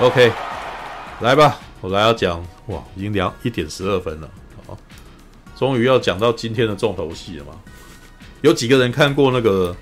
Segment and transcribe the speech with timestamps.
[0.00, 0.32] OK，
[1.20, 4.28] 来吧，我来要讲哇，已经两一点十二分了，
[4.66, 4.76] 好，
[5.56, 7.52] 终于要讲到今天的重头戏了嘛。
[8.42, 9.72] 有几个人看过那个《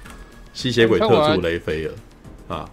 [0.53, 1.93] 吸血鬼特助雷菲尔》
[2.55, 2.69] 啊？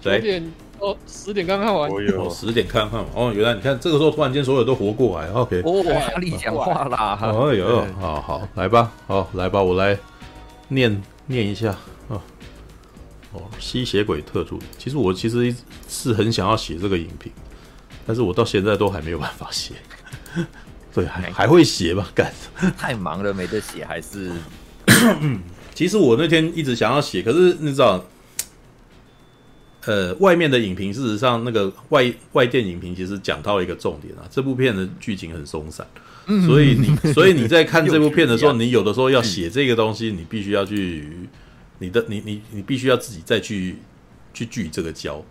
[0.00, 0.42] 谁？
[0.78, 1.90] 哦，十点刚看完。
[1.90, 3.08] 我有十点看看完。
[3.14, 5.28] 哦，原来你看这个时候突然间所有都活过来。
[5.30, 5.60] OK。
[5.64, 7.18] 哦，哈利讲话啦。
[7.20, 9.98] 哎呦，好好来吧，好来吧，我来
[10.68, 11.76] 念念一下。
[13.34, 15.52] 哦，吸血鬼特助，其实我其实
[15.88, 17.30] 是很想要写这个影评，
[18.06, 19.74] 但是我到现在都还没有办法写。
[20.94, 22.08] 对，还还会写吧？
[22.14, 22.32] 干，
[22.78, 24.30] 太忙了，没得写，还是。
[25.74, 28.04] 其实我那天一直想要写，可是你知道，
[29.86, 35.84] 呃，外面的影评，事实上那个外外电影评其实讲到了一个重点啊，这部片的剧情很松散，
[36.26, 41.28] 嗯、所以你 所以你在看这部片的时候，你有的时候要写这个东西，你必须要去。
[41.84, 43.78] 你的你你你必须要自己再去
[44.32, 45.22] 去聚这个焦，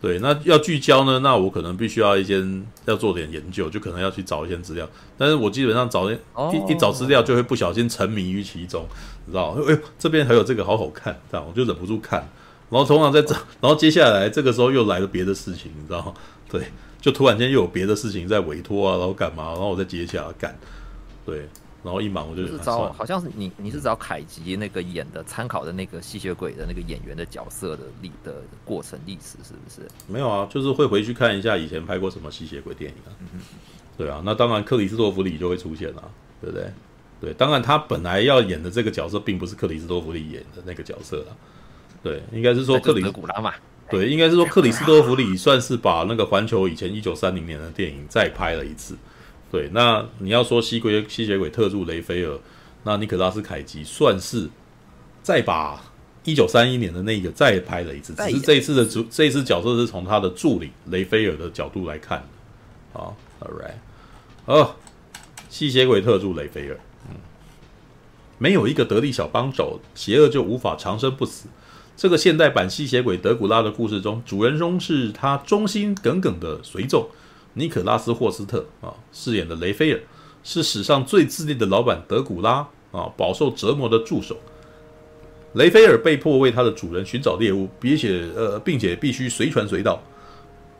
[0.00, 2.42] 对，那要聚焦呢，那我可能必须要一些
[2.86, 4.88] 要做点研究，就可能要去找一些资料。
[5.18, 8.86] 但是我基本上找一一一找资料，就会不小心沉迷于其中，
[9.26, 9.56] 你知道？
[9.66, 12.26] 哎呦，这边还有这个好好看，这样我就忍不住看。
[12.70, 16.14] 然后通常在这，然后接下来这个时候又来了别的事情，你知道？
[16.48, 19.48] 对，就突然间又有别的事情在委托啊，然后干嘛？
[19.52, 20.58] 然后我再接下来干，
[21.26, 21.48] 对。
[21.82, 29.88] 然后一忙我就，是找好像是你你是找凯吉那个演的参考的那个吸血鬼的那个演员的角色的历的过程历史是不是？
[30.06, 33.14] 没有啊，就是会回去看一下以前拍过什么吸血鬼电影啊。
[33.32, 33.40] 嗯、
[33.96, 36.70] 对啊，那当然克里斯多弗里就会出现了，对不对？
[37.20, 41.36] 对，当然他本来要演的这个角色并不是克里斯多弗里演的那个角色了。
[42.02, 43.52] 对，应该是说克里斯古拉嘛。
[43.90, 48.96] 对，应该是说克里斯多弗里算是把那个环球以前一九三零年的电影再拍了一次。
[49.50, 52.38] 对，那你要说吸鬼吸血鬼特助雷菲尔，
[52.84, 54.48] 那尼可拉斯凯奇算是
[55.22, 55.82] 再把
[56.24, 62.26] 一九三一年的那个再拍了一次，只是这一次的主这一次角色是从他的助理雷菲尔的角度来看的。
[62.92, 63.76] 好，All right，
[64.44, 64.76] 哦，
[65.48, 67.16] 吸血鬼特助雷菲尔，嗯，
[68.36, 71.48] 没有一个得力小帮手，邪恶就无法长生不死。
[71.96, 77.08] 这个现代版吸血鬼德古拉的故事中，主人公是他忠心耿耿的随从。
[77.58, 80.00] 尼可拉斯·霍斯特啊，饰演的雷菲尔
[80.44, 84.36] 是史上最自恋的老板德古拉啊，饱受折磨的助手。
[85.54, 90.00] 雷菲尔被迫为他的主人寻找猎物，并且呃，并且必须随传随到，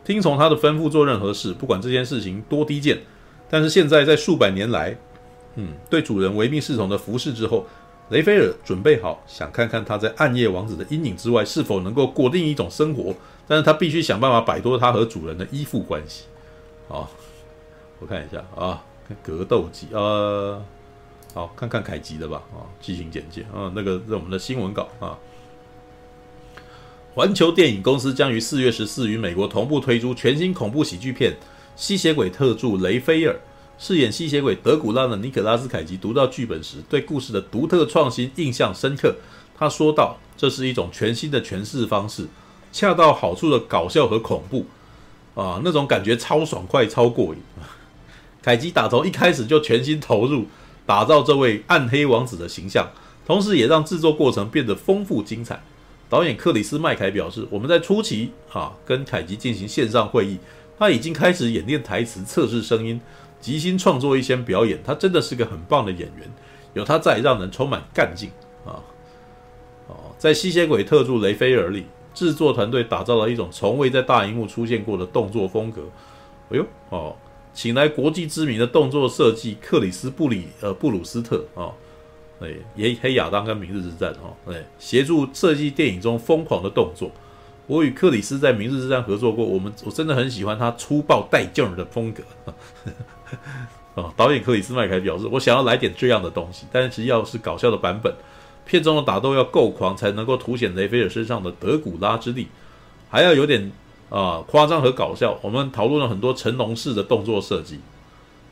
[0.05, 2.99] 听从他的吩咐做任何事，不管这件事情多低贱。
[3.49, 4.95] 但是现在在数百年来，
[5.55, 7.65] 嗯，对主人唯命是从的服侍之后，
[8.09, 13.13] 雷菲尔准备好想看看他在暗夜王子的阴影之外是否能够过另一种生活，
[13.47, 16.25] 但是他必须想办法摆脱他和主人的依附关系。
[16.89, 17.07] 好，
[17.99, 18.83] 我看一下啊，
[19.21, 20.59] 格斗机，呃，
[21.35, 25.15] 好，看看凯吉的吧，啊，剧情简介，啊，那个是我们的新闻稿啊。
[27.13, 31.31] 环球电影公司将于四月十四与美国同步推出全新恐怖喜剧片
[31.75, 33.33] 《吸血鬼特助雷菲尔》。
[33.77, 39.15] 饰演吸血鬼德古拉的尼可拉斯凯吉读到剧本时，对故事的独特创新印象深刻。
[39.55, 42.27] 他说道：“这是一种全新的诠释方式，
[42.71, 44.65] 恰到好处的搞笑和恐怖。”
[45.35, 47.39] 啊，那种感觉超爽快、超过瘾。
[48.41, 50.45] 凯吉打从一开始就全心投入
[50.85, 52.89] 打造这位暗黑王子的形象，
[53.25, 55.61] 同时也让制作过程变得丰富精彩。
[56.09, 60.39] 导演克里斯麦凯表示：“我们在初期啊，跟凯吉进行线上会议，
[60.79, 62.99] 他已经开始演练台词、测试声音，
[63.39, 64.79] 即兴创作一些表演。
[64.83, 66.27] 他真的是个很棒的演员，
[66.73, 68.31] 有他在，让人充满干劲
[68.65, 68.81] 啊！
[69.87, 71.85] 哦，在吸血鬼特助雷菲尔里。”
[72.19, 75.83] 制作团队打造了一种从未在大荧幕出现过的动作风格。
[76.49, 77.15] 哎呦哦，
[77.53, 81.71] 请来国际知名的动作设计克里斯布里呃布鲁斯特啊，
[82.41, 87.09] 哎，黑黑亚当跟明日之战哦，哎，协助设计电影中疯狂的动作。
[87.67, 92.21] 我与克里斯在明日之战合作过，我们我真的很喜欢他粗暴带劲儿的风格。
[93.95, 98.13] 啊， 导演克里斯麦凯表示，我想要来点这样的东西，但是其实要是搞笑的版本。
[98.69, 102.47] 片中的打斗要够狂，才能够凸显雷菲尔身上的德古拉之力，
[103.09, 103.71] 还要有点
[104.11, 105.39] 啊、呃、夸张和搞笑。
[105.41, 107.79] 我们讨论了很多成龙式的动作设计，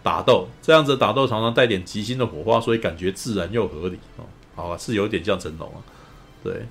[0.01, 4.25] 打斗这样子打斗常常带点即兴的火花，所以感觉自然又合理哦。
[4.55, 5.77] 好啊，是有点像成龙啊。
[6.43, 6.65] 对，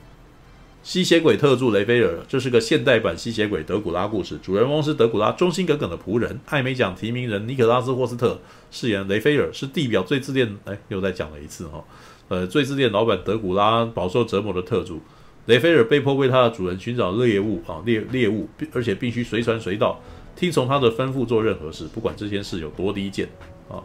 [0.83, 8.41] 吸血鬼特助雷菲尔，这是个现代版吸血鬼德古拉故事，主人翁是德古拉忠心耿耿的仆人，艾美奖提名人尼可拉斯霍斯特
[8.73, 10.57] 饰演雷菲尔，是地表最自恋。
[10.65, 11.85] 哎，又再讲了一次哈。
[12.29, 15.01] 呃，最自恋老板德古拉饱受折磨的特助
[15.47, 20.01] 雷菲尔被迫为他的主人寻找猎物啊，猎猎物，而且必须随传随到，
[20.35, 23.29] 听从他的吩咐做任何事，不管这件事有多低贱
[23.69, 23.79] 啊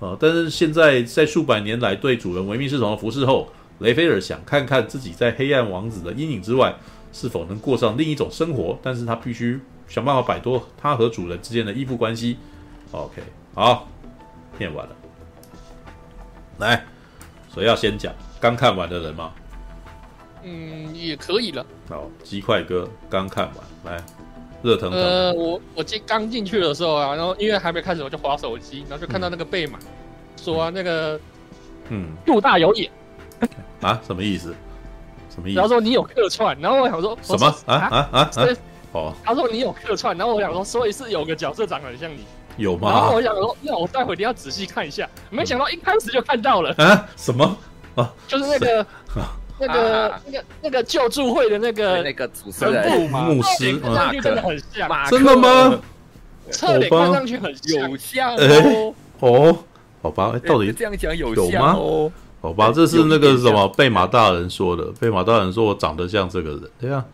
[0.00, 0.16] 啊！
[0.20, 3.48] 但是现在在数百年来对主人唯命是从的服侍后，
[3.78, 6.74] 雷菲尔想看看自己在黑暗王子的阴影之外
[7.10, 9.58] 是否能过上另一种生活，但是他必须
[9.88, 12.36] 想办法摆脱他和主人之间的依附关系。
[12.90, 13.22] OK，
[13.54, 13.88] 好，
[14.58, 14.96] 念完了。
[16.58, 16.84] 来，
[17.52, 18.12] 谁要先讲？
[18.40, 19.32] 刚看完的人吗？
[20.42, 21.64] 嗯，也可以了。
[21.88, 23.46] 好，鸡块哥刚看
[23.84, 24.02] 完，来，
[24.62, 24.98] 热腾腾。
[24.98, 29.86] 呃，我我进刚进去的时候啊，然后因为还没开始，我就滑手机，然后就看到那个贝马，嗯、
[30.36, 31.20] 说、啊、那个，
[31.88, 32.90] 嗯，杜大有眼。
[33.82, 34.00] 啊？
[34.06, 34.54] 什么意思？
[35.28, 35.56] 什么意思？
[35.58, 37.46] 然后说你有客串，然后我想说什么？
[37.66, 38.30] 啊啊啊啊！
[38.92, 42.24] 哦，他说你有客串，然后我想说，所以是有个角色长得很像你，
[42.60, 42.90] 有吗？
[42.92, 45.08] 然后我想说，那我待会一定要仔细看一下。
[45.30, 47.08] 没想到一开始就看到了啊？
[47.16, 47.56] 什么？
[47.96, 48.12] 啊？
[48.28, 48.86] 就是那个。
[49.62, 55.78] 那个、啊、那个那个救助会的那个那个主持人牧师，看上去真的很像，真的吗？
[56.50, 59.58] 侧脸看上去很，有像哦、欸、哦，
[60.00, 61.76] 好吧，到底这样讲有有吗？
[62.40, 67.04] 好吧，这是那个什么贝马大人说的，贝马大人说我长得像这个人，对啊，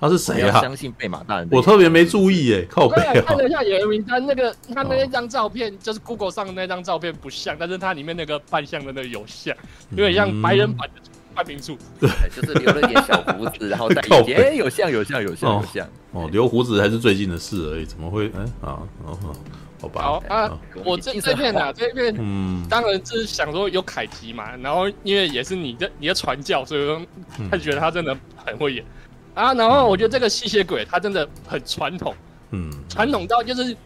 [0.00, 0.60] 他是谁啊？
[0.60, 3.14] 相信贝马大人，我特别没注意耶，靠北啊！
[3.26, 9.54] 看了一下演员名单，那个他那张照片就是 Google 上的那张照片不像，但是他里面那个扮相的那个有像，
[9.90, 11.00] 有点像白人版的。
[11.34, 18.26] 半平处，对，就是留了点小胡子， 然后戴眼镜，哎，有像有像有像有像，哦，留胡子还是最近的事而已，怎么会？
[18.26, 19.18] 哎啊，哦，
[19.82, 20.00] 好吧。
[20.00, 27.02] 好啊，我这这片啊， 这片，嗯，当然就是想说有凯奇嘛，然后因为也是你的你的传教，所以说
[27.50, 28.84] 他觉得他真的很会演
[29.34, 29.52] 啊。
[29.54, 32.14] 然后我觉得这个吸血鬼他真的很传统，
[32.50, 33.76] 嗯，传统到就是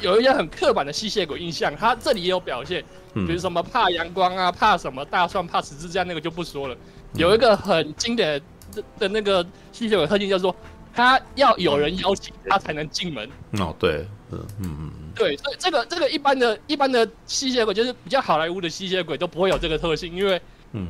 [0.00, 2.84] 有一些很刻板的吸血鬼印象，他这里也有表现。
[3.14, 6.76] 比如什么怕阳光啊，怕什么大蒜，怕十字架，那个就不说了。
[7.14, 8.38] 有一个很经典
[8.74, 9.42] 的的那个
[9.72, 10.54] 吸血鬼特性，叫做
[10.92, 13.26] 他要有人邀请他才能进门。
[13.52, 20.38] 哦，对，嗯嗯嗯，对，所以这个这个一般的一般的吸血鬼，就是比较好莱坞的吸血鬼都不会有这个特性，因为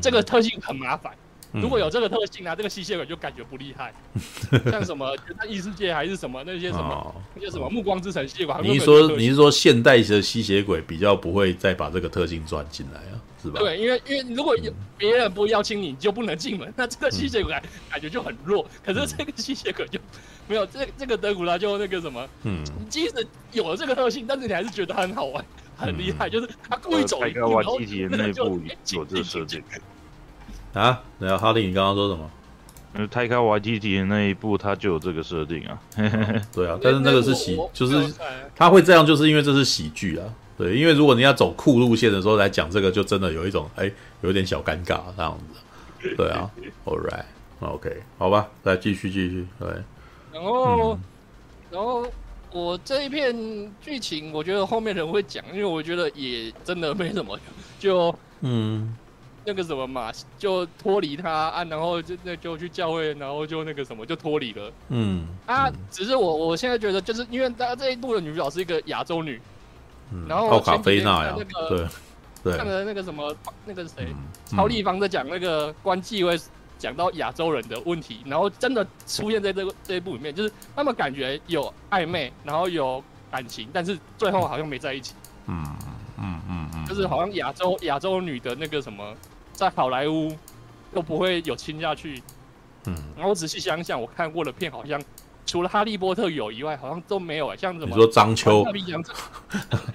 [0.02, 1.12] 这个特性很麻烦。
[1.60, 3.92] 如果有这个特性啊，这个吸血鬼就感觉不厉害，
[4.70, 5.16] 像什么
[5.48, 8.54] 异世界还是什么那些什么那些什么暮光之城吸血鬼。
[8.62, 13.20] 你是说你是说现代的吸血鬼比较不会再把这个特性转进来啊？
[13.42, 13.60] 是吧？
[13.60, 17.52] 对，因为因为如果有别人不邀请你，你就不能进门，那这个吸血鬼
[17.90, 18.66] 感觉就很弱。
[18.84, 20.00] 可是这个吸血鬼就
[20.48, 25.44] 没有这这个德古拉就那个什么，嗯，即使有了这个特性，但是你还是觉得他很好玩，
[25.76, 28.60] 很厉害，就是他故意走一步，然后内部
[28.92, 29.62] 有这个设定。
[30.76, 32.30] 啊，然后哈利，你刚刚说什么？
[32.92, 35.78] 呃，泰卡瓦蒂蒂的那一部，它就有这个设定啊。
[36.52, 38.12] 对啊， 但是那个是喜，就是
[38.54, 40.24] 他会这样，就是因为这是喜剧啊。
[40.58, 43.90] 对，因为如果你要走酷路线的时候来讲这个，就真的有一种哎，
[44.22, 46.14] 有点小尴尬这样子。
[46.16, 46.50] 对啊，
[46.84, 49.46] All right，OK，好吧，来继续继续。
[49.58, 49.68] 对，
[50.32, 51.00] 然后，嗯、
[51.70, 52.06] 然后
[52.52, 53.34] 我这一片
[53.82, 57.38] 剧情，我觉得后面人会讲，因为我觉得也真的没什么，
[57.78, 58.94] 就嗯。
[59.46, 64.72] 那个什么嘛，就脱离他啊，然后就那就去教会，然后就那个什么就脱离了。
[64.88, 69.40] 嗯啊，只是我我现在觉得，就是因为他这一部的女主角是一个亚洲女，
[70.12, 71.86] 嗯、然后奥卡菲娜呀，那个对
[72.42, 73.32] 对，看了那个什么
[73.64, 74.16] 那个谁，嗯、
[74.46, 76.36] 超立方在讲那个关继威
[76.76, 83.00] 讲到亚洲人的问题，然后真的出现在这个这一部里面，就是他们感觉有暧昧，然后有
[83.30, 85.14] 感情，但是最后好像没在一起。
[85.46, 85.64] 嗯
[86.18, 89.14] 嗯嗯嗯，就是好像亚洲亚洲女的那个什么。
[89.56, 90.30] 在好莱坞
[90.94, 92.22] 都不会有亲下去，
[92.84, 95.02] 嗯，然后我仔细想想，我看过的片好像
[95.46, 97.86] 除了《哈利波特》有以外，好像都没有哎，像什么？
[97.86, 98.64] 你说张秋？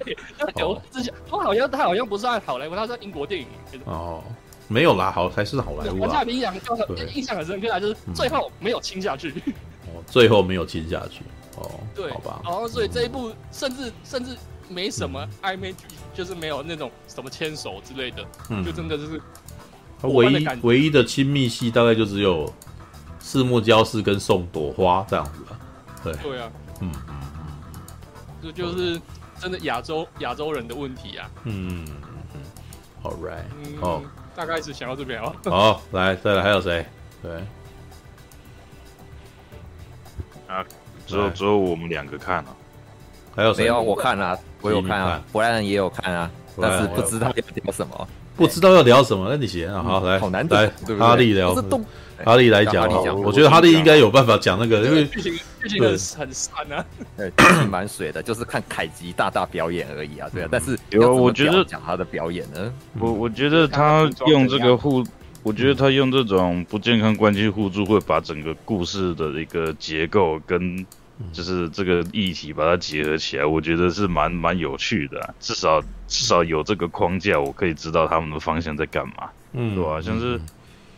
[0.03, 0.17] 对，
[0.57, 3.47] 有之前他好像他好像不是在好莱坞，他是英国电影。
[3.85, 4.23] 哦，
[4.67, 6.07] 没有啦，好还是好莱坞啊。
[6.07, 9.29] 王夏明阳就很印象很深刻啊，就是最后没有亲下去。
[9.93, 11.21] 哦，最后没有亲下去。
[11.57, 12.41] 哦，对，好吧。
[12.43, 14.35] 然后所以这一部甚至甚至
[14.69, 18.25] 没什么暧昧剧，就是没有那种什么牵手之类的，
[18.65, 19.21] 就真的就是。
[20.01, 22.51] 他唯一唯一的亲密戏大概就只有
[23.19, 25.59] 四目交视跟送朵花这样子吧，
[26.03, 26.13] 对。
[26.13, 27.71] 对啊，嗯嗯嗯，
[28.41, 28.99] 这就是
[29.39, 32.01] 真的亚洲亚洲人的问题啊，嗯嗯
[32.33, 32.41] 嗯
[33.03, 33.45] ，All right，
[33.81, 34.01] 哦，
[34.35, 36.83] 大概是想到这边哦，好，来再来还有谁？
[37.21, 37.31] 对，
[40.47, 40.65] 啊，
[41.05, 42.55] 只有只有我们两个看了，
[43.35, 43.63] 还有谁？
[43.63, 48.07] 没有我看了，我有看啊，布莱恩也有看啊，但是不知道要聊什么。
[48.35, 51.53] 不知道要聊什么，那你先啊，好来，好难来，哈利聊，
[52.23, 52.89] 哈利来讲，
[53.21, 56.85] 我觉得哈利应该有办法讲那个，因为剧情剧情很很散啊，
[57.17, 65.03] 对， 剧情蛮水的，就是看凯吉大大表演而已啊，对啊，但是有我觉得讲他的表演呢，我我觉得他用这个互，
[65.43, 70.85] 我觉得他用这种不健康关系互助，会把整个故事的一个结构跟。
[71.31, 75.33] 就是这个议题把它结合起来，我觉得是蛮蛮有趣的啊。
[75.39, 80.01] 至少至少有这个框架，我可以知道他们的方向在干嘛，嗯，对吧？
[80.01, 80.39] 像是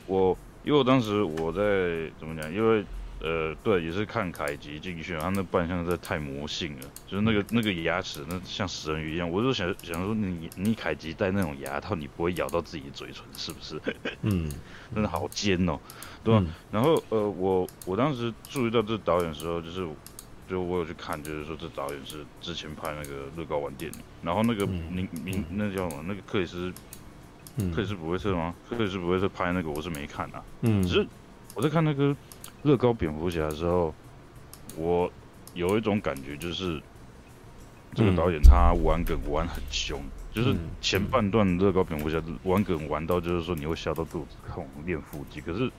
[0.08, 2.54] 我因为我当时我在怎么讲？
[2.54, 2.84] 因为
[3.22, 9.30] 呃，对，也是看凯吉进去，他那扮相实在太魔性了，就是那个那个牙齿，那像食人鱼一样。
[9.30, 13.82] 我就想想说你，你你凯吉戴那种牙套，你不会咬到自己的嘴唇是不是？
[14.24, 14.50] 嗯，
[14.94, 15.80] 真的好尖哦，
[16.22, 16.44] 对吧？
[16.46, 19.88] 嗯、然后呃，我我当时注意到这导演的时候，就是
[20.48, 26.04] 就我有去看，就是说这导演是之前拍那个乐高玩电影，然后那个名名、嗯、那叫什么？
[26.08, 26.74] 那个克里斯。
[27.72, 28.56] 克里斯普威特吗？
[28.68, 30.44] 克里斯普威特拍那个我是没看啊。
[30.62, 31.08] 嗯，只是
[31.54, 32.16] 我在看那个
[32.64, 33.94] 乐高蝙蝠侠的时候，
[34.76, 35.12] 我
[35.54, 36.82] 有一种感觉，就是
[37.94, 45.72] 这个导演他玩梗玩很凶，嗯、就是前半段乐高蝙蝠侠玩梗玩到就是说你会笑到肚子痛、练腹肌，可是，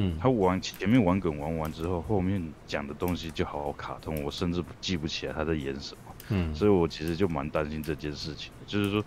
[0.00, 6.14] 嗯，他玩前面玩梗玩完之后，后面讲的东西就好好卡通，我甚至记不起来他在演什么。
[6.30, 9.04] 嗯，所以我其实就蛮担心这件事情，就是说。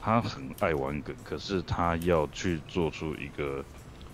[0.00, 3.62] 他很爱玩梗，可是他要去做出一个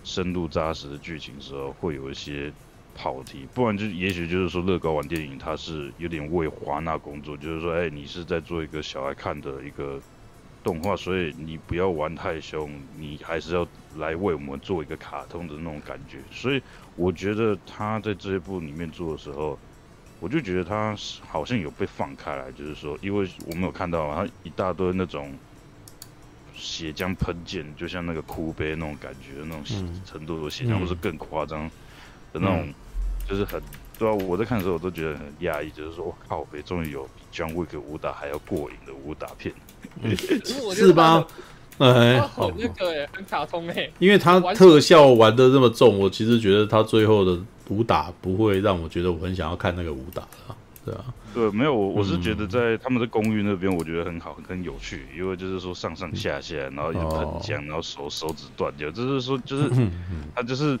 [0.03, 2.51] 深度扎实的剧情的时候，会有一些
[2.95, 3.47] 跑题。
[3.53, 10.01] 不然就也许就是说，乐高玩电影，他是有点为华纳工作，就是说，哎，你是在做一个小孩看的一个
[10.65, 16.17] 动画，所以你不要玩太凶，你还是要来为我们做一个卡通的那种感觉。
[16.29, 16.61] 所以
[16.97, 19.57] 我觉得他在这一部里面做的时候，
[20.19, 20.93] 我就觉得他
[21.25, 25.33] 好像有被放开来，就是说，因为我们有看到他一大堆那种。
[26.57, 29.61] 血浆喷溅，就像那个哭悲那种感觉，那种
[30.05, 31.69] 程度的血浆，或是更夸张
[32.31, 32.73] 的那种，嗯、
[33.27, 33.61] 就是很，
[33.99, 39.74] 对啊，我在看的时候我都觉得很压抑，就是说，我靠北终于有比 John Wick 武打还要过瘾的武打片，嗯、
[40.73, 41.25] 是吧？
[41.77, 47.37] 哎，好那个哎，很卡通哎，因为他特效玩的这么重，我其实觉得他最后的
[47.67, 50.55] 武打不会让我觉得我很想要看那个武打了。
[50.85, 59.69] 对啊，对，没有我，我是觉得在他们的公寓那边，我觉得很好，很有趣，因为就是说上上下下，然后一直喷浆，然后手手指断掉，就是说就是
[60.35, 60.79] 他就是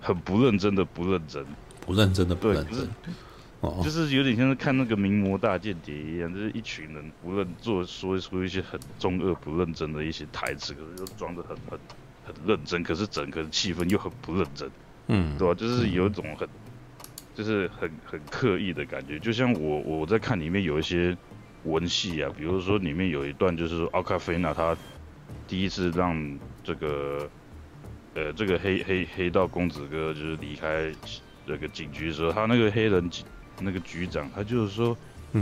[0.00, 1.44] 很不认真的不认真，
[1.84, 2.86] 不认真的不认真，
[3.82, 11.78] 就是就是有点像是看那个名模大间谍一样，就是一群人不认做说出一些很中二不认真的一些台词，可是又装得很很
[12.24, 14.70] 很认真，可是整个气氛又很不认真，
[15.06, 15.54] 嗯，对吧？
[15.54, 16.48] 就是有一种很。
[17.34, 21.16] 就是很很刻意的感觉，就像我我在看里面有一些
[21.64, 24.76] 文戏啊，比如说里面有一段就是说奥卡菲娜她
[25.48, 27.30] 第一次让这个
[28.14, 30.92] 呃这个黑黑黑道公子哥就是离开
[31.46, 33.24] 这个警局的时候，他那个黑人警
[33.62, 34.96] 那个局长他就是说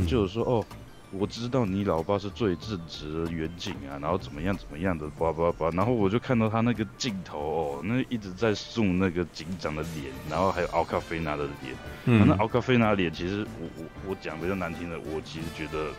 [0.07, 0.65] 就是说哦。
[1.13, 11.75] 我知道你老爸是最正直的远景啊，然后怎么样怎么样的，叭叭叭，然后我就看到他那个镜头哦，那一直在送那个警长的脸，然后还有奥卡菲娜的脸，
[12.05, 15.91] 嗯，那奥卡菲娜脸其实我我我讲比较难听的，我其实觉得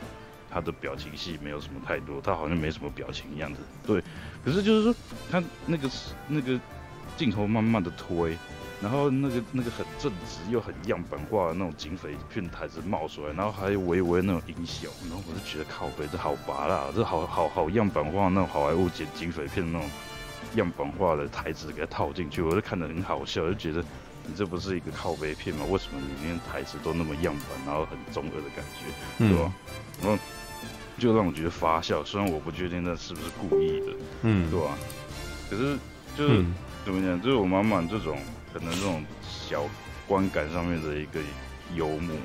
[0.49, 4.01] 他的表情戏没有什么太多，他好像没什么表情一样子，对，
[4.45, 4.95] 可是就是说
[5.29, 5.89] 他那个
[6.29, 6.57] 那个
[7.17, 8.37] 镜头慢慢的推。
[8.81, 19.87] 然后那个那个很正直又很样板化的那种警匪片台词冒出来，然后还有微微那种音效，然后我就觉得靠北，这好拔啦，这好好好样板化那种好莱坞警警匪片那种
[20.55, 23.85] 样板化的台词给它套进去，我就看得很好笑，就觉得
[24.25, 25.65] 你这不是一个靠北片吗？
[25.69, 29.53] 为什么里面台词都那么样板，然后很中二的感觉，对吧？
[30.01, 30.17] 然后
[30.97, 34.75] 就让我觉得发笑，虽然我不确定那是不是故意的，嗯，对吧？
[35.51, 35.77] 可是
[36.17, 38.17] 就是、嗯、怎么讲，就是我满满这种。
[38.53, 39.67] 可能这种小
[40.07, 41.19] 观感上面的一个
[41.75, 42.15] 幽默，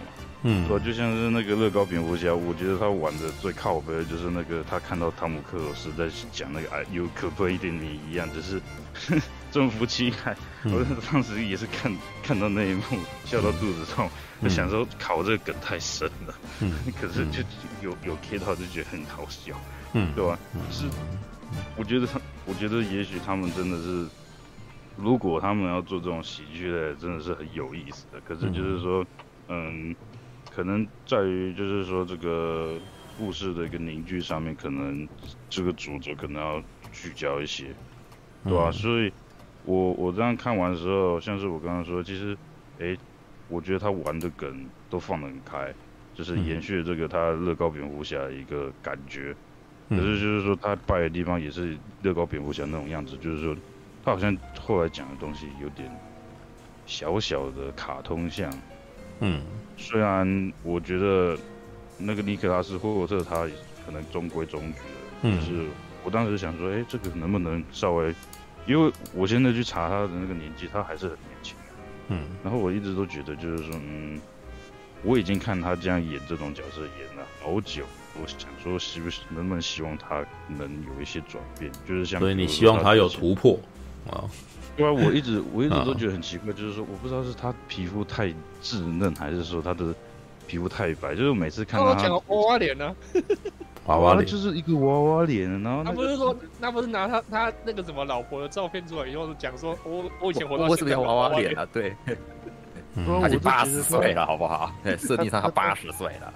[0.42, 8.60] 嗯，对，就像是那个乐高蝙蝠侠，我觉得他玩的最靠北的就是那个他看到汤姆克鲁斯在讲那个哎，you could play with me 一样，就是
[9.52, 12.82] 征服七海，嗯、我当时也是看看到那一幕
[13.24, 17.42] 笑到肚子痛，嗯、就想说考这个梗太深了，嗯， 可是就
[17.82, 19.54] 有有 K 到就觉得很好笑，
[19.92, 20.36] 嗯，对吧？
[20.72, 20.86] 是，
[21.76, 24.06] 我觉得他，我觉得也许他们真的是。
[24.96, 28.18] 如果他们要做这种喜剧的，真的是很有意思的。
[28.22, 29.04] 可是就是说，
[29.48, 29.96] 嗯，嗯，
[30.50, 32.72] 可能在于就是说这个
[33.18, 35.06] 故事的一个凝聚上面，可能
[35.50, 36.62] 这个主角可能要
[36.92, 37.66] 聚焦一些，
[38.44, 38.70] 对吧？
[38.70, 39.12] 嗯、所以
[39.66, 42.34] 我我这样看完的时候，像是我刚刚说，其实，
[42.78, 42.96] 哎，
[43.48, 45.74] 我觉得他玩的梗都放得很开，
[46.14, 49.36] 就是延续这个他乐高蝙蝠侠的一个感觉。
[49.90, 53.54] 可是就是说他败的地方也是乐高蝙蝠侠那种样子，就是说。
[54.06, 55.90] 他好像后来讲的东西有点
[56.86, 58.48] 小小的卡通像，
[59.18, 59.42] 嗯，
[59.76, 61.36] 虽然我觉得
[61.98, 63.48] 那个尼克拉斯霍尔特他
[63.84, 64.78] 可能中规中矩的，
[65.22, 65.66] 嗯，就是
[66.04, 68.14] 我当时想说，哎、欸，这个能不能稍微，
[68.64, 71.56] 因为我现在去查他的那个年纪，他还是很年轻，
[72.06, 74.20] 嗯，然后我一直都觉得就是说，嗯，
[75.02, 77.84] 我已经看他这样演这种角色演了好久。
[78.22, 80.60] 我想说，是不是能不能希望他能
[80.94, 81.72] 有一些转变？
[81.84, 83.58] 就是像，所以你希望他有突破？
[84.10, 84.24] 啊。
[84.76, 88.26] 对啊，我一直我一直都觉得很奇怪，就是说我不知道是他皮肤太
[88.62, 89.94] 稚嫩，还是说他的
[90.46, 92.94] 皮肤太白，就是每次看到他娃娃脸呢，
[93.86, 101.66] 娃娃脸就是一个娃娃脸，然后、那个、他不是说那不是拿他他那个什么老婆的照片出来以后讲说，我我以前活到我是不是娃娃脸啊？
[101.72, 101.96] 对，
[102.96, 104.70] 嗯、他已经八十岁了，好不好？
[104.84, 106.34] 对，设定上他八十岁了。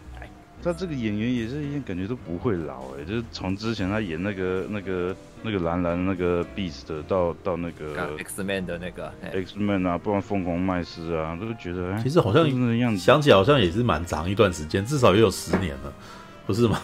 [0.62, 15.93] 他这个演员也是一样，感觉都不会老哎，就是从之前他演那个那个那个蓝蓝那个 Beast 到到那个 X Man 的那个 X Man 啊，不然疯狂麦斯啊，都觉得其实好像那样子，想起来好像也是蛮长一段时间，至少也有十年了，
[16.47, 16.79] 不是吗？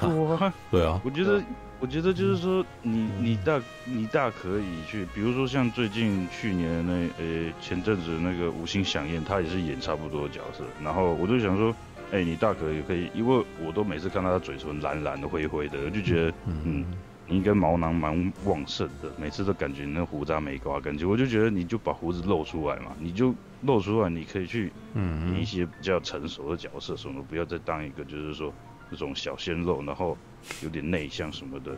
[0.71, 1.42] 对啊，我觉得
[1.78, 6.92] 我觉得就是说你你大你大可以去，比如说像最近去年那
[7.23, 11.75] 呃前阵子那个五星响宴，他也是演差不多的角色，然后我就想说。
[12.12, 16.84] 哎、欸，你大可也可以，因为我都每次看到他嘴唇蓝蓝的、灰灰的，我就觉得，嗯，
[17.26, 28.52] 你应该毛囊蛮旺盛的，每次都感觉那胡渣没刮干净，我就觉得你就把胡子露出来嘛，你就露出来，你可以去演一些比较成熟的角色什么，不要再当一个就是说
[28.88, 30.16] 这种小鲜肉，然后
[30.62, 31.76] 有点内向什么的。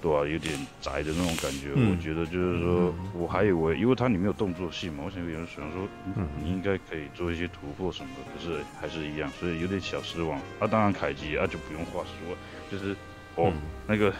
[0.00, 1.72] 对啊，有点宅的那种感觉。
[1.74, 10.38] 嗯、我觉得就是说，嗯、我还以为，因为它里面有动作戏嘛，我想有人想说，嗯、你应该可以做一些突破什么的，可是还是一样，所以有点小失望。
[10.60, 12.36] 啊，当然凯基啊就不用话说，
[12.70, 12.92] 就是
[13.34, 14.12] 哦，嗯、那个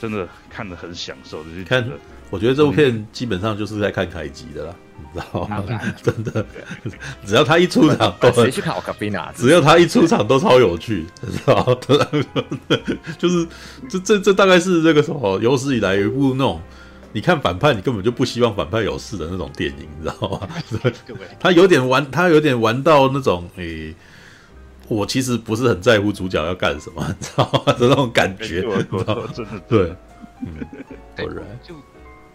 [0.00, 1.86] 真的看得很享受，就是看。
[2.30, 5.64] 我觉得这部片基本上就是在看凯吉的啦，你知道吗？
[6.02, 6.44] 真的，
[7.24, 9.32] 只要他一出场都， 谁去看奥卡宾娜？
[9.34, 11.76] 只要他一出场都超有趣，知道吗？
[13.18, 13.46] 就是
[13.88, 16.60] 这这这大概是这个什么有史以来有一部那种，
[17.12, 20.46] 你看反派你根本就不希望反派有事的那种电影，你知道吗？
[21.40, 23.94] 他有点玩，他有点玩到那种诶、欸，
[24.88, 27.72] 我其实不是很在乎主角要干什么，你知道吗？
[27.72, 28.60] 的那种感觉，
[29.34, 29.96] 真的对，
[30.42, 30.54] 嗯，
[31.16, 31.74] 果然，就。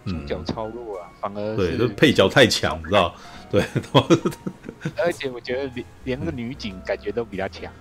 [0.05, 3.13] 主角超弱啊，反而对，就配角太强，你知道？
[3.49, 3.63] 对，
[4.97, 7.71] 而且我觉得连连那个女警感觉都比较强。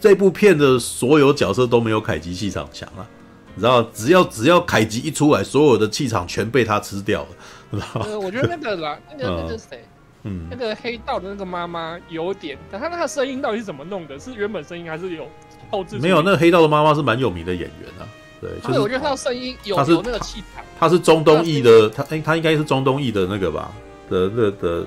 [0.00, 3.06] 这部片的所有角色都没有凯吉气场强啊，
[3.54, 3.82] 你知道？
[3.94, 7.28] 只要只要凯吉一出来，所有的气场全被他吃掉了，
[7.70, 7.86] 知道？
[8.02, 9.84] 呃，我觉得那个啦， 那个那个谁，
[10.24, 14.18] 嗯，那个黑道的那个妈妈有点，但他那个声音到底是怎么弄的？
[14.18, 15.28] 是原本声音还是有
[15.70, 15.96] 后置？
[15.98, 18.02] 没有，那个黑道的妈妈是蛮有名的演员啊。
[18.40, 20.62] 对，就是我觉得他的声音有有那个气场。
[20.84, 23.72] 他是中东裔的，他哎，他应该是中东裔的那个吧
[24.10, 24.86] 的的的，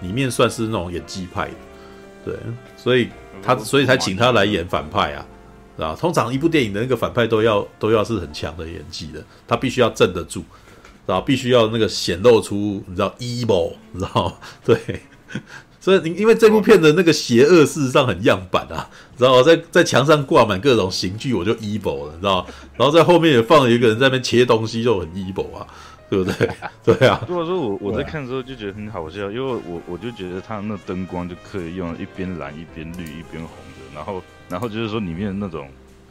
[0.00, 1.48] 里面算是那种演技派
[2.24, 2.36] 的，对，
[2.78, 3.10] 所以
[3.42, 5.26] 他所以才请他来演反派啊，
[5.76, 5.94] 是吧？
[6.00, 10.42] 通常一部电影的那个反派都要都要是很强的演技的，他必须要镇得住，
[11.04, 11.22] 然后？
[11.22, 14.34] 必须要那个显露出你知道 evil，你知道吗？
[14.64, 15.02] 对。
[15.84, 19.42] 所以，你因为这部片的那个邪恶事实上很样板啊，知道吗？
[19.42, 22.46] 在在墙上挂满各种刑具，我就 evil 了，你知道吗？
[22.78, 25.66] 然后在后面也放了一个人在那边切东西，就很 evil 啊，
[26.08, 26.48] 对不对？
[26.96, 27.22] 对啊。
[27.28, 35.68] 如果说我我在看的时候就觉得很好笑，因为我我就觉得他那灯光就可以用一边蓝一边绿一边红的，然后然后就是说里面那种。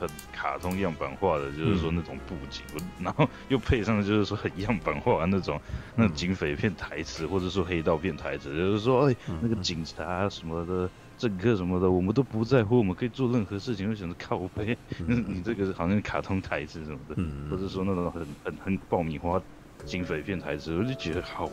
[0.08, 5.60] 很卡通样板化的，就是说那种布景，嗯、然后又配上就是说很样板化的那种
[5.96, 14.78] 那种警匪片台词，或者说黑道片台词，就是说哎，那个警察什么的，政客什么的，我们都不在乎，我们可以做任何事情，就选择靠背。
[15.08, 19.42] 嗯、你这个好像卡通台词什么的，嗯、或者说那种很很很爆米花
[19.86, 21.50] 警匪片台词，我就觉得好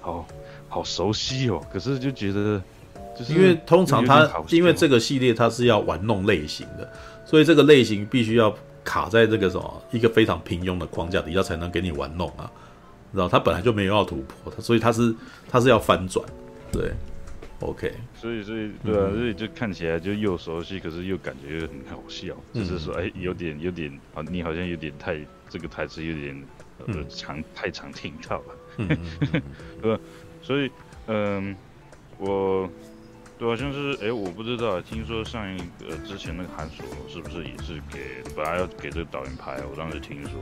[0.00, 0.26] 好
[0.68, 1.64] 好熟悉哦。
[1.72, 2.62] 可是就觉得，
[3.16, 6.92] 就是因为通常他因为这个系列他是要玩弄类型的。
[7.26, 12.48] 所以这个类型必须要卡在这个什么一个非常平庸的框架底下才能给你玩弄啊，
[13.12, 13.28] 知道？
[13.28, 15.12] 他本来就没有要突破，所以他是
[15.48, 16.24] 他是要翻转，
[16.70, 16.92] 对
[17.60, 17.92] ，OK。
[18.14, 25.18] 所以所以对啊，所以就看起来就又熟悉，可是又感觉又很好笑，嗯、就是说哎，有点有点啊，你好像有点太
[25.50, 26.42] 这个台词有点
[26.86, 29.42] 呃常太常听到了， 嗯，
[29.82, 30.00] 呃，
[30.42, 30.70] 所以
[31.08, 31.56] 嗯，
[32.18, 32.70] 我。
[33.38, 39.58] 对，好像是哎，我不知道，听说上一个之前那个韩索是不是也是给本来要给这个导演拍？
[39.70, 40.32] 我当时听说，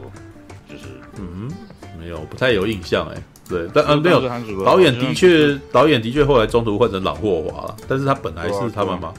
[0.68, 0.84] 就是
[1.18, 1.50] 嗯，
[1.98, 3.22] 没有，不太有印象哎。
[3.46, 4.20] 对，但嗯没有，
[4.64, 9.12] 导演的确，导演的确后来中途换成朗霍华了，但是他本来是他们吗。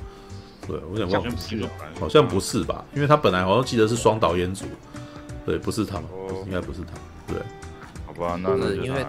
[0.65, 1.63] 对，我有点忘记，
[1.99, 2.83] 好像不是吧？
[2.95, 4.65] 因为他本来好像记得是双导演组，
[5.45, 6.05] 对，不是他们，
[6.47, 6.93] 应该不是他，
[7.31, 7.37] 对。
[8.07, 9.05] 好吧，那那因为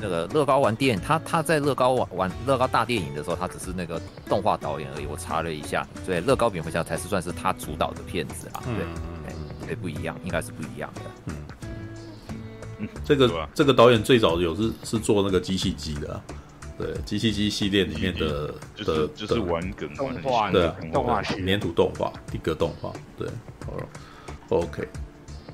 [0.00, 5.06] 那个乐高玩电影，他他在乐高玩玩乐高大电影的时候，他只是那个动画导演而已。
[5.06, 8.62] 我查了一下，对，乐高蝙蝠侠才是算是他主导的片子啊。
[8.64, 11.00] 对，对，不一样，应该是不一样的。
[11.26, 11.34] 嗯
[12.78, 16.20] 嗯，这个这个导演最早有是是做那个机器机的，
[16.78, 18.54] 对，机器机系列里面的
[18.84, 23.28] 的就是玩梗动画，对，动画是粘土动画一个动画，对，
[23.66, 23.86] 好了
[24.48, 24.88] ，OK，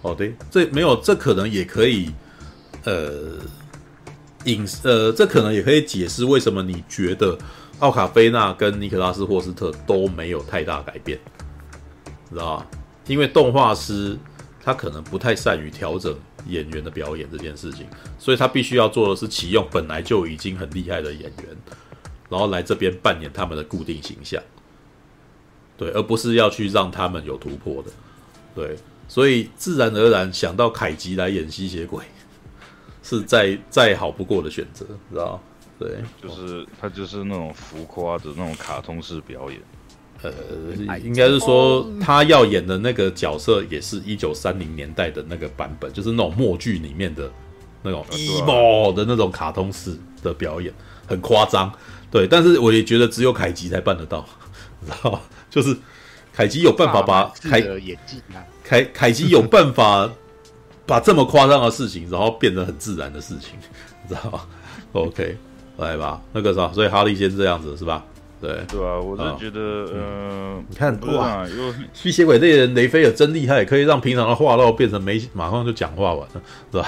[0.02, 2.10] 哦对，这没有，这可能也可以。
[2.84, 3.32] 呃，
[4.46, 7.36] 隐呃，这可能也可以解释为什么你觉得
[7.80, 11.18] 奥卡菲娜跟尼可拉斯霍斯特都没有太大改变，
[12.30, 12.66] 知道吧？
[13.06, 14.16] 因为动画师
[14.64, 16.16] 他可能不太善于调整
[16.48, 17.86] 演员的表演这件事情，
[18.18, 21.56] 所以他必须要做的是启用本来就已经很厉害的演员，
[22.28, 24.42] 然后来这边扮演他们的固定形象，
[25.76, 27.90] 对，而不是要去让他们有突破的，
[28.54, 28.76] 对，
[29.08, 32.02] 所以自然而然想到凯吉来演吸血鬼。
[33.08, 35.40] 是再再好不过的选择，知道？
[35.78, 39.60] 对，就是他就是那种浮夸的那种卡通式表演。
[40.22, 40.32] 呃，
[41.04, 47.30] 应该是说他要演的那个角色，也是一九三零年代的那个版本，就是那种默剧里面的
[47.82, 50.72] 那种 emo 的那种卡通式的表演，
[51.06, 51.72] 很夸张。
[52.10, 54.26] 对，但是我也觉得只有凯吉才办得到，
[54.84, 55.20] 知道？
[55.48, 55.76] 就是
[56.32, 58.20] 凯吉有办法把凯演技
[58.64, 60.10] 凯凯吉有办法。
[60.86, 63.50] 把这么夸张的事情，然后变得很自然的事情，
[64.06, 64.40] 你知道吗
[64.92, 65.36] ？OK，
[65.78, 68.04] 来吧，那个啥，所以哈利先这样子是吧？
[68.38, 69.60] 对，对啊，我是觉得，
[69.94, 71.42] 嗯，呃、你看哇，
[71.94, 76.86] 吸血鬼这些人雷菲尔真厉害，可以让平常的话唠变成没，马上就讲话完了，是吧？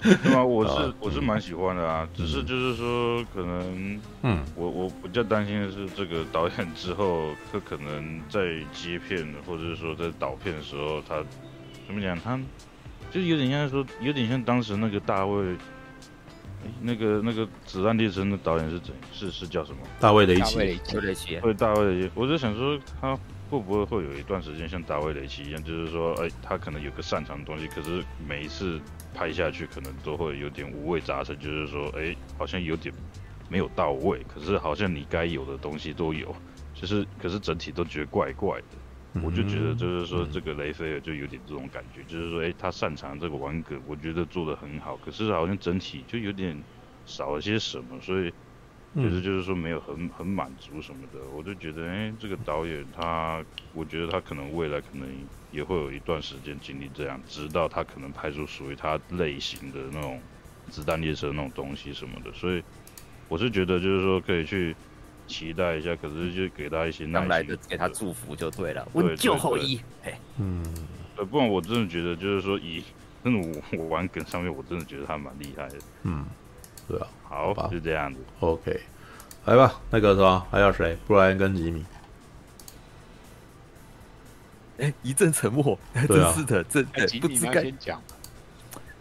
[0.24, 8.40] 对啊，我是我是蛮喜欢的啊，只是就是说，可能，嗯，我我比较担心的是，这个导演之后他可能在
[8.72, 11.22] 接片，或者是说在导片的时候，他。
[11.88, 12.14] 怎么讲？
[12.20, 12.38] 他
[13.10, 15.56] 就是有点像说，有点像当时那个大卫，
[16.82, 18.94] 那个那个《子弹列车》的导演是怎？
[19.10, 19.78] 是是叫什么？
[19.98, 20.54] 大卫雷奇。
[20.54, 21.40] 大卫雷奇。
[21.40, 22.10] 对，大卫雷奇。
[22.14, 23.16] 我就想说，他
[23.48, 28.78] 会不会会有一段时间像大卫雷奇一样，就是说，哎，他可能有个擅长的东西，可是每一次
[29.14, 32.94] 拍下去，可能都会有点五味杂陈，就是说，哎，好像有点
[33.48, 36.36] 没有到位，可是好像你该有的东西都有，
[36.74, 38.76] 就是可是整体都觉得怪怪的。
[39.22, 46.56] 我就觉得，就是说，这个雷菲尔就有点这种感觉，就是说，哎，他擅长这个玩梗，我觉得做得很好，可是好像整体就有点
[47.06, 48.32] 少了些什么，所以
[48.94, 51.20] 其实就是说没有很很满足什么的。
[51.34, 55.08] 我就觉得，哎，这个导演他，我觉得他可能未来可能
[55.50, 60.20] 也会有一段时间经历这样，直到他可能拍出属于他类型的那种
[60.68, 62.32] 子弹列车那种东西什么的。
[62.32, 62.62] 所以
[63.28, 64.74] 我是觉得，就是说可以去。
[65.28, 68.88] 期待一下，可是就给他一些耐心，来的给他祝福就对了。
[68.92, 70.64] 我就后羿，嘿，嗯，
[71.16, 72.82] 呃，不然我真的觉得，就是说以
[73.22, 75.76] 真的我我玩梗上面，我真的觉得他蛮厉害的。
[76.04, 76.24] 嗯，
[76.88, 78.18] 对啊，好，好就这样子。
[78.40, 78.80] OK，
[79.44, 80.46] 来吧，那个是吧？
[80.50, 80.96] 还有谁？
[81.06, 81.84] 布莱恩跟吉米。
[84.78, 85.78] 哎、欸，一阵沉默。
[85.94, 86.82] 啊，真是的，这
[87.20, 88.00] 不知该讲。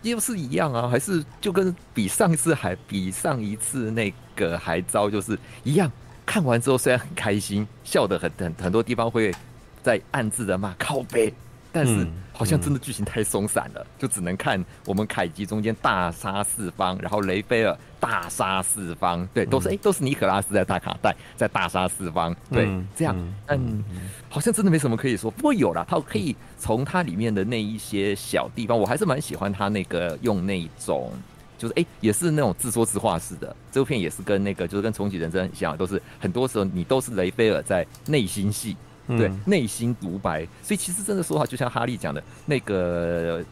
[0.04, 5.92] 又是一样啊，还是就跟比上一次还比上一次那个还糟，就是一样。
[6.28, 9.34] 看完之后虽然很开心，笑得很很很多地方会
[9.82, 11.34] 在暗自的骂靠背，
[11.72, 23.16] 但是好像真的剧情太松散了，就只能看我们凯吉中间大杀四方，然后雷菲尔大杀四方，对，都是哎、嗯欸、都是尼可拉斯在大卡带在大杀四方，对，嗯、这样，
[23.48, 23.82] 嗯，
[24.30, 31.12] 好像真的没什么可以说，不过有了，他可以从它里面的那一些小地方，我还是蛮喜欢他那个用那种。
[31.58, 33.56] 就是哎、欸，也是那种自说自话式的。
[33.72, 38.76] 这部片也是跟那个，就是跟重启人生很像，都是很多时候你都是雷菲尔在内心戏，
[39.08, 40.48] 对，内、嗯、心独白。
[40.62, 43.44] 所以其实真的说话，就像哈利讲的，那个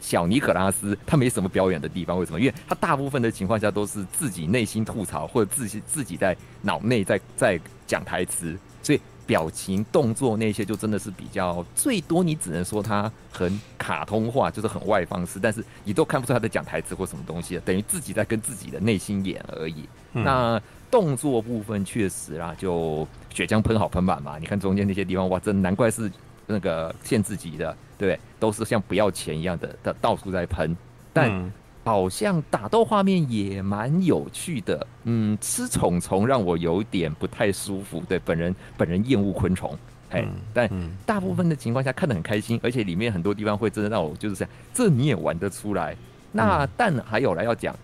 [0.00, 2.18] 小尼可拉斯他没什么表演的地方。
[2.18, 2.38] 为什么？
[2.38, 9.00] 因为他大部分的情况下都是自己内心吐槽，或者自己自己在脑内在在讲台词，所以。
[9.26, 19.88] 表情、动作那些就真的是比较最多，你只能说他很卡通化，就是很外放式，但是你都看不出他在讲台词或什么东西，等于自己在跟自己的内心演而已。
[20.12, 20.60] 嗯、那
[20.90, 26.10] 动作部分确实啦，就血浆喷好喷满嘛，你看中间那些地方，哇，真难怪是
[26.46, 28.20] 那个限制级的，对不对？
[28.38, 30.76] 都是像不要钱一样的，的到处在喷，
[31.12, 31.52] 但。
[31.84, 38.02] 嗯好像打斗画面也蛮有趣的，嗯，吃虫虫让我有点不太舒服。
[38.08, 39.76] 对，本人本人厌恶昆虫，
[40.08, 40.70] 嘿，嗯、但
[41.04, 45.94] 大部分的情况下看得很开心，而且里面很多地方会真的让我就是这样，这你也玩得出来。
[46.32, 47.76] 那、嗯、但还有来要讲，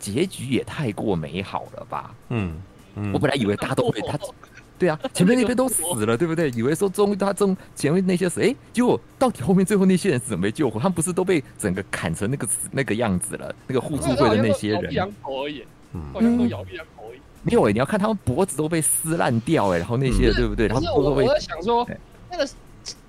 [0.00, 2.12] 结局也太过美好了吧？
[2.30, 2.60] 嗯，
[2.96, 4.18] 嗯我本来以为大家都会他。
[4.78, 6.50] 对啊，前面那边都死了，对不对？
[6.50, 10.80] 以为说终于他终前面那些死，哎，结果到底后面最后那些人怎么没救活？
[10.80, 13.54] 他们不是都被整个砍成那个那个样子了？
[13.66, 15.64] 那个互助 会的那些人，咬一两口而已，
[16.12, 17.18] 好像都咬一两口而已。
[17.42, 20.66] 没有哎，你要看他们脖子都被撕烂掉哎，然后那些对不对？
[20.66, 21.88] 然后我我在想说，
[22.30, 22.48] 那个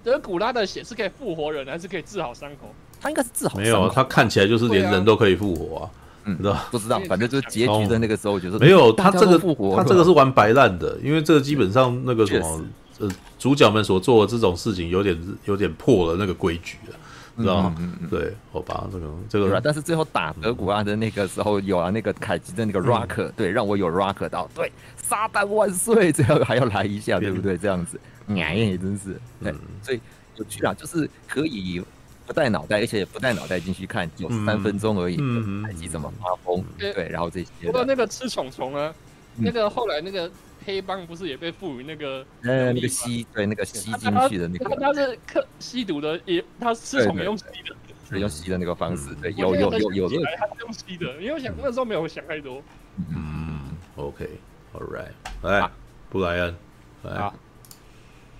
[0.04, 2.74] 德古拉的血是可以复活人，还是可以治好伤口？
[3.02, 3.58] 他应该是治好。
[3.58, 5.92] 没有，他看起来就是连人都可以复活啊。
[6.26, 6.36] 嗯，
[6.72, 12.66] 不知道，反正就是结局的那个时候，我觉得没有他这个复活，他这个是玩白烂的，因为这个基本上那个什么，
[13.00, 16.96] 呃，主角们所做的这种事情有点有点破了那个规矩了，
[17.38, 17.76] 知道吗？
[18.10, 27.32] 对，好吧，这个这个，但是最后打德古拉的那个时候有啊那个凯奇的那个 rock，对，让我有 rock 到，对，撒旦万岁，最后还要来一下，对。
[27.32, 27.58] 不对？
[27.58, 30.00] 这样子，哎，真是，对，所以
[30.38, 31.80] 有趣啊，就是可以
[32.26, 35.18] 不带脑袋，而且也不带脑袋进去看，九十三分钟而已，
[35.64, 36.64] 凯吉怎么发疯？
[36.78, 38.94] 对，然后这些，不过那个吃虫虫啊，
[39.38, 40.32] 那个后来那个。
[40.66, 47.76] 黑帮不是也被赋予那个呃那个吸对那个吸进去的那个，他是克吸毒的，也他吃虫用吸的，
[48.10, 52.64] 是用吸的那个方式，对，有有有有的，他是用吸的，因为我想那时候没有想太多。
[52.98, 55.12] 嗯，OK，All right，
[55.44, 55.70] 来，
[56.10, 56.56] 布莱恩，
[57.04, 57.32] 来，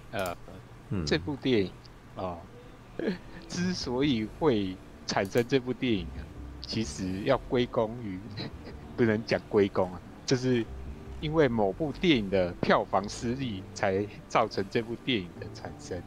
[0.10, 0.36] 呃，
[1.06, 1.72] 这部电影
[2.16, 2.38] 啊，
[3.56, 4.76] 之所以会
[5.08, 6.22] 产生这部电影啊，
[6.66, 8.20] 其实要归功于，
[8.98, 10.66] 不能讲归功啊，就是。
[11.22, 16.00] 因为某部电影的票房失利，才造成这部电影的产生。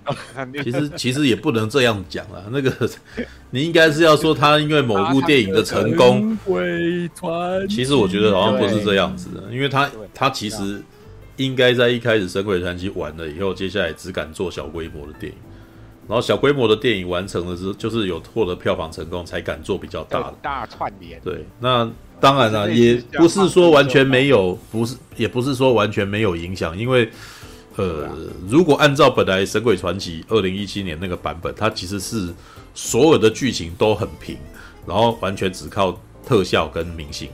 [0.63, 2.89] 其实其实也不能这样讲啊，那个
[3.51, 6.39] 你应该是要说他因为某部电影的成功。
[7.69, 10.81] 其实我觉得好像不是这样子的，因为他他其实
[11.37, 15.39] 应该在一开始《神鬼传奇》完了以后，接下来只敢做小规模的电影，
[16.09, 21.21] 然后小规模的电影完成了之后，就是有获得票房成功，才敢做比较大的大串联。
[21.21, 21.89] 对，那。
[22.21, 27.09] 当然了，也不是说完全没有，不是，也不是说完全没有影响，因为，
[27.77, 28.09] 呃，
[28.49, 32.35] 如果按照本来《神鬼传奇》二零一七年那个版本，它其实是
[32.75, 34.37] 所有的剧情都很平，
[34.85, 37.29] 然后完全只靠特效跟明星。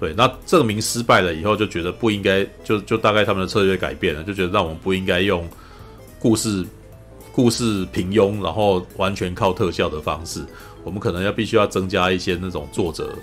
[0.00, 5.48] 对，那证明失败了以后，就觉得不应该，就就大概他们的策略改变了，就觉得让我们不应该用
[6.18, 6.66] 故事
[7.32, 10.44] 故事平庸，然后完全靠特效的方式，
[10.84, 13.16] 我们可能要必须要增加一些那种作者。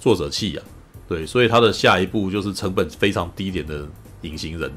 [0.00, 0.62] 作者气呀，
[1.06, 3.86] 对，所以他的下一步就是成本非常低点的
[4.22, 4.72] 隐形人，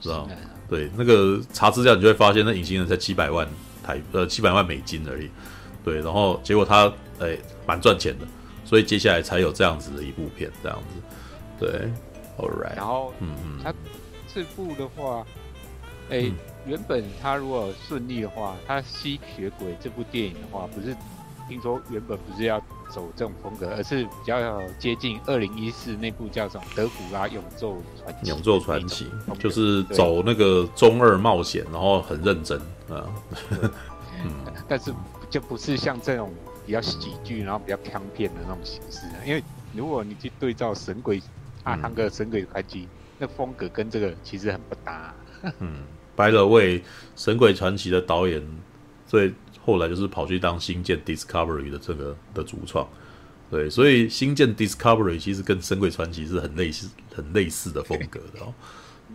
[0.00, 0.30] 知道吗？
[0.68, 3.44] 对，那个查资料你就会发现，那隐形人才七百万
[3.82, 5.28] 台呃七百万美金而已，
[5.84, 7.36] 对，然后结果他哎
[7.66, 8.26] 蛮赚钱的，
[8.64, 11.02] 所以接下来才有这样子的一部片这样子，
[11.58, 11.90] 对
[12.38, 13.74] ，All right，然后嗯嗯，他
[14.32, 15.26] 这部的话，
[16.08, 20.94] 哎、嗯，原本他如果顺利的话，他吸血鬼这部电影的话，不是
[21.48, 22.62] 听说原本不是要。
[22.92, 28.30] 走这种风格，而是比较接近二零一四那部叫什么《德古拉永昼传奇》。
[28.34, 33.08] 永昼传奇就是走那个中二冒险，然后很认真啊。
[34.22, 34.92] 嗯，但是
[35.30, 36.30] 就不是像这种
[36.66, 39.06] 比较喜剧，然后比较锵片的那种形式。
[39.24, 41.18] 因为如果你去对照《神鬼》
[41.62, 42.82] 阿汤哥《神鬼传奇》，
[43.16, 45.14] 那风格跟这个其实很不搭。
[45.60, 45.78] 嗯
[46.16, 46.78] ，By the way，
[47.16, 48.42] 《神鬼传奇》的导演
[49.06, 49.32] 所以。
[49.64, 52.84] 后来就是跑去当星舰 Discovery 的这个的主创，
[53.48, 58.52] 对，所以星舰 Discovery 其实跟神鬼传奇是很类似、很类似的风格的哦，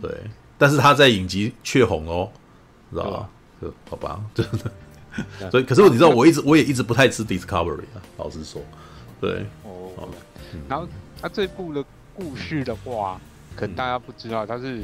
[0.00, 0.10] 对，
[0.56, 2.32] 但是他在影集却红哦，
[2.90, 3.28] 知道吧？
[3.60, 8.62] 就好吧， 真的，所以可是你知道，我一直我也一直不太吃 Discovery 啊，老实说，
[9.20, 10.08] 对，哦，
[10.66, 10.88] 然后
[11.20, 11.84] 他这部的
[12.14, 13.20] 故事的话，
[13.54, 14.80] 可能大家不知道，他是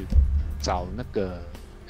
[0.61, 1.41] 找那个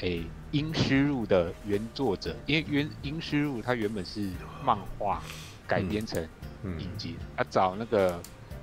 [0.01, 0.23] 诶。
[0.57, 4.29] 《阴尸路》的原作者，因为原《阴尸路》它原本是
[4.63, 5.21] 漫画
[5.67, 6.25] 改编成
[6.63, 8.21] 影集，他、嗯嗯、找那个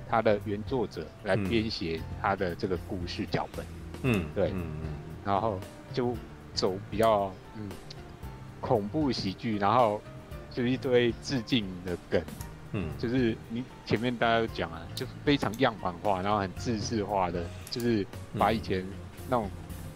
[0.09, 3.63] 他的原作者来编写他的这个故事脚本。
[4.01, 4.87] 嗯，对，嗯嗯，
[5.23, 5.59] 然后
[5.93, 6.17] 就
[6.55, 7.69] 走比较嗯
[8.59, 10.01] 恐怖喜剧，然后
[10.49, 12.19] 就一堆致敬的梗。
[12.71, 18.03] 嗯，就是你前面大家都讲啊，就非常样板化，然后很制式化的，就是
[18.35, 18.83] 把以前
[19.29, 19.47] 那种。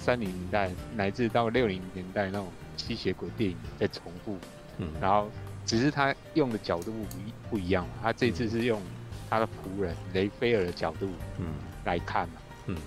[0.07, 4.37] 三零年代乃至到六零年代那种吸血鬼电影在重复，
[4.77, 5.29] 嗯，然后
[5.65, 8.81] 只是他用的角度不一不一样嘛，他这次是用
[9.29, 11.47] 他的仆人雷菲尔的角度，嗯，
[11.83, 12.35] 来看嘛，
[12.67, 12.77] 嗯，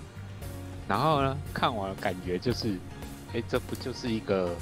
[0.88, 2.78] 然后呢，看完了感觉就是，
[3.34, 4.56] 哎，这不就是一个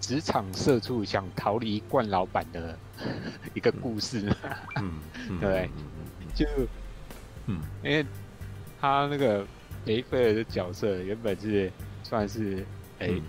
[0.00, 2.78] 职场社畜想逃离惯老板的
[3.52, 4.36] 一个故事吗？
[4.76, 5.00] 嗯，
[5.42, 5.68] 对？
[6.36, 6.46] 就，
[7.46, 8.06] 嗯，因为
[8.80, 9.44] 他那个。
[9.86, 11.70] 雷菲尔的角色原本是
[12.02, 12.64] 算是
[12.98, 13.22] 诶、欸、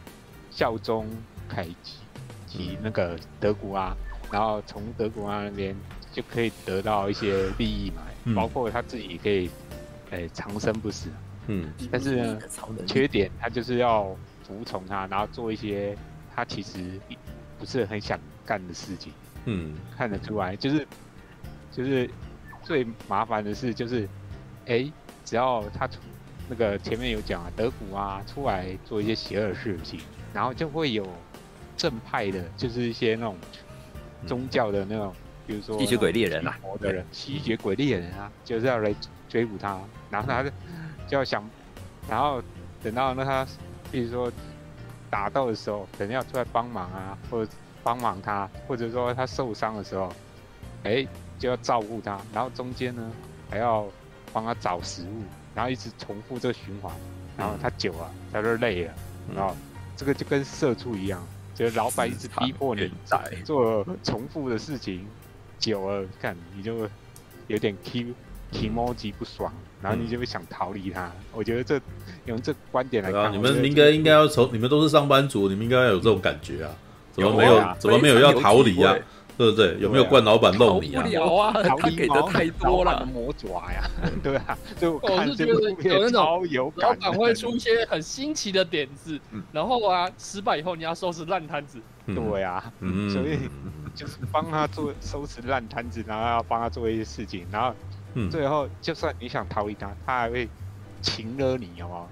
[0.49, 1.07] 效忠
[1.47, 1.97] 凯吉
[2.45, 3.95] 及那个德古拉，
[4.31, 5.75] 然后从德古拉那边
[6.11, 9.49] 就可以得到一些利益嘛，嗯、包括他自己可以
[10.09, 11.09] 诶、欸、长生不死。
[11.47, 12.39] 嗯，但是呢，
[12.85, 15.97] 缺点他就是要服从他，然后做一些
[16.35, 16.99] 他其实
[17.57, 19.11] 不是很想干的事情。
[19.45, 20.87] 嗯，看得出来，就是
[21.71, 22.07] 就是
[22.61, 24.03] 最麻烦的事就是，
[24.65, 24.93] 哎、欸，
[25.25, 25.99] 只要他从
[26.51, 30.01] 那个前面有讲啊，德古啊出来做一些邪恶事情，
[30.33, 31.07] 然后就会有
[31.77, 33.37] 正派的，就是一些那种
[34.27, 35.13] 宗教的那种，
[35.47, 38.93] 比如说吸血鬼猎人啊，的人，吸血鬼猎人啊，就是要来
[39.29, 40.49] 追捕他，然后他就
[41.07, 41.49] 就要想，
[42.09, 42.43] 然后
[42.83, 43.47] 等到那他，
[43.89, 44.29] 比如说
[45.09, 50.11] 打斗的时候，可能要出来帮忙啊，或者帮忙他，或者说他受伤的时候，
[50.83, 51.07] 哎，
[51.39, 53.09] 就要照顾他，然后中间呢
[53.49, 53.87] 还要
[54.33, 55.23] 帮他找食物，
[55.55, 56.91] 然后一直重复这个循环，
[57.37, 58.93] 然后他久了他就累了，
[59.35, 59.55] 然后
[59.95, 62.91] 这个就跟社畜一样，就是老板一直逼迫你
[63.43, 65.05] 做重复的事情，
[65.59, 66.89] 久了看你就
[67.47, 68.13] 有点 Q。
[68.53, 69.49] 提莫吉不爽，
[69.81, 71.05] 然后你就会想逃离他。
[71.05, 71.79] 嗯、我觉得这
[72.25, 76.75] 用这观点来看，啊、你们应该应该要从你们都是上班族，你们应该要有这种感觉啊？
[77.13, 77.53] 怎么没有？
[77.53, 78.93] 有啊、怎么没有要逃离啊？
[79.41, 79.75] 对不对？
[79.79, 81.07] 有没有惯老板弄你啊？
[81.07, 83.89] 有啊，他给的太多了，魔爪呀！
[84.21, 89.19] 对啊，就我是觉得有那种老板会出一些很新奇的点子，
[89.51, 91.79] 然后啊，失败以后你要收拾烂摊子。
[92.05, 92.71] 对啊，
[93.11, 93.39] 所以
[93.95, 97.73] 就是帮他做收拾烂摊子，然后要帮他做一些事情，然后。
[98.29, 100.45] 最后，就算你想逃离他，他还会
[101.01, 102.09] 擒了你，好不好？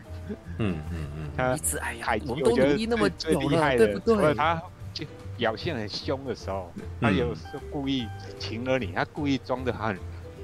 [0.60, 1.30] 嗯嗯嗯。
[1.36, 1.58] 他
[2.00, 4.62] 海吉，我觉得最厉害的，除了他
[4.94, 5.06] 就
[5.40, 6.72] 表现很凶的时候，
[7.02, 8.06] 他有时候故意
[8.38, 9.98] 擒了你，他故意装的很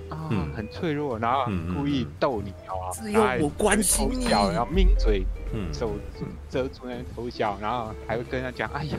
[0.09, 2.91] 啊很脆弱，然后故意逗你，好不好？
[2.93, 5.23] 只有我关心你，然后抿嘴，
[5.71, 5.91] 手
[6.49, 8.97] 遮住那偷笑，然后还会跟他讲：“哎呀，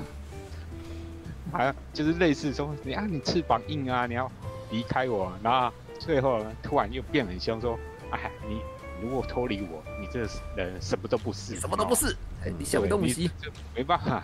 [1.51, 4.31] 还就是类似说，你啊，你翅膀硬啊，你要
[4.71, 5.75] 离开我。”然后。
[5.99, 7.77] 最后突然又变很凶，说
[8.13, 8.61] ：“哎，你
[9.03, 10.21] 如果脱离我，你这
[10.55, 13.31] 人什么都不是，什么都不是，哎，你小东西，
[13.75, 14.23] 没办法，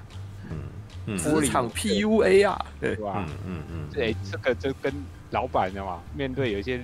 [0.50, 0.58] 嗯，
[1.19, 3.27] 职场 PUA 啊，对吧？
[3.47, 4.93] 嗯嗯，哎，这个就跟
[5.31, 6.83] 老板的嘛，面对有些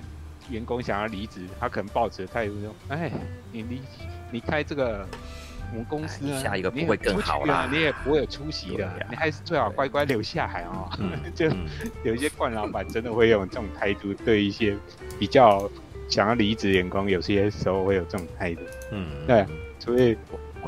[0.49, 3.11] 员工想要离职，他可能抱持态度说：哎，
[3.51, 3.81] 你离
[4.31, 5.07] 离开这个。”
[5.71, 10.89] 我们公司下一个不会更好啦，你也不会有出息的，你还是最好乖乖留下来哦。
[11.35, 11.45] 就
[12.03, 14.75] 有一些惯老板真的会用这种态度，对一些
[15.19, 15.69] 比较
[16.09, 18.61] 想要离职员工，有些时候会有这种态度。
[18.91, 19.45] 嗯，对，
[19.77, 20.17] 所以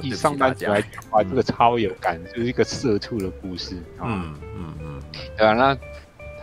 [0.02, 3.76] 以上班族来讲的话，这个超有感，就是一个社畜的故事。
[4.02, 5.02] 嗯嗯嗯，
[5.38, 5.78] 对啊，那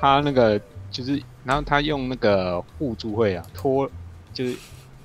[0.00, 3.90] 他那个就是，然后他用那个互助会啊，托
[4.32, 4.56] 就是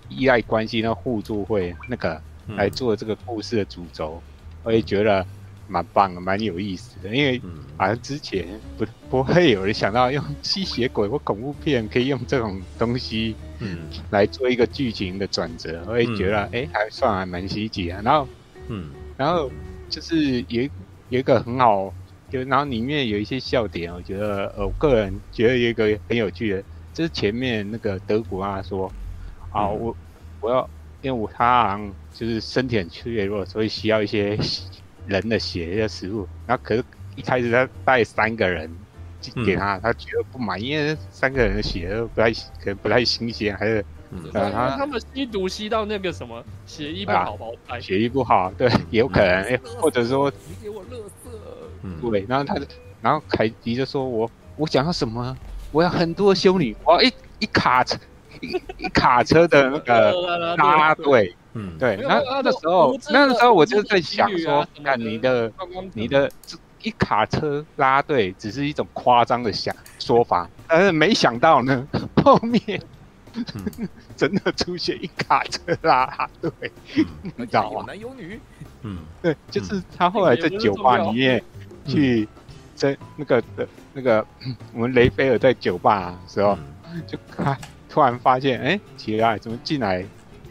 [0.10, 2.22] 依赖关系那互助会那个。
[2.58, 4.22] 来做这个故事的主轴，
[4.64, 5.26] 我也觉得
[5.68, 7.16] 蛮棒的，蛮有意思的。
[7.16, 7.42] 因为
[7.78, 8.48] 好像之前
[8.78, 18.02] 不不会有人想到用吸血鬼或恐怖片可以用这种东西，嗯，来做一个剧情的转折，我也觉得哎、欸，还算还蛮稀奇啊。
[18.04, 18.28] 然后，
[18.68, 19.52] 嗯，然后
[19.90, 20.64] 就是有
[21.10, 21.94] 有一个很好，
[22.30, 28.92] 就然后里面有一些笑点，我觉得我个人觉得有一个很有趣的，就是前面那个德古拉说，
[29.52, 29.96] 啊，我
[30.40, 30.70] 我要。
[31.02, 34.40] 因为我他好像就是身体很脆弱，所以需要一些
[35.08, 36.28] 人的血的食物。
[36.48, 36.84] 然后可是
[37.16, 38.70] 一开始他带三个人
[39.46, 47.38] 给他，嗯、他觉得不满意，因为三个人的血都不太可能不太新鲜，还是嗯他他们吸毒吸到那个什么血液不好，
[47.68, 51.30] 啊、血液不好，对，也有可能，嗯、或者说你给我乐色，
[51.84, 52.56] 嗯，对，然后他
[53.02, 55.36] 然后凯迪就说我我想要什么？
[55.72, 57.98] 我要很多修女，我一一卡车。
[58.78, 60.12] 一卡车的那个
[60.58, 65.52] 拉队，嗯，对，那那时候，那个时候我就在想说，看你的，
[65.94, 71.88] 你的这一卡车拉队只是一种夸张的想说法，但是没想到呢，
[72.24, 72.82] 后面
[74.18, 76.52] 真的出现一卡车拉队，
[77.36, 77.80] 你知道吗？
[77.80, 78.40] 有男有女，
[78.82, 81.44] 嗯， 对，就是他后来在酒吧里面
[81.88, 82.28] 去，
[82.76, 84.26] 在那个的，那个
[84.74, 86.58] 我们雷菲尔在酒吧的时候
[87.08, 87.58] 就看。
[87.90, 90.04] 突然发现，哎，奇怪，怎么进来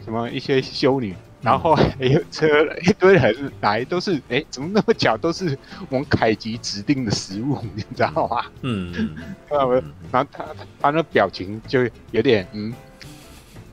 [0.03, 2.45] 什么一些修女，然后还有车
[2.81, 5.57] 一堆人来，都是哎，怎么那么巧，都是
[5.89, 8.45] 我们凯吉指定的食物， 你知道吗？
[8.61, 9.15] 嗯，
[9.49, 10.45] 然后他他，
[10.81, 12.73] 他那表情就有点嗯，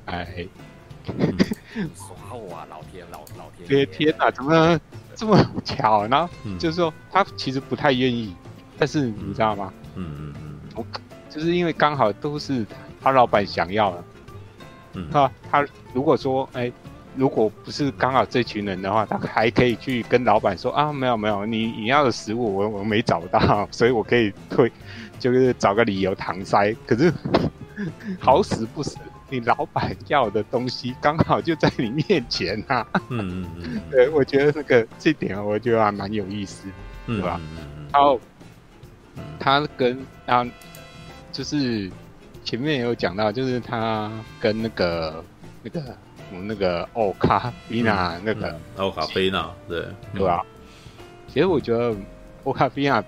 [0.06, 0.46] 哎，
[1.94, 4.78] 耍我啊，老天老老天，天哪，怎么
[5.14, 6.06] 这么巧？
[6.06, 8.34] 然后就是说他其实不太愿意，
[8.78, 9.72] 但是你知道吗？
[9.96, 10.86] 嗯嗯嗯，我
[11.28, 12.64] 就是因为刚好都是。
[13.02, 14.04] 他老板想要了，
[14.94, 16.72] 嗯，他他如果说，哎、欸，
[17.16, 24.70] 如果不是刚好这群人的话，他还可以去跟老板说啊，没有没有，你你要的食物我我没找到， 所以我可以退，
[25.18, 26.74] 就是找个理由搪塞。
[26.86, 27.12] 可是
[28.18, 28.96] 好死不死，
[29.28, 33.02] 你老板要的东西刚好就在你面前呐、 啊。
[33.08, 36.68] 嗯嗯嗯，对，我觉得这个这点我觉得还蛮有意思，
[37.06, 37.40] 对吧？
[37.92, 38.20] 然后
[39.38, 40.46] 他跟啊，
[41.32, 41.90] 就是。
[42.50, 45.24] 前面也有讲到，就是他跟那个
[45.62, 45.96] 那个
[46.32, 50.44] 我们那个奥卡菲娜那个奥卡菲娜，对对吧？
[51.28, 51.94] 其实我觉得
[52.42, 53.00] 欧卡菲娜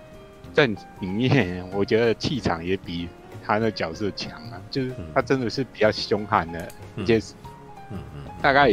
[0.53, 0.65] 在
[1.01, 3.09] 里面，我觉得气场也比
[3.45, 4.63] 他的角色强啊。
[4.71, 7.35] 就是他真的是比较凶悍的一件事。
[7.91, 8.23] 嗯嗯。
[8.41, 8.73] 大概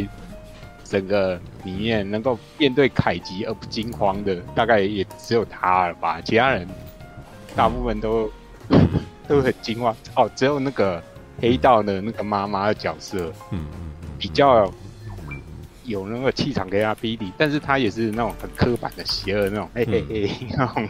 [0.84, 6.20] 整个里面能够面对凯吉而不惊慌的，大概也只有他了吧？
[6.20, 6.64] 其他人
[7.56, 8.30] 大部分都、
[8.68, 8.88] 嗯、
[9.30, 9.96] 都很惊慌。
[10.16, 11.02] 哦，只有那个
[11.40, 14.70] 黑道的那个妈妈的角色，嗯嗯，比较
[15.84, 20.88] 有那个气场给他逼力，但是他也是那种很刻板的邪恶那种，嘿嘿嘿，那种，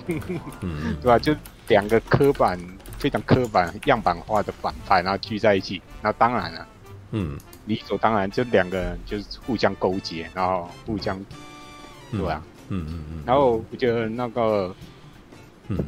[0.62, 1.18] 嗯， 对吧？
[1.18, 1.34] 就
[1.68, 2.58] 两个刻板
[2.98, 6.66] 非常刻板样板化的反派，然后聚在一起，那当然了，
[7.12, 11.22] 嗯，理所当然，就两个人就是互相勾结，然后互相，
[12.10, 12.42] 对吧？
[12.68, 14.74] 嗯嗯嗯，然后我觉得那个。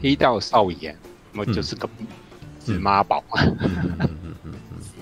[0.01, 0.97] 黑道少爷，
[1.33, 1.89] 那么就是个
[2.65, 4.55] 死妈宝，嗯嗯嗯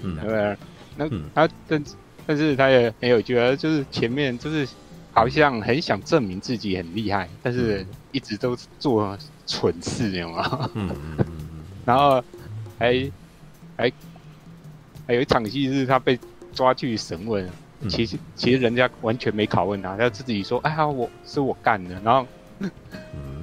[0.03, 0.57] 嗯？
[0.97, 1.85] 那他但
[2.27, 4.67] 但是他也很有觉得，就是前面就是
[5.13, 10.71] 好像很想证明自己很厉害，但是一直都做蠢事，有吗？
[10.75, 11.27] 嗯嗯嗯，
[11.85, 12.23] 然后
[12.79, 13.11] 还
[13.77, 13.93] 还
[15.07, 16.19] 还有一场戏是他被
[16.55, 17.47] 抓去审问，
[17.91, 22.27] 其实其实人家完全没拷问他，他自己说：“哎呀，我是我干的。”然后。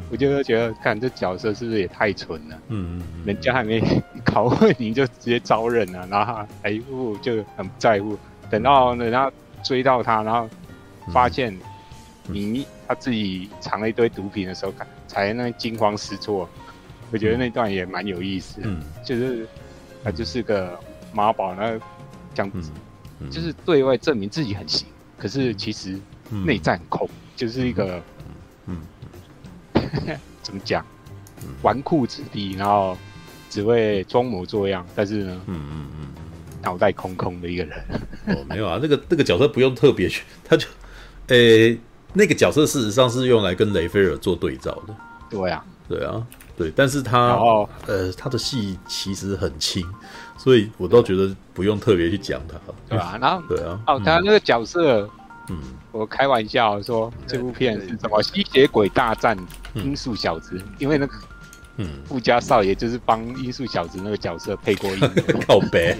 [0.10, 2.58] 我就觉得，看这角色是不是也太蠢了？
[2.70, 3.82] 嗯嗯，人家还没
[4.26, 8.18] 拷问你就直接招认了，然后他还一副就很不在乎。
[8.50, 9.30] 等到人家
[9.64, 10.50] 追到他，然后
[11.12, 11.54] 发现
[12.28, 14.74] 你他自己藏了一堆毒品的时候，
[15.08, 16.48] 才那惊慌失措。
[17.12, 19.46] 我觉得那段也蛮有意思，嗯，就是
[20.04, 20.80] 他就是个
[21.14, 21.86] 妈宝，然后
[22.34, 22.50] 讲
[23.30, 24.88] 就是对外证明自己很行，
[25.18, 26.00] 可是其实
[26.46, 28.02] 内战空，就是一个。
[30.44, 30.86] 怎么讲？
[31.62, 32.98] 纨绔子弟，然后
[33.50, 36.08] 只会装模作样，但是呢，嗯嗯嗯，
[36.64, 37.78] 脑袋空空的一个人。
[38.28, 40.68] 哦，没有啊，那个那个角色不用特别去，他就，
[41.28, 41.80] 诶、欸，
[42.14, 44.96] 那个角色事实上是用来跟雷菲尔做对照的。
[45.30, 46.26] 对啊，对啊，
[46.58, 49.86] 对，但是他，后呃，他的戏其实很轻，
[50.38, 52.58] 所以我倒觉得不用特别去讲他。
[52.90, 55.08] 对啊，然后， 对啊，哦，他那个角色。
[55.50, 55.58] 嗯，
[55.92, 59.38] 我开玩笑说这部片是什么吸血鬼大战
[59.76, 61.14] 音速小子，因为那个
[61.78, 65.00] 嗯，富家少爷就是帮音速小子那个角色配过音，
[65.48, 65.96] 靠白，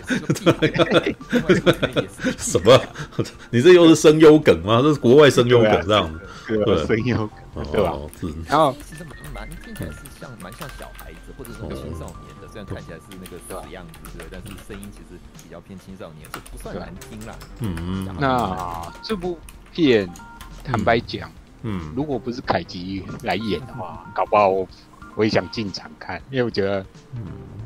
[2.38, 2.82] 什么？
[3.52, 4.82] 你这又是声优梗吗？
[4.82, 6.20] 这是国外声优梗这样子，
[6.66, 7.94] 对，声优梗对吧？
[8.48, 15.20] 然后其实蛮蛮听起来是像蛮像小孩子或者是青少年的，虽然看起来是那个这个样子，对，但是声音其实。
[15.48, 17.34] 比较偏青少年，这不算难听啦。
[17.62, 19.40] 嗯嗯，那这部
[19.72, 20.06] 片
[20.62, 21.32] 坦白讲，
[21.62, 24.68] 嗯，如果不是凯吉来演的话，搞不好我
[25.16, 26.86] 我也想进场看，因为我觉得，
[27.16, 27.24] 嗯，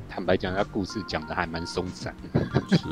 [0.07, 2.77] 坦白讲，他故事讲的还蛮松散的。
[2.77, 2.85] 是，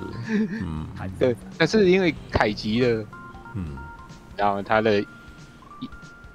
[0.63, 0.87] 嗯，
[1.19, 1.35] 对。
[1.55, 3.05] 但是因为凯吉的，
[3.53, 3.77] 嗯，
[4.35, 5.89] 然后他的一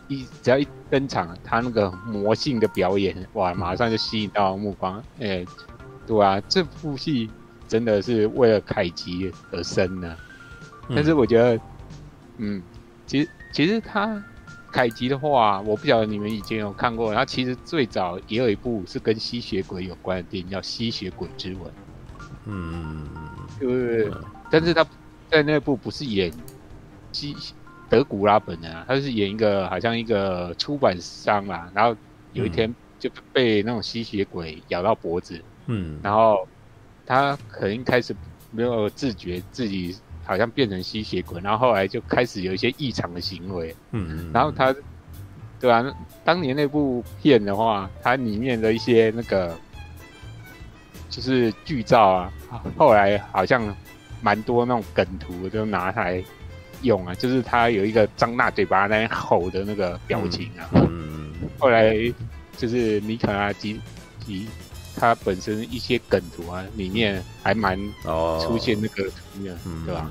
[0.06, 5.02] 一只要一登场，他那个魔性的表演，哇，马上就吸引到目光。
[5.18, 5.44] 哎，
[6.06, 7.28] 对啊，这部戏。
[7.74, 10.16] 真的是为了凯吉而生呢，
[10.90, 11.60] 但是我觉得，
[12.38, 12.62] 嗯，
[13.04, 14.22] 其实其实他
[14.70, 21.62] 凯吉的话，我不晓得你们以前有看过，他其实最早也有一部是跟吸血鬼有关的电影，叫《吸血鬼之吻》。
[22.44, 23.08] 嗯，
[23.58, 24.12] 对不对？
[24.52, 24.86] 但是他
[25.28, 26.32] 在那部不是演
[27.10, 27.34] 吸
[27.88, 31.96] 德古拉本人啊，他是演一个好像一个出版商啊，然后
[32.34, 36.46] 有一天就被那种吸血鬼咬到脖子，嗯，然后。
[37.06, 38.14] 他可能一开始
[38.50, 43.74] 没有自觉自己好像变成吸血鬼，然后后来就开始有一些异常的行为。
[43.90, 44.30] 嗯嗯。
[44.32, 44.74] 然后他，
[45.60, 45.84] 对啊，
[46.24, 49.54] 当年那部片的话，它里面的一些那个
[51.10, 52.32] 就是剧照啊，
[52.78, 53.74] 后来好像
[54.22, 56.22] 蛮多那种梗图都拿来
[56.82, 60.68] 用啊，就是他有一个张大嘴巴在那吼的那个表情啊。
[60.72, 61.34] 嗯。
[61.58, 61.94] 后来
[62.56, 63.78] 就是尼可拉基
[64.24, 64.46] 基。
[64.96, 67.78] 它本身一些梗图啊，里面还蛮
[68.42, 70.10] 出现那个图的，对吧？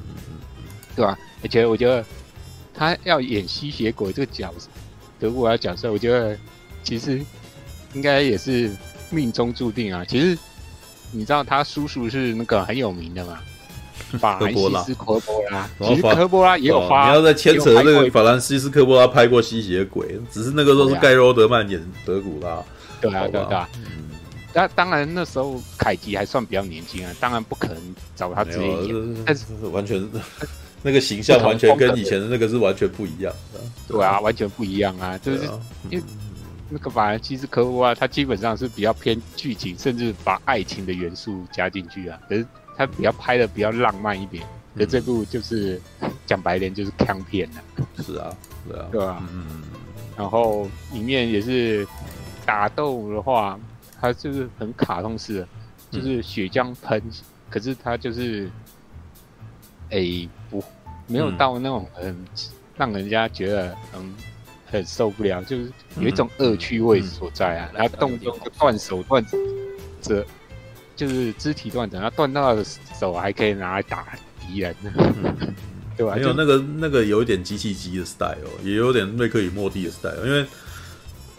[0.96, 1.18] 对吧？
[1.42, 2.06] 而且我觉得
[2.74, 4.68] 他要演吸血鬼这个角色，
[5.20, 6.38] 德古拉角色，我觉得
[6.84, 7.22] 其实
[7.94, 8.72] 应该也是
[9.10, 10.04] 命中注定啊。
[10.06, 10.38] 其实
[11.12, 13.40] 你知道他叔叔是那个很有名的嘛？
[14.20, 17.10] 法兰西斯科波拉，其实科波拉也有发。
[17.10, 22.62] 你要在牵扯那个法兰西斯科波拉拍过吸血鬼，只是那个时候是盖罗德曼演德古拉。
[23.02, 23.68] 对啊，对啊。
[24.54, 30.08] 那当然，那时候凯吉还算比较年轻啊，当然不可能找他直接演，但是完全
[30.84, 33.60] 那个形象完全跟以前的那个是完全不一样的。
[33.88, 35.46] 对啊，完全不一样啊，就是
[35.90, 36.04] 因为
[36.70, 42.20] 那个法兰西斯科波拉，他基本上是比较偏剧情，甚至把爱情的元素加进去啊。
[42.30, 42.46] 可是
[42.78, 44.46] 他比较拍的比较浪漫一点，
[44.78, 45.82] 可这部就是
[46.28, 47.86] 讲白点就是锵片了。
[48.04, 48.30] 是啊，
[48.68, 49.24] 是啊，对吧？
[49.34, 49.64] 嗯，
[50.16, 51.88] 然后里面也是
[52.46, 53.60] 打斗的话。
[54.04, 55.48] 他就是很卡通式的，
[55.90, 57.12] 就是血浆喷，嗯、
[57.50, 58.50] 可是他就是，
[59.92, 60.62] 哎、欸，不，
[61.08, 62.14] 没有到那种很
[62.76, 64.14] 让人家觉得很
[64.70, 69.26] 很受不了，就是有一种恶趣味所在啊，然后动不动就断手断
[70.02, 70.26] 这
[70.98, 72.62] 就是肢体断折，然后断到的
[73.00, 74.06] 手还可以拿来打
[74.42, 74.76] 敌人，
[75.96, 76.16] 对吧？
[76.16, 80.46] 没有那个那个有一点机器机的 style，也有点瑞克与莫蒂的 style，因为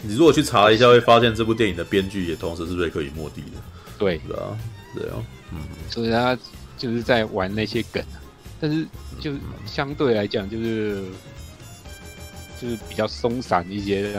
[0.01, 3.57] 你如果去查一下，会发现这部电影的编剧也同时是瑞克与莫蒂的，
[3.97, 4.57] 对，是啊，
[4.95, 5.15] 对啊，
[5.51, 6.37] 嗯，所以他
[6.77, 8.03] 就是在玩那些梗，
[8.59, 8.85] 但是
[9.19, 9.33] 就
[9.65, 11.03] 相对来讲就是
[12.61, 14.11] 就是比较松散一些，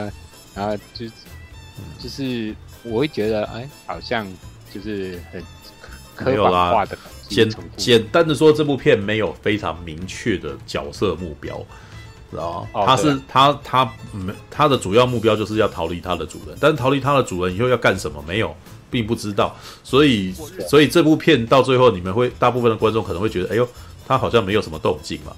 [0.55, 1.07] 然后就
[1.99, 4.27] 就是我会觉得哎，好像。
[4.74, 5.41] 就是很
[6.14, 6.99] 刻板化的，
[7.31, 7.49] 简
[7.79, 11.64] 简单的说，这部片没有非常明确的角色目标，
[12.31, 12.85] 知道吗？
[12.87, 18.22] 他是他他没他的主要目标就是要逃离他的主人，但是逃离他的主人以后要干什么？
[18.27, 18.55] 没有，
[18.91, 19.57] 并不知道。
[19.83, 20.33] 所以
[20.68, 23.68] 所以这部片到最后，你们会大部分的观众可能会觉得，哎呦，
[24.07, 25.33] 他好像没有什么动静嘛，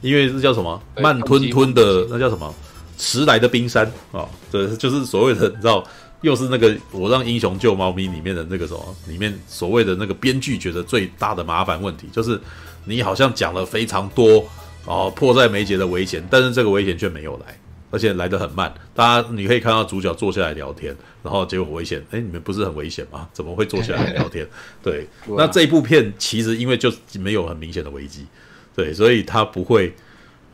[0.00, 2.54] 因为这叫什么慢吞吞的，那叫什么
[2.98, 4.28] 迟来的冰山啊？
[4.50, 5.84] 对，就是所谓的你知道。
[6.22, 12.40] 又是那个我让英雄救猫咪里面的那个什么，里面所谓的那个编剧觉得最大的麻烦问题，就是
[12.84, 14.48] 你好像讲了非常多
[14.84, 17.58] 哦迫在眉睫的危险，但是这个危险却没有来，
[17.90, 18.72] 而且来得很慢。
[18.94, 23.28] 大家你可以看到主角坐下来聊天，然后结果危险，哎，你们不是很危险吗？
[23.32, 24.46] 怎么会坐下来聊天？
[24.82, 25.06] 对，
[25.36, 28.26] 那这一部片其实因为就没有很明显的危机，
[28.74, 29.94] 对，所以他不会。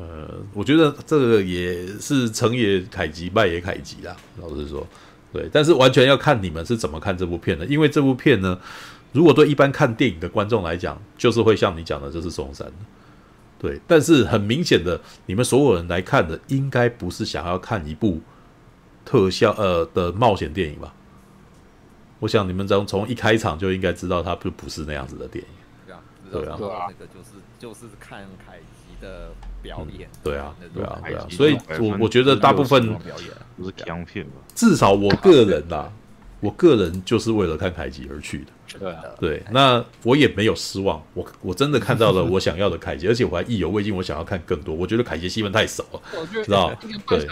[0.00, 4.86] 呃，我觉得这个也是成也凯吉，败也凯吉啦，老实说。
[5.32, 8.56] 对，但是完全要看你们是怎么看这部片的，因为这部片呢，
[9.10, 12.72] 如果对一般看电影的观众来讲，就是会像你讲的，就是松山的。
[13.58, 18.20] 对，但是很明显的，你们所有人来看的，应该不是想要看一部
[19.04, 20.94] 特效呃的冒险电影吧？
[22.20, 25.50] 我想你们从从一开场就应该知道，它不不是那样子的电影。
[26.30, 29.30] 对啊，对啊，那个就是就是看凯奇的
[29.62, 30.06] 表演。
[30.22, 34.32] 对啊，对啊，对啊，所以我我觉得大部分表演不是强片吧？
[34.54, 35.90] 至少我个人啦，
[36.40, 38.46] 我个人就是为了看凯吉而去的。
[38.78, 44.74] 对对，那我也没有失望，我我真的看到了我想要的凯吉，而且我还意犹未尽，我想要看更多。
[44.74, 46.00] 我觉得凯吉戏份太少了，
[46.44, 46.72] 知道？
[47.08, 47.26] 对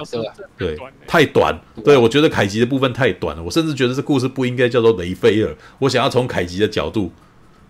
[0.57, 1.59] 对，太短。
[1.85, 5.55] 对，我觉得凯吉的部分太短了，我甚至觉得这故事不应该叫做雷菲尔。
[5.79, 7.13] 我想要从凯吉的角度。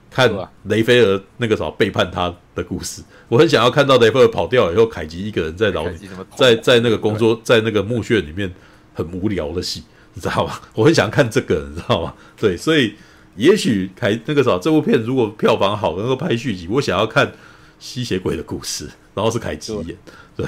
[0.09, 0.33] 看
[0.63, 5.99] 雷菲尔那个啥背叛他的故事，我很想要看到雷菲尔跑掉以后，凯吉一个人在牢里，
[6.37, 8.51] 在在那个工作，在那个墓穴里面
[8.95, 9.83] 很无聊的戏，
[10.17, 10.55] 你知道吗？
[10.75, 12.15] 我很想看这个，你知道吗？
[12.37, 12.97] 对，所以
[13.37, 17.31] 也许凯那个啥这部片如果票房好，能够拍续集，我想要看
[17.79, 19.97] 吸血鬼的故事，然后是凯基演，
[20.35, 20.47] 对，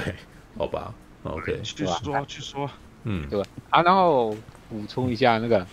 [0.57, 0.91] 好吧
[1.23, 2.69] ，OK，去说去说，
[3.03, 3.41] 嗯，对。
[3.69, 4.35] 啊，然后
[4.69, 5.65] 补充一下那个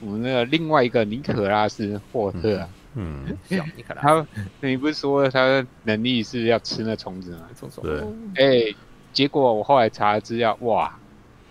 [0.00, 2.58] 我们那个另外一个尼可拉斯霍特。
[2.58, 3.38] 嗯嗯，
[3.96, 4.26] 他，
[4.60, 7.48] 你不是说他的能力是要吃那虫子吗？
[7.82, 8.00] 对，
[8.34, 8.76] 哎、欸，
[9.14, 10.94] 结果我后来查了资料，哇，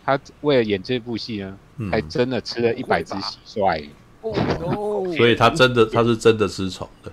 [0.05, 3.89] 他为了演这部戏呢，嗯、还真的吃了一百只蟋蟀。
[4.21, 7.11] 哦， 所以他真的他是真的吃虫的，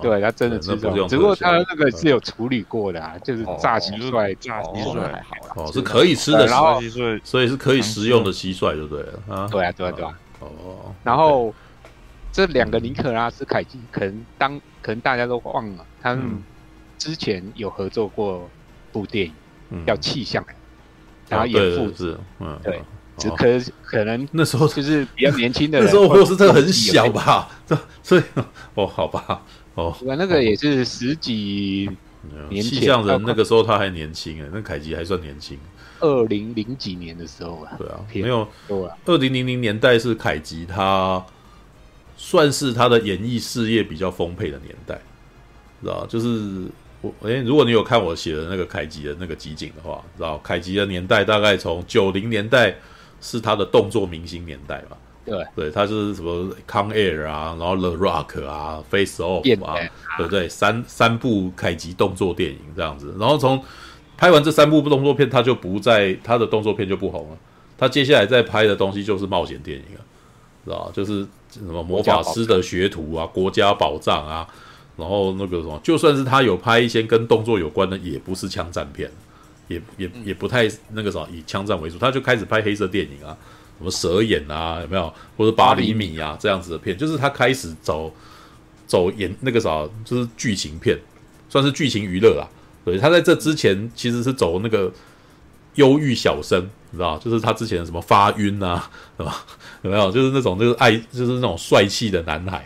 [0.00, 5.00] 对他真的吃虫，只不过他那个是有处理过的啊，就是炸蟋蟀，炸蟋蟀。
[5.00, 5.46] 还好。
[5.46, 9.04] 啦，哦，是可以吃的蟋蟀，所以是可以食用的蟋蟀，对不对？
[9.28, 11.54] 啊，对啊，对啊，对啊，哦，然后。
[12.32, 16.40] 这两个尼可拉斯凯奇，可能当可能大家都忘了，他们
[16.96, 18.48] 之前有合作过
[18.92, 19.26] 部电
[19.72, 20.40] 影，叫《气象》，
[21.30, 22.82] 然后演父子，嗯，对，
[23.16, 23.46] 只可
[23.82, 28.22] 可能那时候就是比较年轻的人，那时候霍斯特很小吧，这所以
[28.74, 29.42] 哦，好吧，
[29.74, 31.88] 哦，那个也是十几
[32.50, 35.58] 年前，气象人那个时候他还年轻哎，那凯吉还算年轻，
[36.00, 38.46] 二零零几年的时候啊，对啊，没有，
[39.06, 41.24] 二零零零年代是凯吉他。
[42.22, 45.00] 算是他的演艺事业比较丰沛的年代，
[45.80, 46.66] 知道就是
[47.00, 52.74] 我哎，如果你有看我写的那个凯吉的那个集锦的话，知道凯吉的年代大概从九零年代
[53.20, 54.96] 是他的动作明星年代吧？
[55.24, 56.32] 对，对，他就是什么
[56.68, 59.76] 《Con Air》啊，然后《The Rock》啊，《Face Off》啊，
[60.16, 60.48] 对不对？
[60.48, 63.62] 三三部凯吉动作电影这样子，然后从
[64.16, 67.36] 拍完这三部动作片，他就不再他的动作片就不红了，
[67.78, 70.00] 他接下来再拍的东西就是冒险电影了，
[70.64, 71.26] 知道就是。
[71.52, 74.46] 什么魔法师的学徒啊，国家宝藏啊，
[75.00, 79.10] 然后那个什么，就算是他有拍一些跟动作有关的，也不是枪战片，
[79.68, 83.34] 也也也不太那个什么以枪战为主，他就开始拍黑色电影啊，
[83.78, 85.12] 什么蛇眼啊，有没有？
[85.36, 88.14] 或者八厘米啊这样子的片，就是他开始走
[88.86, 90.98] 走演那个啥，就是剧情片，
[91.48, 92.44] 算是剧情娱乐啊。
[92.84, 94.90] 对，他在这之前其实是走那个
[95.74, 99.44] 忧郁小生，你知道，就是他之前什么发晕啊，是吧？
[99.82, 100.10] 有没有？
[100.10, 102.64] 就是那种，就是爱，就是那种帅气的男孩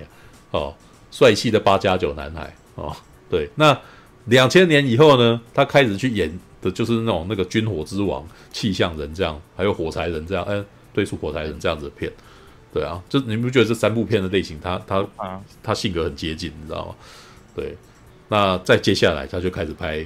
[0.52, 0.72] 哦，
[1.14, 2.92] 帅气的八加九男孩哦。
[3.30, 3.78] 对，那
[4.24, 6.28] 两千年以后呢，他开始去演
[6.60, 10.60] 的就是那种那个军火之王、气象人这样，还有火柴人这样，哎，
[10.92, 12.10] 对出火柴人这样子的片，
[12.72, 15.06] 对啊，就你不觉得这三部片的类型，他他
[15.62, 16.94] 他性格很接近，你知道吗？
[17.54, 17.76] 对，
[18.28, 20.04] 那再接下来他就开始拍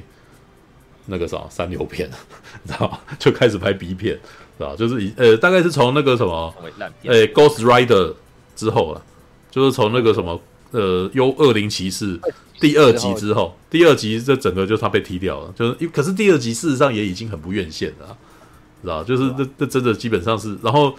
[1.06, 2.08] 那个啥三流片，
[2.62, 2.98] 你知道吗？
[3.18, 4.18] 就开始拍 B 片，
[4.58, 4.74] 是吧？
[4.76, 6.54] 就是以呃，大概是从那个什么，
[7.04, 8.14] 呃，Ghost Rider
[8.54, 9.02] 之后了，
[9.50, 10.40] 就是从那个什么。
[10.70, 12.20] 呃，幽恶灵骑士
[12.60, 14.20] 第二集之后，第二集。
[14.20, 18.16] 这整个就他被踢掉了，就是，可是第二集事实上也已经很不院线了，
[18.82, 19.02] 知道？
[19.04, 20.94] 就是这这真的基本上是，然后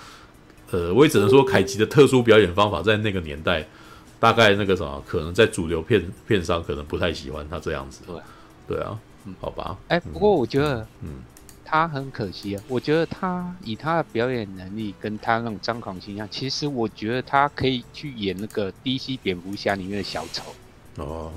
[0.71, 3.67] 呃，我也只能说凯奇的特殊表演方法在那个年代，
[4.19, 8.97] 大概那个什么，可能在主流片片商可能不太喜欢他这样子，对，对啊，
[9.39, 11.09] 好吧，哎，不过我觉得，嗯。
[11.69, 20.41] 他很可惜啊，我觉得他以他的表演能力跟他那种张狂形象，其实我觉得他可以去演那个 DC 蝙蝠侠里面的小丑。
[20.95, 21.31] 哦，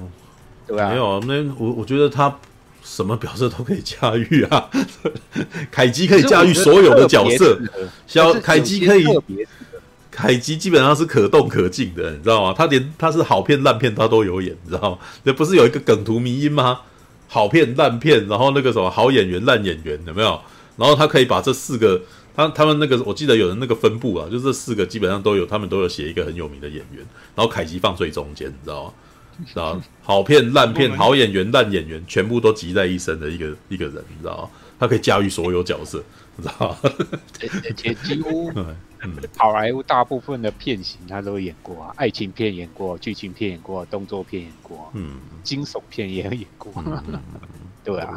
[0.67, 2.35] 对啊，没有，那我我觉得他
[2.83, 4.71] 什么角色都可以驾驭啊。
[5.71, 7.61] 凯基可以驾驭所有的角色，
[8.07, 9.05] 小凯基可以，
[10.11, 12.55] 凯基基本上是可动可静的，你知道吗？
[12.57, 14.99] 他连他是好片烂片他都有演，你知道吗？
[15.25, 16.81] 那不是有一个梗图迷因吗？
[17.33, 20.39] 好片烂片，然后那个什么好演员烂演员有没有？
[20.77, 21.99] 然后他可以把这四个，
[22.37, 26.99] 他他们那个我记得有人那个分布啊，就这四个基本上都有，他们都有写一个很有名的演员，
[27.35, 28.93] 然后凯奇放最中间，你知道吗？
[29.47, 34.51] 知道好片烂片 好演员烂演员全部都集在一身的一个一个人，你知道吗？
[34.79, 36.05] 他可以驾驭所有角色，你
[36.41, 36.79] 知道吗？
[36.85, 38.53] 而且几乎。
[39.05, 47.21] 嗯，好莱坞大部分的片型他都演过啊，爱情片演过，剧情片演过，动作片演过，嗯，惊悚片也演过，嗯、
[47.83, 48.17] 对啊。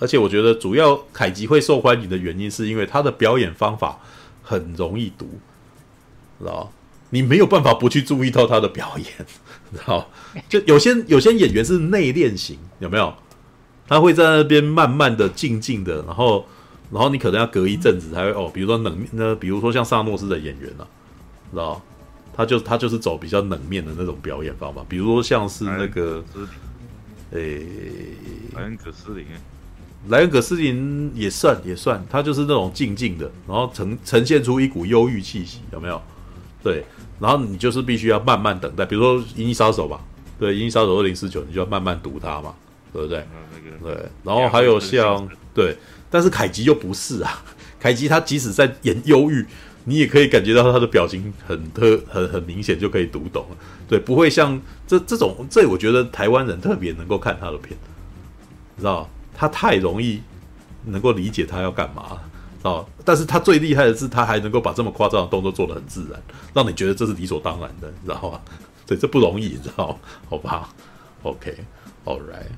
[0.00, 4.00] 而且我觉得主要凯吉会受欢迎的原因，是因为他的表演方法
[4.42, 5.30] 很容易读，
[6.40, 6.72] 知道
[7.10, 9.06] 你没有办法不去注意到他的表演，
[9.72, 10.10] 知道
[10.50, 13.14] 就有些有些演员是内敛型，有没有？
[13.86, 16.44] 他会在那边慢慢的、静静的，然后。
[16.90, 20.86] 然后你可能要隔一阵子才会哦，比如说冷面，那比如说像萨诺斯的演员啊，
[21.50, 21.82] 知道
[22.34, 26.24] 他就他就是走比较冷面的那种表演方法，比如说像是那个，
[27.32, 27.66] 诶，
[28.54, 29.26] 莱恩·葛斯林，
[30.08, 36.00] 莱恩·葛斯林也算也算，他就是那种静静的，然后呈呈现出一股忧郁气息，有没有？
[36.62, 36.84] 对，
[37.20, 40.00] 然后你就是必须要慢慢等待，比如说《银翼杀手》吧，
[40.38, 42.54] 对，《银翼杀手二零四九》，你就要慢慢读它嘛，
[42.92, 43.26] 对不对？
[43.82, 45.76] 对，然后还有像对。
[46.10, 47.42] 但是凯吉又不是啊，
[47.78, 49.44] 凯吉他即使在演忧郁，
[49.84, 53.56] 你也可以感觉到他的表情很特很很明显，就可以读懂了。
[53.88, 57.76] 对，不会像这这种，这我觉得台湾人特别能够看他的片，
[58.76, 60.20] 你知道他太容易
[60.84, 62.18] 能够理解他要干嘛，
[62.58, 62.88] 知道？
[63.04, 66.20] 但是他最厉害的是，他还能够把这么夸张的动作做得很自然，
[66.52, 68.40] 让你觉得这是理所当然的，你知道吗？
[68.86, 69.98] 对，这不容易，你知道？
[70.28, 70.68] 好吧
[71.22, 72.50] ，OK，All right，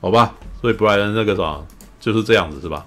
[0.00, 0.34] 好吧。
[0.60, 1.66] 所以布莱恩那个什么。
[2.06, 2.86] 就是这样子是吧？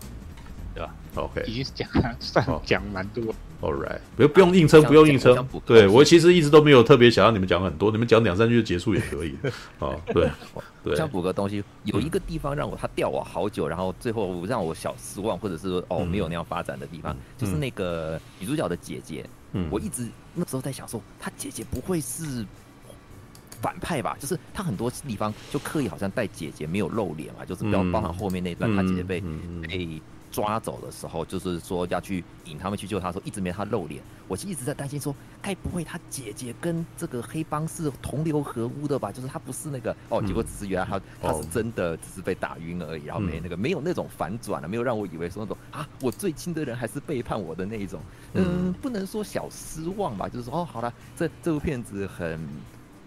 [0.73, 3.21] 对吧？OK，已经讲了，算讲蛮多。
[3.61, 5.45] All right，不不用硬撑，不用硬撑。
[5.65, 9.35] 对我其实一直都没有特别想让你们讲很多，你们讲两三句就结束也可以。
[9.79, 10.29] 哦，对，
[10.81, 10.95] 对。
[10.95, 19.25] 想补个东西，有一个地方让我他吊我好久，然后最后让我小失望，或者是说哦没有那样发展的地方，就是那个女主角的姐姐。
[19.51, 22.45] 嗯，我一直那时候在想说，她姐姐不会是。
[23.61, 29.21] 反派吧，就是他很多地方就刻意好像带姐姐没有露脸嘛，就是比较包含后面那段，他姐姐被
[29.61, 30.01] 被
[30.31, 34.01] 抓走的时候，就是说要去引他们去救他说，一直没他露脸。
[34.27, 39.11] 我就一直在担心说，该不会他姐姐跟这个黑帮是同流合污的吧？
[39.11, 47.99] 就是他不是那个哦，结果只是原来他他是真的只是被打晕而已，然后没那个没有那种反转了，没有让我以为说那种啊，我最亲的人还是背叛我的那一种。
[48.33, 52.39] 嗯，不能说小失望吧，就是说哦，好了，这这部片子很。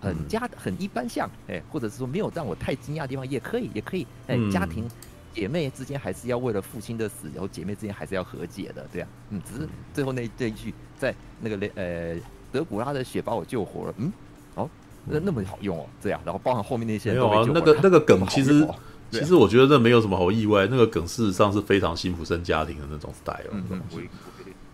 [0.03, 4.89] 很家很一般像，哎，或者是说没有让我太惊讶的地方，也可以，也可以，哎，家庭
[5.33, 12.17] 姐妹之间还是要为了父亲的死，然后姐妹之间还是要和解的，对啊，嗯，只是最后那这一句，在那个雷呃
[12.51, 14.13] 德古拉的血把我救活了，嗯，
[14.57, 14.69] 哦，
[15.07, 18.67] 那那么好用哦，这样，然后包含后面那些没有啊，那个那个梗其实
[19.11, 23.81] 其实我觉得这没有什么好意外，那个梗事实上是非常辛普森家庭的那种 style，嗯，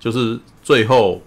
[0.00, 1.20] 就是最后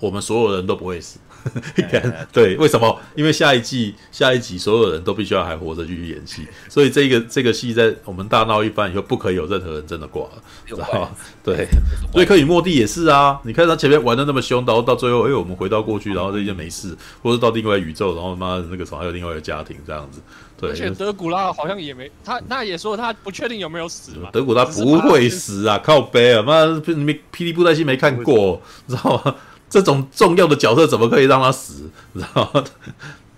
[0.00, 1.18] 我们所有人都不会死。
[2.32, 2.98] 对，为什么？
[3.14, 11.10] 因为下一季、下一集，所有人都必须要还活着继续演戏，所以这个这个戏在我们大闹一番以后，不可以有任何人真的挂了，知道吗？
[11.42, 11.66] 对，
[12.12, 13.38] 所以克里莫蒂也是啊。
[13.44, 20.20] 你看他前面玩的那么凶，然后到最后，哎，我们回到过去，然后这些没事，或者到另外宇宙，然后妈的那个什么还有另外一个家庭这样子。
[20.58, 24.30] 对，而且德古拉好像也没他，那也说他不确定有没有死嘛。
[24.32, 29.34] 德古拉不会死啊，靠背啊，妈，你没霹雳布袋戏没看过，知道吗？
[29.68, 31.90] 这种重要的角色怎么可以让他死？
[32.14, 32.64] 知道吗？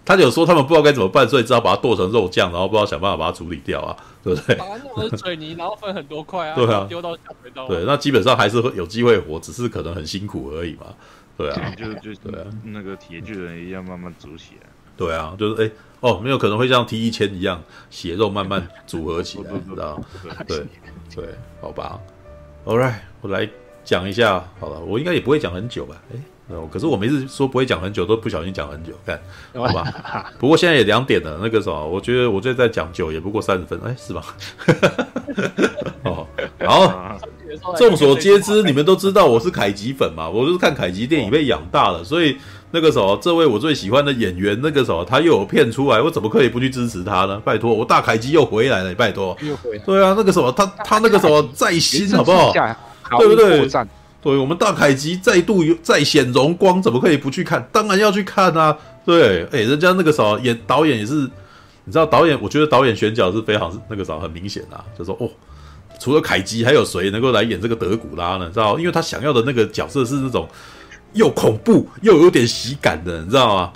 [0.05, 4.57] 他有说他们不知道该怎么办，所以只好把它剁成肉酱，然后不知道想办法把它处理掉啊， 对不对？
[4.57, 7.67] 把它弄成水泥，然后分很多块啊，对啊，丢到下水道。
[7.69, 10.87] 对，那基本上还是会有机会活，只是可能很辛苦而已嘛。
[11.37, 14.67] 对啊，就就对啊，那个铁巨人一样慢慢煮起来。
[14.97, 15.71] 对啊，就是哎
[16.01, 20.01] 哦，没有可能会像 T 一千一样血肉慢慢组合起来， 知道？
[20.47, 20.65] 对
[21.15, 22.01] 对，好吧。
[22.65, 23.47] All right，我来
[23.89, 25.97] 讲一下好了，我应该也不会讲很久吧？
[26.13, 26.19] 哎。
[26.71, 29.19] 可是我每次说不会讲很久，都不小心讲很久，看，
[29.55, 29.85] 好吧。
[30.39, 34.23] 不过现在也两点了，那个什么，我觉得我这再讲久也不过三十分，哎，是吧？
[36.05, 36.27] 哦，
[36.65, 37.19] 好。
[37.77, 42.37] 众所皆知，你们都知道我是凯吉粉嘛，我就是看凯吉电影被养大了，所以
[42.71, 47.41] 那个时候，这位我最喜欢的演员，那个时候他又有片出来，我怎么可以不去支持他呢？
[47.45, 49.37] 拜托，我大凯吉又回来了，拜托。
[49.43, 49.79] 又回来。
[49.85, 52.53] 对啊，那个时候他他那个时候在新，好不好？
[53.17, 53.69] 对不对？
[54.21, 57.67] 对，我们大凯吉再度再显荣光，怎么可以不去看？
[57.73, 58.77] 当然要去看啊！
[59.07, 61.15] 对，哎，人家那个时候演导演也是，
[61.85, 65.31] 你知道导演，我觉得导演选角是非常那个时候很明显啊，就说哦，
[66.01, 68.51] 除了凯吉，还有谁能够来演这个德古拉呢？
[68.53, 68.77] 知道？
[68.79, 70.49] 因为他想要的那个角色是那种
[71.15, 73.73] 又恐怖又有点喜感的，你知道吗？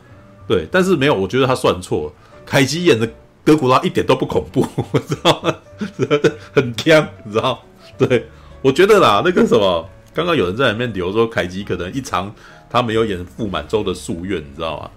[0.48, 2.12] 对，但是没有，我觉得他算错了。
[2.44, 3.08] 凯吉演的
[3.44, 4.66] 德古拉一点都不恐怖，
[5.08, 5.54] 知道吗？
[6.52, 7.62] 很僵，你知道？
[7.96, 8.28] 对，
[8.62, 9.88] 我觉得啦，那个什么。
[10.14, 12.30] 刚刚有人在里面留说，凯吉可能一场
[12.68, 14.90] 他没有演傅满洲的夙愿，你知道吗？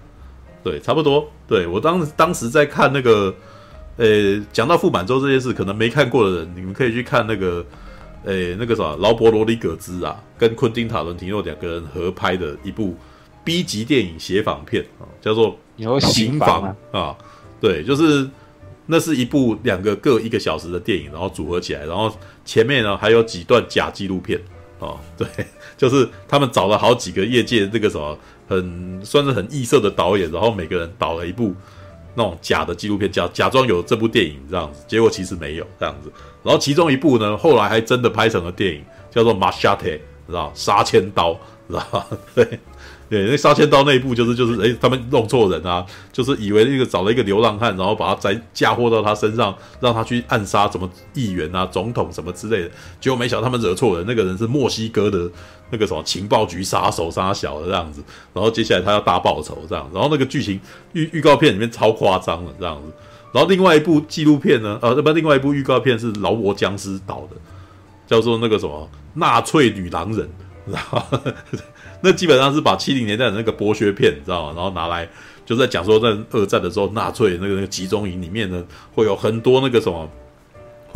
[0.62, 1.26] 对，差不多。
[1.48, 3.34] 对，我当当时在看那个，
[3.96, 7.64] 呃，讲到傅满洲这件事，可能没看过的人，你们可以去看那个，
[8.24, 12.94] 呃，那个什么劳勃罗里格兹啊，跟昆汀塔伦提诺两个人合拍的一部
[13.42, 15.58] B 级电影协访片啊，叫做
[16.00, 17.16] 《刑房》啊。
[17.58, 18.28] 对，就是
[18.84, 22.14] 那是一部两个各一个小时的电影，然后组合起来，然后
[22.46, 24.40] 前面呢还有几段假纪录片。
[24.78, 25.26] 哦， 对，
[25.76, 31.54] 就是他们找了好几个业界这个什么很算是很异色的导演，然后每个人导了一部
[32.14, 36.12] 那种假的纪录片，假假装有这部电影这样子，结果其实没有这样子。
[36.42, 39.76] 然后其中一部呢，后来还真的拍成了电影，叫做《Machete》，
[40.26, 41.32] 知道杀千刀，
[41.68, 42.46] 知道 对。
[43.08, 55.30] 对，那杀千刀那一部就是就是，哎，他们弄错人啊，就是以为那个找了一个流浪汉，然后把他再嫁祸到他身上，让他去暗杀什么议员啊、总统什么之类的，结果没想到他们惹错人，那个人是墨西哥的
[55.70, 58.02] 那个什么情报局杀手杀小的这样子，
[58.32, 60.60] 然后接下来他要大报仇这样，然后那个剧情
[60.92, 62.92] 预预告片里面超夸张的这样子，
[63.30, 67.36] 然后另外一部纪录片呢，呃，不，另外一部预告片是劳勃僵尸导的，
[68.04, 70.28] 叫做那个什么纳粹女狼人，
[70.66, 71.00] 然后。
[72.00, 74.52] 那基本上是把七零年代的那个剥削片，你知道吗？
[74.54, 75.08] 然后拿来
[75.44, 80.08] 就在讲说，在二战的时候，纳粹那个那个集中营里面呢，会有很多那个什么，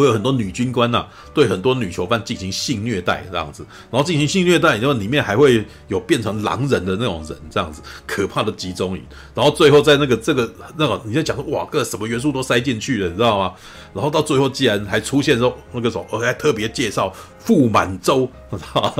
[0.01, 9.03] 会有很多女军官呐、啊，对很多女囚犯进行性虐待这样子，然后进行性虐待，然后里面还会有变成狼人的那种人这样子，可怕的集中营。
[9.35, 13.53] 然后最后在那个这个那个，你在讲说哇，个什么元素都塞进去了，你知道吗？
[13.93, 17.13] 然后到最后竟然还出现说那个时候，我还特别介绍。
[17.43, 18.95] 傅满洲，我操！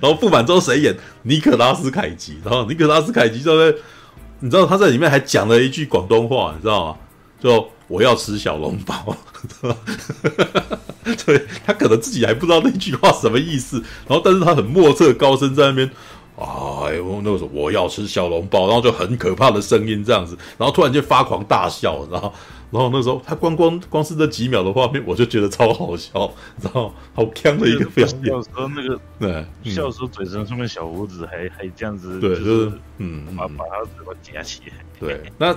[0.00, 0.96] 然后傅满洲谁演？
[1.22, 2.38] 尼可拉斯凯奇。
[2.44, 3.76] 然后尼可拉斯凯奇就在，
[4.38, 6.98] 你知道他在里面还讲了一句广东话，你知道吗？
[7.42, 9.16] 就我要吃小笼包。
[11.26, 13.82] 对，他可能自己还不知道那句话什么意思。
[14.06, 15.90] 然后，但是他很莫测高深，在那边，
[16.36, 22.32] 哎，我那个时候我要吃小笼包，然后就很可怕的声音这样子，然后突然间发狂大笑，然后。
[22.72, 26.32] 然后那时候他光光光是这几秒的画面，我就觉得超好笑，
[26.62, 28.24] 然后好锵的一个表演。
[28.24, 34.72] 有时候那个对，笑的时候嘴唇上面小胡子还还这样子，对，就是嗯，把把他嘴巴夹起来。
[34.98, 35.54] 对，那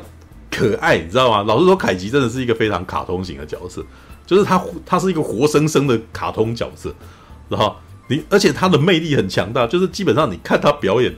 [0.52, 1.44] 可爱你知道吗？
[1.44, 3.84] 老实说，凯吉真的是一个非常卡通型的角色，
[4.26, 6.94] 就是他他是一个活生生的卡通角色，
[7.50, 7.76] 然后
[8.08, 11.14] 你而且他的魅力很强大，就是基本上你看他表演，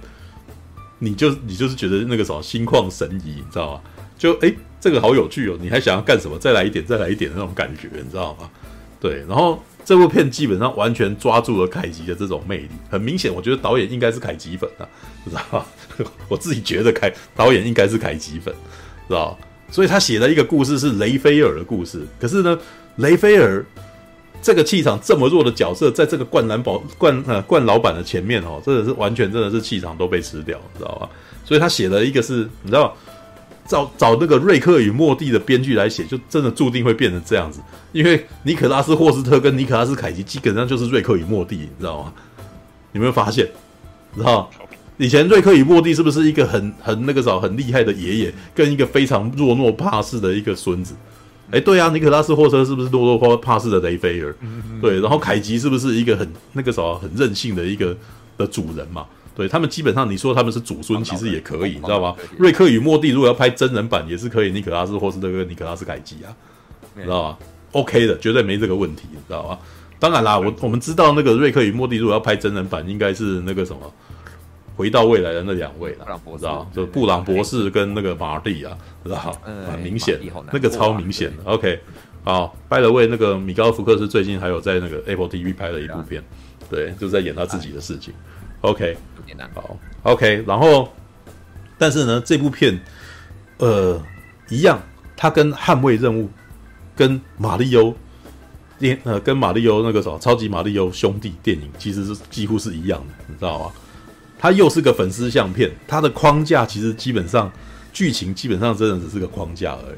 [0.99, 3.82] 你就你就是觉得那个什么心旷神怡，你知道吗？
[4.17, 4.53] 就哎。
[4.80, 5.57] 这个好有趣哦！
[5.59, 6.38] 你还想要干什么？
[6.38, 8.47] 再来一点，再来一点的那种感觉，你知道吗？
[9.01, 12.69] 对，然后这部片基本上完全抓住了凯吉的这种魅力。
[12.88, 14.86] 很明显，我觉得导演应该是凯吉粉啊，
[15.28, 15.65] 知道吗？
[16.30, 18.53] 我自己觉得凯导演应该是凯吉粉，
[19.07, 19.37] 知道？
[19.71, 22.05] 所以他写了一个故事是雷菲尔的故事。
[22.19, 22.57] 可是呢，
[22.97, 23.65] 雷菲尔
[24.41, 31.09] 这个气场这么弱的角色，在这个冠蓝宝冠呃冠老板的前面哦，真的是完全真的是气场都被吃掉，知道吧？
[31.43, 32.95] 所以他写了一个是，你知道。
[33.69, 37.59] 找找那个瑞克与莫蒂的编剧来写，就真的注定会变成这样子。
[37.91, 42.13] 因为尼可拉斯霍斯特跟尼可拉斯凯奇基本上就是瑞克与莫蒂，你知道吗？
[42.93, 43.45] 有没有发现？
[44.15, 44.49] 知道
[44.97, 50.95] 以前瑞克与莫蒂是不是一个很很那个啥很厉害的爷爷，跟一个非常懦弱怕事的一个孙子？
[51.51, 54.35] 哎，对啊，尼可拉斯霍车是不是懦弱怕事的雷菲尔？
[54.81, 57.95] 对，然后凯吉是不是一个很那个啥很任性的一个
[58.37, 59.05] 的主人嘛？
[59.35, 62.15] 对他们基本上你说他们是祖孙，其实也可以，你知道吗？
[62.39, 66.33] 瑞克与莫蒂如果要拍真人版，也是可以，尼可拉斯霍斯特跟尼可拉斯凯奇啊，
[66.95, 67.37] 你知道吗
[67.73, 69.59] ？OK 的，绝对没这个问题，你知道吗？
[69.99, 73.93] 当然啦，我我们知道那个瑞克与莫蒂如果要拍真人版，应该是那个什么，
[74.78, 76.05] 回到未来的那两位了，
[76.38, 79.36] 知道就布朗博士跟那个马蒂啊，知道
[79.69, 80.19] 很明显，
[80.53, 81.43] 那个超明显的。
[81.45, 81.80] OK，
[82.23, 86.23] 好，By the way，那个米高福克斯最近还有在那个 Apple TV 拍了一部片，
[86.69, 88.13] 对，就在演他自己的事情。
[88.61, 88.95] OK，
[89.55, 90.93] 好，OK，然后，
[91.80, 92.80] 但是呢，这部片，
[93.57, 93.99] 呃，
[94.49, 94.80] 一样，
[95.15, 96.25] 它跟《捍卫任务》
[96.95, 97.95] 跟马里欧。
[98.80, 103.71] 电呃，跟马里欧那个什么超级马里欧兄弟电影其实是几乎是一样的，你知道吗？
[104.38, 107.51] 它又是个粉丝相片，它的框架其实基本上
[107.91, 109.97] 剧情基本上真的只是个框架而已。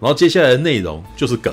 [0.00, 1.52] 然后接下来的内容就是梗，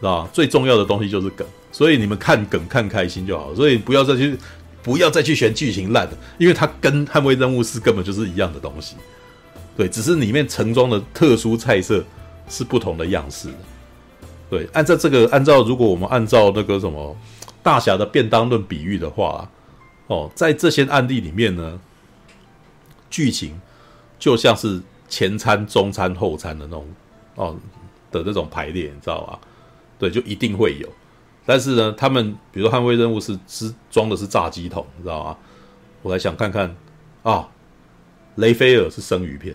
[0.00, 0.30] 知道吧？
[0.32, 4.36] 最重要的东西就是梗，所以你们看梗看开心就好，所以不要再去
[4.82, 8.96] 不要再去选剧情烂的，因为它跟捍卫任务是根本就是一样的东西。
[9.76, 12.04] 对，只是里面盛装的特殊菜色
[12.48, 13.48] 是不同的样式。
[14.48, 17.16] 对，按照这个，按照如果我们按照那个什么
[17.62, 19.50] 大侠的便当论比喻的话，
[20.06, 21.80] 哦，在这些案例里面呢，
[23.10, 23.60] 剧情
[24.18, 26.86] 就像是前餐、中餐、后餐的那种
[27.36, 27.56] 哦
[28.10, 29.38] 的那种排列，你知道吧？
[29.98, 30.88] 对，就一定会有。
[31.46, 35.36] 但是呢，他们比如说捍卫任务是是装的是炸鸡桶，你知道吗？
[36.02, 36.74] 我来想看看
[37.22, 37.48] 啊，
[38.36, 39.54] 雷菲尔是生鱼片。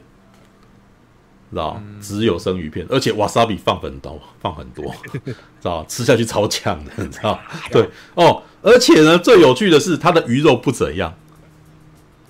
[1.52, 4.94] 知道只有生鱼片，而且瓦萨比放很多，放很多，
[5.26, 5.34] 知
[5.64, 7.40] 道吃下去超呛的，你知道？
[7.72, 11.14] 对哦，而且呢，最有趣的是它的鱼肉不怎样，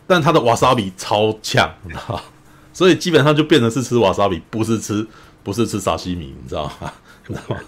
[0.06, 2.22] 但它的瓦萨比超呛，你知道？
[2.74, 5.06] 所以基本上就变成是吃瓦萨比，不是吃
[5.44, 6.94] 不是吃沙西米，你知道吗？
[7.28, 7.62] 知道吗？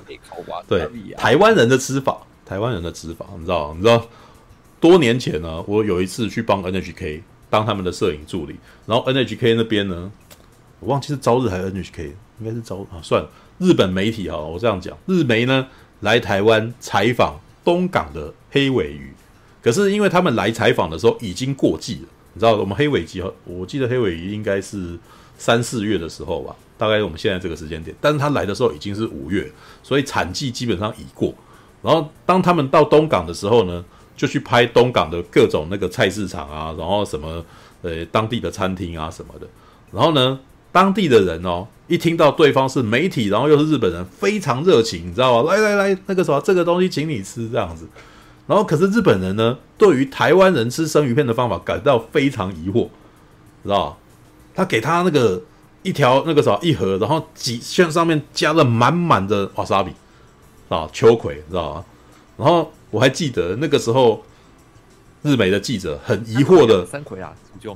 [0.68, 3.74] 对，台湾人的吃法，台湾人的吃法，你知道？
[3.76, 4.06] 你知道？
[4.80, 8.56] 多年前呢，我有一次去帮 NHK 当他们的摄影助理，
[8.86, 10.12] 然后 NHK 那边呢。
[10.80, 15.68] 我忘记是朝日还是 NHK，应该是朝啊，算了，日本媒体哈，我这样讲，日媒呢
[16.00, 19.14] 来台湾采访东港的黑尾鱼，
[19.62, 24.98] 可是因为他们来采访的时候已经过季了，你知道我们黑尾鸡，我记得黑尾鱼应该是
[25.38, 29.52] 三四月的时候吧，大概我们现在这个时间点，但是他来的时候已经是五月，
[29.84, 31.34] 所以产季基本上已过。
[31.82, 33.84] 然后当他们到东港的时候呢，
[34.16, 37.44] 就去拍东港的各种那个菜市场啊，然后什么
[37.82, 39.48] 呃当地的餐厅啊什么的，
[39.92, 40.40] 然后呢。
[40.72, 45.52] 当地的人哦，一听到对方是媒体，然后又是日本人，非常热情，你知道吗？
[45.52, 47.88] 来来来，那个什么，这个东西请你吃这样子。
[48.48, 52.88] 然后可是日本人呢，对于台湾人吃生鱼片的方法感到非常疑惑，
[53.64, 53.96] 知道吗？
[54.56, 55.42] 他给他那个
[55.84, 59.92] 一条那个什么一盒，然后几像上面加了满满的瓦萨比
[60.70, 61.86] 啊，秋葵，知道吗？
[62.38, 64.24] 然后我还记得那个时候。
[65.24, 67.32] 日媒的记者很疑惑的，三葵啊，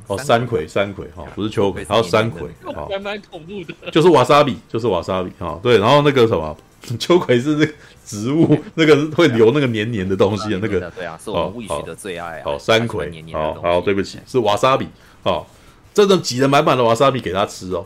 [0.08, 6.58] 哦，三葵，三葵哈，不是秋葵，还有山葵，好，还蛮恐怖的，就是瓦萨比，就是瓦萨比哈，对，然后那个什么，
[6.98, 7.72] 秋葵是那个
[8.04, 14.88] 植物，那个会留那个黏黏的东西的那个，对啊，是我们物理的最爱啊，好，三葵，好好，对不起，是瓦萨比，
[15.22, 15.48] 好，
[15.94, 17.86] 真的挤了满满的瓦萨比给他吃哦，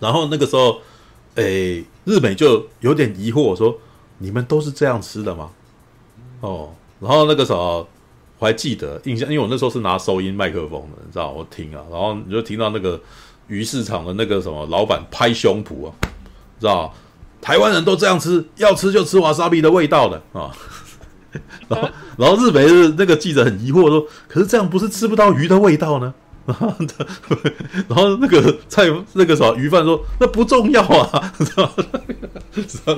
[0.00, 0.80] 然后那个时候，
[1.36, 3.78] 诶，日美就有点疑惑说，
[4.18, 5.50] 你们都是这样吃的吗？
[6.42, 7.88] 哦，然后那个时候。
[8.40, 12.98] 我还记得印象，因为我那时候是拿收音麦克风的，你知道，我听啊，然后你就听到那个
[13.46, 15.92] 鱼市场的那个什么老板拍胸脯啊，
[16.58, 16.92] 知道，
[17.42, 20.50] 台湾人都这样吃，要吃就吃瓦萨比的味道的啊。
[21.68, 26.12] 然后，然后日本的那个记者很疑惑说：“可是这样不是吃不到鱼的味道呢？”
[26.50, 32.96] 然后那个菜那个什么鱼贩说：“那不重要啊。”知道，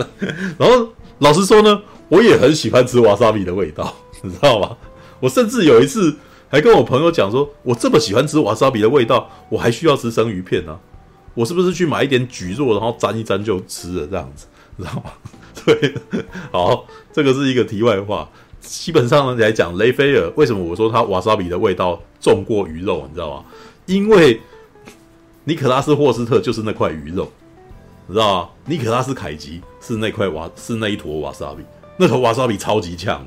[0.57, 0.89] 然后
[1.19, 4.75] 老实说呢，我也很喜欢吃瓦萨比的味道，你知道吗？
[5.23, 6.17] 我甚至有一次
[6.49, 10.77] 还跟我朋友讲说，我这么喜欢吃瓦萨比的味道，我还需要吃生鱼片呢、
[11.35, 14.47] 我是不是去买一点蒟蒻，然后沾一沾就吃了这样子，
[14.77, 15.13] 知道吗？
[15.65, 15.95] 对，
[16.51, 18.29] 好，这个是一个题外话。
[18.61, 23.45] 基本上来讲，雷菲尔为什么我说他瓦萨比的味道重过鱼肉，你知道吗？
[23.87, 24.41] 因为
[25.45, 27.31] 尼可拉斯霍斯特就是那块鱼肉，
[28.07, 28.49] 你知道吗？
[28.67, 31.63] 尼可拉斯凯吉是那块瓦，是那一坨瓦萨比，
[31.97, 33.27] 那坨瓦萨比超级呛。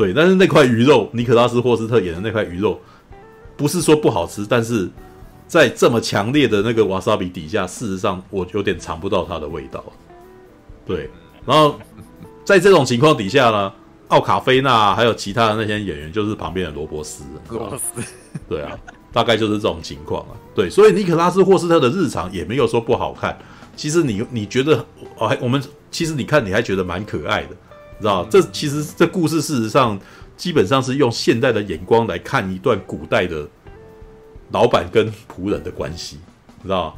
[0.00, 2.80] 对，但是那块鱼肉，尼可拉斯霍斯特演的那块鱼肉，
[3.54, 4.88] 不是说不好吃，但是
[5.46, 9.84] 在这么强烈的那个瓦萨比底下，事实上我有点尝不到它的味道。
[10.86, 11.10] 对，
[11.44, 11.78] 然后
[12.46, 13.70] 在这种情况底下呢，
[14.08, 17.22] 奥卡菲娜还有其他的那些演员，就是旁边的罗伯斯。
[17.50, 18.02] 罗伯斯，
[18.48, 18.72] 对啊，
[19.12, 20.32] 大概就是这种情况啊。
[20.54, 23.38] 对，所以尼可拉斯霍斯特的日常也没有说不好看。
[23.76, 24.82] 其实你你觉得，
[25.18, 27.50] 哦，我们其实你看你还觉得蛮可爱的。
[28.00, 29.98] 知道，这其实这故事事实上
[30.36, 33.46] 基本上是用现代的眼光来看一段古代的
[34.52, 36.18] 老板跟仆人的关系，
[36.62, 36.96] 知道？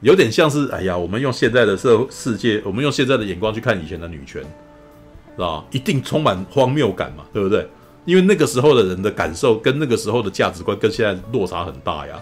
[0.00, 5.66] 有点像是哎呀，我们用现在的社世界，我们用现在的眼光去看以前的女权，知道？
[5.72, 7.68] 一定充满荒谬感嘛，对不对？
[8.04, 12.14] 因为那个时候的人的感受跟那个时候的价值观跟现在落差很大呀，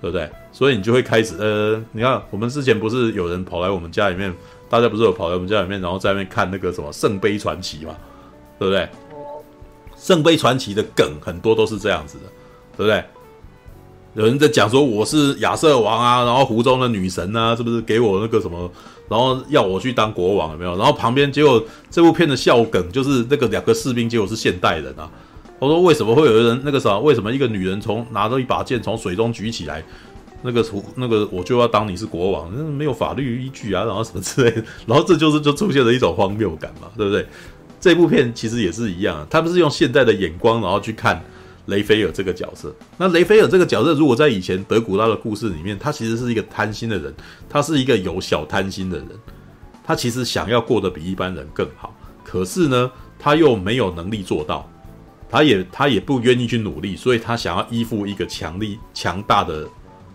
[0.00, 0.30] 对不对？
[0.52, 4.32] 所以你就会开始呃，你看我们之前不是有人跑来我们家里面，
[4.68, 7.94] 大家不是有跑来我们家里面，然后在那边看那个什么《圣杯传奇》嘛，
[8.58, 8.82] 对不对？
[9.96, 12.24] 《圣杯传奇》的梗很多都是这样子的，
[12.76, 13.04] 对不对？
[14.14, 18.70] 有人在讲说我是亚瑟王啊，然后湖中的女神啊，是不是给我那个什么，
[19.08, 20.76] 然后要我去当国王有没有？
[20.76, 25.08] 然后旁边结果这部片的笑梗就是那个两个士兵结果是现代人啊。
[25.60, 26.98] 我说为什么会有人那个啥？
[26.98, 29.84] 为什么一个女人从拿着一把剑从水中举起来，
[30.42, 32.50] 那个图那个我就要当你是国王？
[32.54, 34.64] 那没有法律依据啊，然后什么之类的。
[34.86, 37.26] 然后这就是就出现了一种荒谬感嘛，对不对？
[37.80, 41.22] 这部片其实也是一样，他们是用现在的眼光然后去看。
[41.66, 47.12] 雷菲尔这个角色，那雷菲尔这个角色，如果在以前德古拉的故事里面，他其实是一个贪心的人，
[47.46, 49.08] 他是一个有小贪心的人，
[49.84, 54.66] 他其实想要过得比一般人更好，可是呢，他又没有能力做到，
[55.28, 59.68] 他也他也不愿意去努力，所以他想要依附一个强力强大的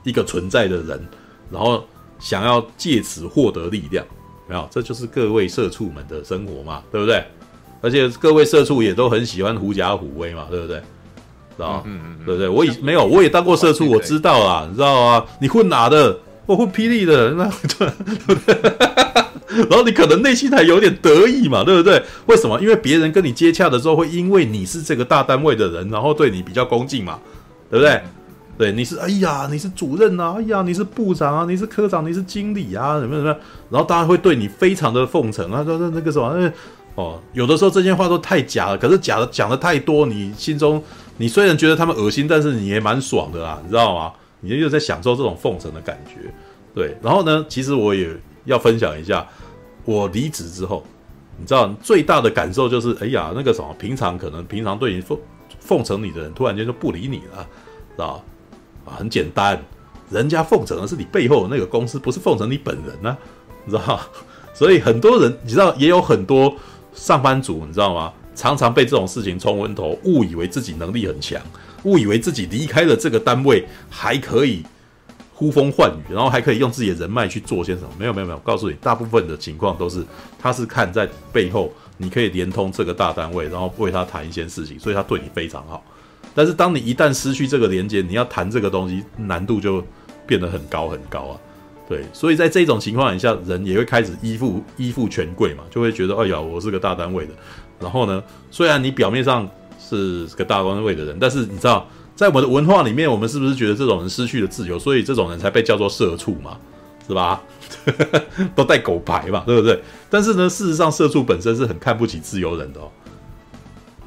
[0.03, 1.07] 一个存在的人，
[1.51, 1.83] 然后
[2.19, 4.05] 想要借此获得力量，
[4.47, 7.23] 没有，这就是各位社畜们的生活嘛，对不对？
[7.81, 10.77] 而且各位社畜也都很喜欢狐假虎威嘛，对不对？
[11.55, 12.47] 知道嗯嗯，对不对？
[12.49, 15.25] 我也没有，我也当过社畜，我知道啦，你知道啊？
[15.39, 16.17] 你混哪的？
[16.45, 17.87] 我混霹雳的， 那对
[18.25, 18.73] 不对？
[19.69, 22.01] 然后你可能内心还有点得意嘛，对不对？
[22.25, 22.59] 为什么？
[22.59, 27.19] 因为别人跟你接洽的时候，会因为你是这个大单位的人，然后对你比较恭敬嘛，
[27.69, 28.01] 对不对？
[28.57, 33.35] 对，你是哎呀，你是主任啊，哎呀，你是部长啊，你是科长，你是经理啊，什么什么？
[33.69, 36.51] 然后大家会对你非常的奉承啊，说那那个什么，
[36.95, 40.81] 哦，有的时候这些话都太假了，可是假的讲的太多，你心中。
[41.17, 44.11] 你虽然觉得他们恶心，但是你也蛮爽的啦，你知道吗？
[44.39, 46.33] 你就又在享受这种奉承的感觉，
[46.73, 46.97] 对。
[47.01, 48.09] 然后呢，其实我也
[48.45, 49.25] 要分享一下，
[49.85, 50.83] 我离职之后，
[51.37, 55.17] 你知道最大的感受就是，哎呀，那个什么，平常可能平常对你奉
[55.59, 57.47] 奉承你的人，突然间就不理你了，
[57.95, 58.23] 知道
[58.85, 59.61] 啊，很简单，
[60.09, 63.17] 人家奉承的是你背后的那个公司，不是奉承你本人呢，
[63.65, 63.99] 你知道？
[64.53, 66.55] 所以很多人，你知道，也有很多
[66.93, 68.13] 上班族，你知道吗？
[68.35, 71.41] 常常被这种事情冲昏头，误以为自己能力很强，
[71.83, 74.63] 误以为自己离开了这个单位还可以
[75.33, 77.89] 呼风唤雨，然后还可以用自己的人脉去做些什么？
[77.97, 80.03] 没有没有没有，告诉你，大部分的情况都是
[80.39, 85.83] 他是看在背后你可以连通这个大单位，然后为他谈一些事情，所以他对你非常好。
[86.35, 89.83] 但是当你一旦失去这个连接，你要谈这个东西难度就
[90.25, 91.39] 变得很高很高啊。
[91.87, 97.33] 对，所以在这种情况下，人也会开始依附依附权贵嘛，就会觉得哎呀，我是个大单位的。
[97.79, 106.57] 然后呢，虽然你表面上是个大单位的人，但是你知道，在我们的文化里面，我们是不是觉得这种人失去了自由，所以这种人才被叫做社畜嘛，
[107.05, 107.43] 是吧？
[108.55, 109.79] 都带狗牌嘛，对不对？
[110.09, 112.89] 但是呢，事实上，社畜本身是很看不起自由人的哦。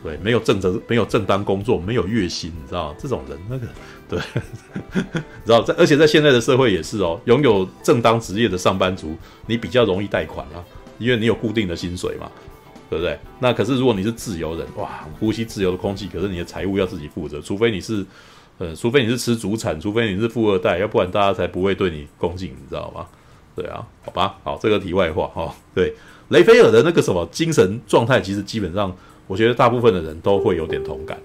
[0.07, 3.67] 对，没有正职，没有正当工作，没有月薪，你知道这种人那个，
[4.09, 4.21] 对，
[4.95, 10.65] 你知道在，而且在现在的社会也是哦，拥有正当职业的上班族，你比较容易贷款啊，
[10.99, 12.31] 因为你有固定的薪水嘛。
[12.89, 13.19] 对不对？
[13.41, 18.07] 那可是如果你是自由人，哇，呼吸自由的空气，可是你的财务要自己负责，除非你是，
[18.59, 23.05] 呃，除非你是吃祖产，除非你是富二代，要不然大家才不会对你恭敬，你知道吗？
[23.57, 25.93] 对啊，好吧，好，这个题外话哈、对，
[26.29, 28.97] 雷菲尔的那个什么精神状态，其实基本上，
[29.27, 31.19] 我觉得大部分的人都会有点同感。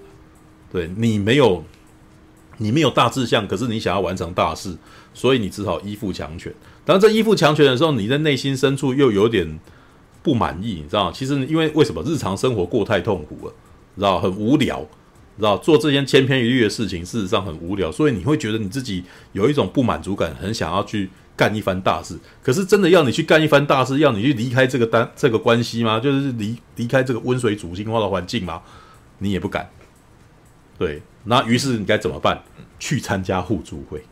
[0.72, 1.64] 对，你没有，
[2.58, 4.76] 你没有大志向，可是你想要完成大事，
[5.12, 6.52] 所以你只好依附强权。
[6.84, 9.58] 当这依附强权的时候，你在内心深处又有点。
[10.24, 11.10] 不满意，你知道？
[11.10, 13.52] 其实因为为什么日常生活过太痛苦了，
[13.96, 14.80] 知道很无聊，
[15.36, 22.18] 知道做这些千篇一律的事情，事实上很无聊，所以你会觉得你自己有一种不满足感，很想要去干一番大事。
[22.42, 25.98] 可是真的要你去干一番大事，要你去离开这个单这个关系吗？
[26.00, 28.62] 就是离离开这个温水煮青蛙的环境吗？
[29.18, 29.68] 你也不敢。
[30.78, 32.42] 对，那于是你该怎么办？
[32.78, 34.04] 去参加互助会。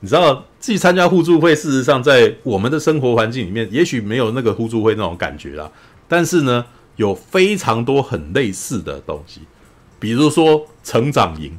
[0.00, 5.70] 你知道自己参加互助会，事实上在我们的生活环境里面，也许没有那个互助会那种感觉啦。
[6.06, 6.64] 但是呢，
[6.96, 9.40] 有非常多很类似的东西，
[9.98, 11.52] 比如说成长营，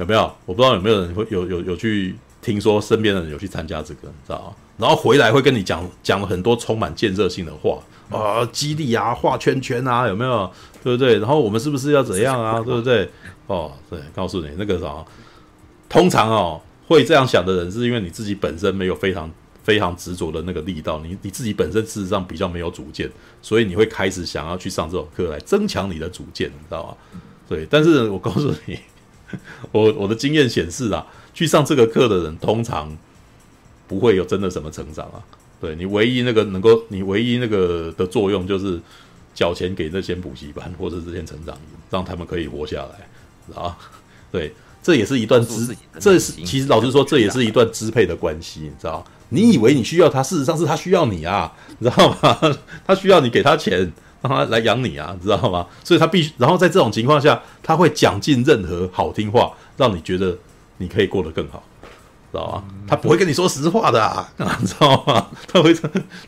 [0.00, 0.32] 有没有？
[0.46, 4.52] 我不知道有没有人会有有有去听说身边的人有去参加这个，你知道吗？
[4.78, 7.78] 然后回来会跟你讲讲很多充满建设性的话
[8.08, 10.50] 啊，激励啊，画圈圈啊，有没有？
[10.82, 11.18] 对不对？
[11.18, 12.54] 然后我们是不是要怎样啊？
[12.60, 13.10] 对不对？
[13.46, 15.04] 哦，对，告诉你那个啥。
[15.86, 19.30] 通常哦，会这样想的人，是因为你自己本身没有非常
[19.62, 23.10] 非常执着的那个力道，你你自己本身事实上比较没有主见，
[23.42, 27.20] 所以你会开始想要去上这种课来增强你的主见，你知道吗？
[27.46, 28.78] 对，但是我告诉你，
[29.72, 32.96] 我我的经验显示啊，去上这个课的人通常
[33.86, 35.22] 不会有真的什么成长啊。
[35.60, 38.80] 对，你唯一那个能够，你唯一那个的作用就是
[39.34, 43.76] 缴钱给这些补习班或者这些成长营，让他们可以活下来，啊，
[44.32, 44.52] 对。
[44.82, 49.04] 这也是一段支，这是其实老实说，这也是一段支配的关系，你知道？
[49.28, 52.38] 你以为你需要他，事实上是他需要你啊，你知道吗？
[52.86, 53.92] 他需要你给他钱，
[54.22, 55.66] 让他来养你啊，知道吗？
[55.82, 60.36] 所以他必须，然后在这种情况下，他会讲尽任何好听话，让你觉得
[60.78, 61.62] 你可以过得更好，
[62.30, 62.64] 知道吗？
[62.86, 64.30] 他不会跟你说实话的啊，
[64.64, 65.26] 知道吗？
[65.46, 65.74] 他会，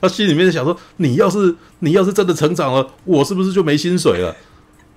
[0.01, 4.35] 他心里面想说，你要是你要是真的成长了，我是不是就没薪水了？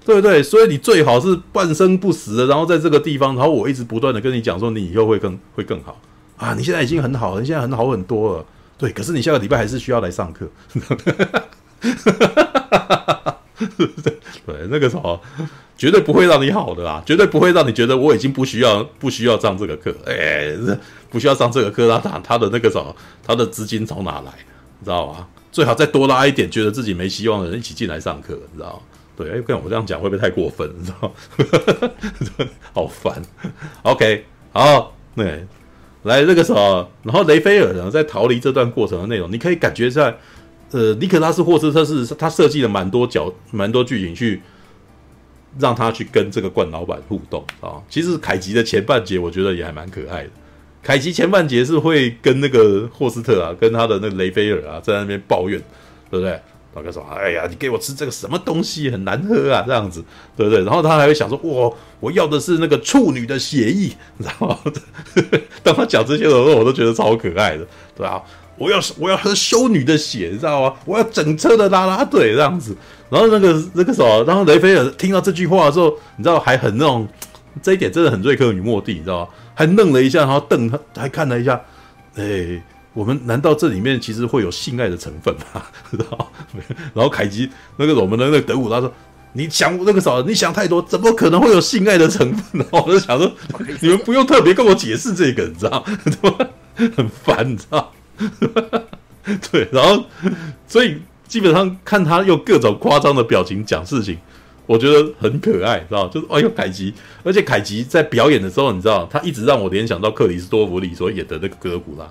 [0.06, 0.44] 对不对？
[0.44, 6.00] 所以你最好是半生不死的，然后在这个地方，然后我一直不断的跟你讲说，你以后会更会更好
[6.38, 6.54] 啊！
[6.54, 8.46] 你现在已经很好了，你现在很好很多了。
[8.78, 10.48] 对，可是你下个礼拜还是需要来上课。
[14.46, 15.20] 对，那个时候
[15.78, 20.56] 绝对不会让你好的啦，绝对不会让你觉得我已经不需要不需要上这个课，哎，
[21.10, 22.96] 不需要上这个课，他他的那个什么，
[23.26, 24.32] 他的资金从哪来？
[24.80, 25.28] 你知道吗？
[25.52, 28.80] 最好再多拉一点，觉得自己没希望的人一起进来上课，你知道吗？
[29.16, 30.70] 对，哎，跟我这样讲会不会太过分？
[30.78, 32.50] 你知道吗？
[32.74, 33.22] 好烦。
[33.84, 35.24] OK，好，那，
[36.04, 40.14] 来这个时候，然后雷菲尔呢，在逃离这段过程的内容，你可以感觉在，
[40.72, 44.42] 呃，尼可拉斯霍斯特是他设计了蛮多角、蛮多剧情去
[45.60, 47.82] 让他去跟这个冠老板互动啊。
[47.90, 50.30] 其实凯吉的前半节我觉得也还蛮可爱的。
[50.84, 55.60] 凯吉前半节是会跟那个霍斯特啊，跟他的那个雷菲尔啊，在那边抱怨，
[56.12, 56.40] 对不对？
[56.76, 60.04] 大概说：“哎呀，你给我吃这个什么东西，很难喝啊，这样子，
[60.36, 64.60] 对不对？”然后他还会想说：“我我要的是那个处女的血液，你知道吗？”
[65.64, 68.22] 当他讲这些的时候，我都觉得超可爱的，对啊，
[68.58, 70.76] 我要我要喝修女的血，你知道吗？
[70.86, 72.76] 我要整车的拉拉队这样子。
[73.10, 77.08] 然后那个那个时候，然后雷菲尔听到这句话的时候，你知道还很那种，
[77.62, 79.28] 这一点真的很瑞克与莫蒂，你知道吗？
[79.54, 81.62] 还愣了一下，然后瞪他，还看了一下，
[82.16, 82.62] 哎。
[82.96, 85.62] 我们难道这里面其实会有性爱的成分吗？
[85.92, 86.28] 然后，
[86.94, 88.90] 然后凯吉那个我们的那个德古拉说
[89.36, 93.30] ：“你想那个啥，你想太多，怎么可能会有性爱的成分？”然后我就想说
[93.84, 95.86] ：“你们不用特别跟我解释这个，你知道
[96.40, 96.48] 吗？
[96.96, 97.88] 很烦，你知道吗？
[99.52, 100.04] 对，然后
[100.68, 100.98] 所以
[101.28, 104.18] 基本上看他用各种夸张的表情讲事情，
[104.66, 106.08] 我觉得很可爱，知道？
[106.08, 106.94] 就是哎呦，凯吉，
[107.24, 112.06] 而且凯吉在表演的时候，你知道，他一直让我联想到克里斯多弗里所演的那个哥古拉。”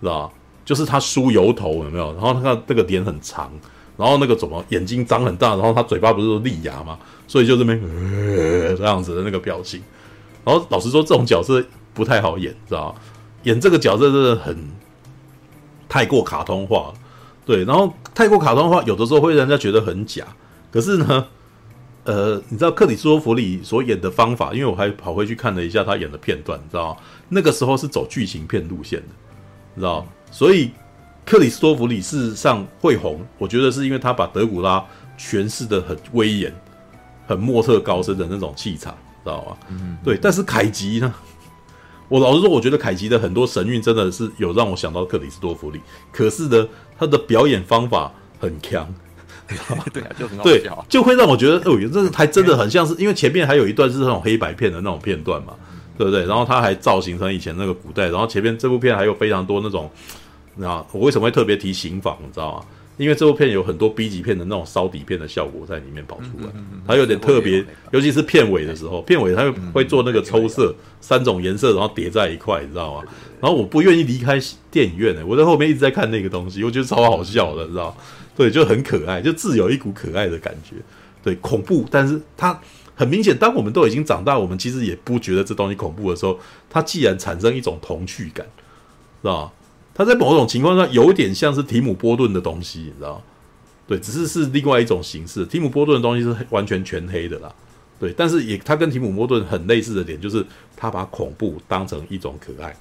[0.00, 0.32] 知道
[0.64, 2.12] 就是他梳油头有没有？
[2.14, 3.52] 然后他看这个脸很长，
[3.98, 6.98] 然后那个怎么眼睛张很大，然后他嘴巴不是都利牙吗？
[7.28, 9.82] 所以就这边、呃、这样子的那个表情。
[10.42, 11.62] 然后老实说，这种角色
[11.92, 12.96] 不太好演，知道
[13.42, 14.56] 演这个角色真的很
[15.90, 16.94] 太过卡通化，
[17.44, 17.64] 对。
[17.64, 20.24] 然后太过卡通化，有的时候会让人家觉得很假。
[20.70, 21.26] 可是呢，
[22.04, 26.96] 呃，你知道克里斯托弗里所演的方法，因为我还跑回去看了一下他演的片段，你知道
[27.28, 29.08] 那个时候是走剧情片路线的。
[29.74, 30.70] 你知道，所以
[31.26, 34.84] 克里斯托弗里事实上会红，我觉得是因为他把德古拉
[35.18, 36.54] 诠释的很威严、
[37.26, 39.56] 很莫测高深的那种气场，知道吗？
[39.68, 40.16] 嗯，对。
[40.16, 41.12] 但是凯吉呢，
[42.10, 45.80] 我老实说，我觉得凯奇的很多神韵真的是有让我想到克里斯多弗里，
[46.12, 48.86] 可是呢，他的表演方法很强，
[49.94, 55.54] 对啊，就很好对，就会让我觉得，哦，这 还真的很像是，因为前面还有一段是那种黑白片的那种片段嘛。
[55.96, 56.24] 对不对？
[56.24, 59.90] 然后他还造型成以前那个古代，然后前面这部片还有非常多那种，
[60.56, 62.16] 那我为什么会特别提刑房？
[62.24, 62.64] 你知道吗？
[63.00, 66.52] 因为这部片有很多 B 级片的那种烧底片的效果在里面跑出来，
[66.86, 73.02] 它有点特别，尤其是片尾的时候，片尾它会做那个抽色，三种颜色然后叠在一块，你知道吗？
[73.40, 74.38] 然后我不愿意离开
[74.70, 77.96] 电影院呢，我在后面一直在看那个东西，我觉得超好笑的，知道？
[78.36, 80.76] 对，就很可爱，就自有一股可爱的感觉，
[81.22, 82.60] 对，恐怖，但是它。
[82.96, 88.44] 很明显，当我们都已经长大，我们其实也不觉得这东西恐怖的时候，它既然产生一种童趣感，
[89.22, 89.52] 知道吗？
[90.00, 93.22] 它在某种情况下有点像是提姆波顿的东西，你知道？
[93.86, 95.44] 对，只是是另外一种形式。
[95.44, 97.54] 提姆波顿的东西是完全全黑的啦，
[97.98, 100.42] 对，但是也它跟提姆波顿很类似的点，就是
[100.74, 102.74] 他把恐怖当成一种可爱，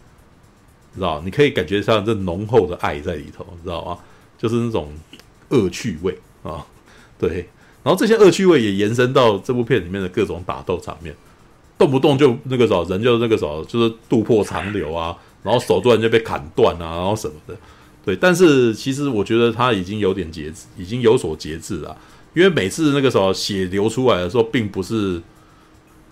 [0.95, 1.21] 知道？
[1.25, 3.97] 你可以感觉上这浓厚的爱在里头，你知道吗？
[4.37, 4.89] 就是那种
[5.49, 6.65] 恶趣味啊，
[7.19, 7.49] 对。
[7.83, 11.13] 然后这些恶趣味也延伸到这部片里面的各种打斗场面，
[11.77, 17.55] 动不动就那个时候人就那个时候就是肚破长流啊，然后手突然就被砍断啊，然后什么的，
[18.05, 18.15] 对。
[18.15, 21.97] 但是其实我觉得他已经有点节制，已经有所节制了，
[22.33, 25.21] 因为每次那个时候血流出来的时候，并不是，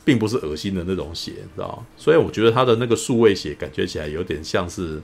[0.05, 1.85] 并不是恶心的那种血，你知道？
[1.97, 5.01] 所以我觉得他的那个数位血感觉起来有点像是。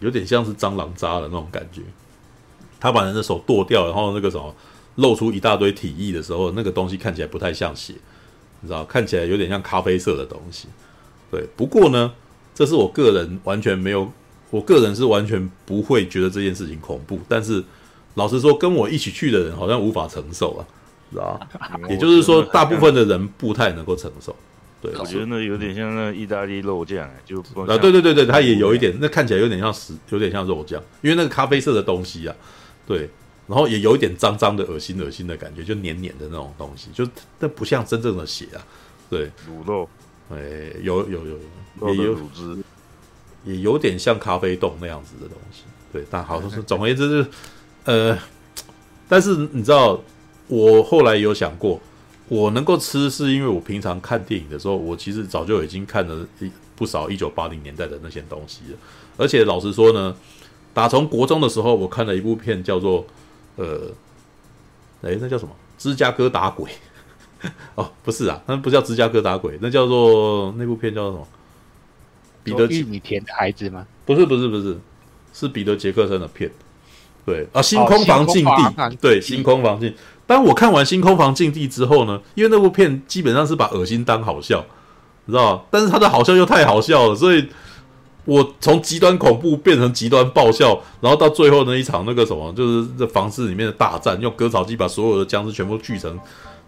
[0.00, 1.80] 有点像是蟑螂渣的那种感觉。
[2.78, 4.54] 他把人的手剁掉，然后那个什么
[4.96, 7.94] 露出一大堆体液的时候，那个东西看起来不太像血，
[8.60, 10.66] 你知道，看起来有点像咖啡色的东西。
[11.30, 12.12] 对，不过呢，
[12.54, 14.10] 这是我个人完全没有，
[14.50, 17.18] 我个人是完全不会觉得这件事情恐怖。
[17.28, 17.62] 但是
[18.14, 20.60] 老实说，跟我一起去的人好像无法承受啊，
[21.10, 21.40] 知道？
[21.90, 24.34] 也就是说，大部分的人不太能够承受。
[24.80, 32.36] 对，我觉得那有点像那意大利肉酱，就啊，对对对对，它也有一点，那看起来有点像食，有点像肉酱，因为那个咖啡色的东西啊，
[32.86, 33.08] 对，
[33.48, 37.08] 然后也有一点脏脏的、恶心恶心的感觉，就黏黏的那种东西，就
[37.38, 38.60] 那不像真正的血啊，
[39.08, 39.88] 对，卤肉，
[40.30, 40.36] 哎，
[40.82, 41.38] 有有有
[41.80, 42.62] 有，也有卤汁，
[43.44, 47.28] 也有点像咖啡冻那样子的东西，对，但好 像是总而言之是，
[47.84, 48.18] 呃，
[49.08, 50.00] 但是你知道，
[50.48, 51.80] 我后来有想过。
[52.26, 58.78] 我能够吃，是因为我平常看电影的时候，我其实早就已经看了一不少一九八零年代的那些东西了。
[59.18, 60.16] 而且老实说呢，
[60.72, 63.06] 打从国中的时候，我看了一部片叫做
[63.56, 63.92] 呃，
[65.02, 65.54] 诶，那叫什么？
[65.76, 66.70] 芝加哥打鬼？
[67.76, 71.26] 哦，不是啊，那不叫芝加哥打鬼，那叫做那部片叫做什么？
[72.42, 73.86] 彼得玉米田的孩子吗？
[74.04, 74.78] 不是，不是，不是，
[75.32, 76.50] 是彼得杰克森的片。
[77.26, 79.94] 对啊，星空房禁地，对，星空房禁。
[80.26, 84.62] 当我看完《星空房禁地》之后呢，因为那部片基本上是把恶心当好笑，
[85.24, 85.62] 你知道吗？
[85.70, 87.48] 但是它的好笑又太好笑了，所以
[88.26, 96.18] 我从极端恐怖变成极端爆笑，然后到最后那一场那个什么，就是这房子里面的大战，用割草机把所有的僵尸全部锯成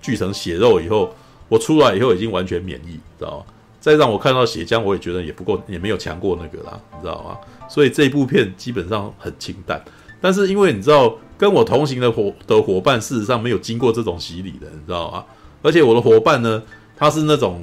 [0.07, 1.13] 锯成血肉以后，
[1.49, 3.45] 我出来以后已经完全免疫，知道吗？
[3.81, 7.37] 再让我看到血浆，我也觉得也不够，也没有强过那个啦，你知道吗？
[7.69, 9.83] 所以这一部片基本上很清淡，
[10.21, 11.13] 但是因为你知道。
[11.39, 15.23] 跟我同行的伙的伙伴，事实上没有经过这种洗礼的，你知道吗？
[15.61, 16.63] 而且我的伙伴呢，
[16.97, 17.63] 他是那种，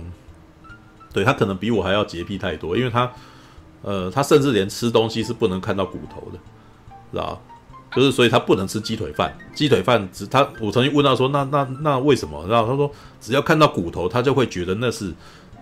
[1.12, 3.12] 对，他可能比我还要洁癖太多，因为他，
[3.82, 6.38] 呃，他甚至连吃东西是不能看到骨头的，
[7.12, 7.42] 知道吧？
[7.96, 12.46] 就是所以他不能吃鸡腿饭，鸡腿饭只他，我曾经问他说，那那那为什么？
[12.48, 12.92] 然后他说，
[13.22, 15.14] 只要看到骨头，他就会觉得那是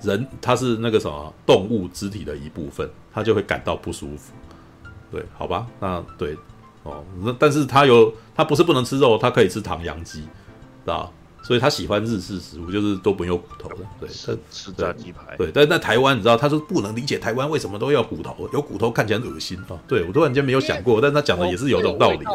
[0.01, 4.33] 人，他是那个什么动物肢体的一部分，他就会感到不舒服。
[5.11, 6.37] 对，好吧，那对。
[6.83, 10.27] 哦，那但是他有，他不是不能吃肉，他可以吃唐扬鸡，知
[10.85, 11.13] 道？
[11.43, 13.77] 所以他喜欢日式食物，就是都不用骨头的。
[13.99, 15.35] 对，他吃炸鸡排。
[15.38, 19.80] 对，但在台湾，你知道，他说不能理解台湾为什么都要骨头，有骨头看起来很恶心啊、哦。
[19.88, 22.31] 对，我突然间没有想过，但他讲的也是有这种道理的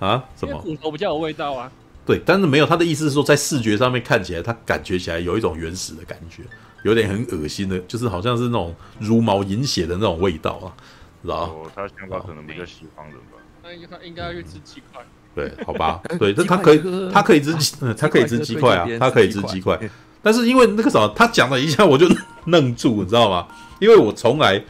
[0.00, 0.24] 啊，啊？
[0.36, 0.58] 什么？
[0.62, 1.70] 骨头比较有味道啊。
[2.04, 6.42] 对，但是没有他的意思是说，在视觉上面看起来，他感觉起来有一种原始的感觉，
[6.82, 10.74] 有点很恶心的，就是好像是那种茹毛饮血的那种味道啊，
[11.22, 11.36] 知道？
[11.36, 13.38] 哦，他想法可能比较西方人吧。
[13.62, 15.00] 那应该应该要去吃鸡块，
[15.34, 16.82] 对，好吧， 对，这他可以，
[17.12, 19.78] 他可以吃鸡， 他可以吃鸡块啊，他可以吃鸡块。
[20.22, 22.06] 但是因为那个啥，他讲了一下，我就
[22.46, 23.46] 愣住，你知道吗？
[23.80, 24.62] 因为我从来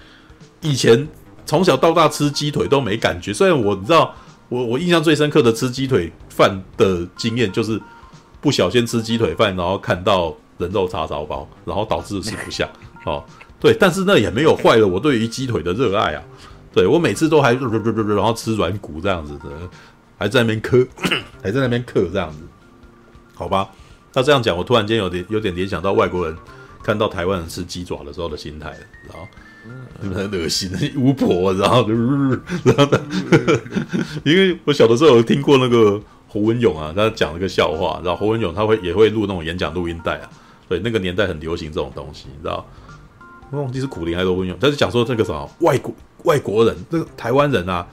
[0.62, 1.06] 以前
[1.44, 3.34] 从小到大吃鸡腿都没感觉。
[3.34, 4.14] 虽然我你知道，
[4.48, 7.80] 我我印象最深刻的吃鸡腿饭的经验，就是
[8.40, 12.66] 不小心吃鸡腿饭，然后看到人肉叉烧包，然后导致吃不下。
[13.04, 13.22] 哦，
[13.60, 16.22] 对，但是那也没有坏了我对于鸡腿的热爱啊。
[16.72, 19.50] 对，我每次都还，然后吃软骨这样子的，
[20.22, 20.86] 还在那边磕，
[21.42, 22.38] 还在那边磕这样子，
[23.34, 23.68] 好吧？
[24.14, 26.36] 那这样讲，我突然间有点有点联想到外国人
[26.80, 28.72] 看到台湾人吃鸡爪的时候的心态，
[29.08, 29.26] 然后
[30.14, 31.84] 很恶心的巫婆，然后，
[32.62, 32.98] 然后，
[34.24, 40.30] 因为我小的时候有听过那个侯文勇啊，他讲了个笑话，然后侯文勇他会也会录那种演讲录音带啊，
[40.68, 42.64] 对，那个年代很流行这种东西，你知道？
[43.50, 45.92] 我忘记是苦苓还是侯文勇，他是讲说这个什么外国。
[46.24, 47.84] 外国人，这个台湾人啊，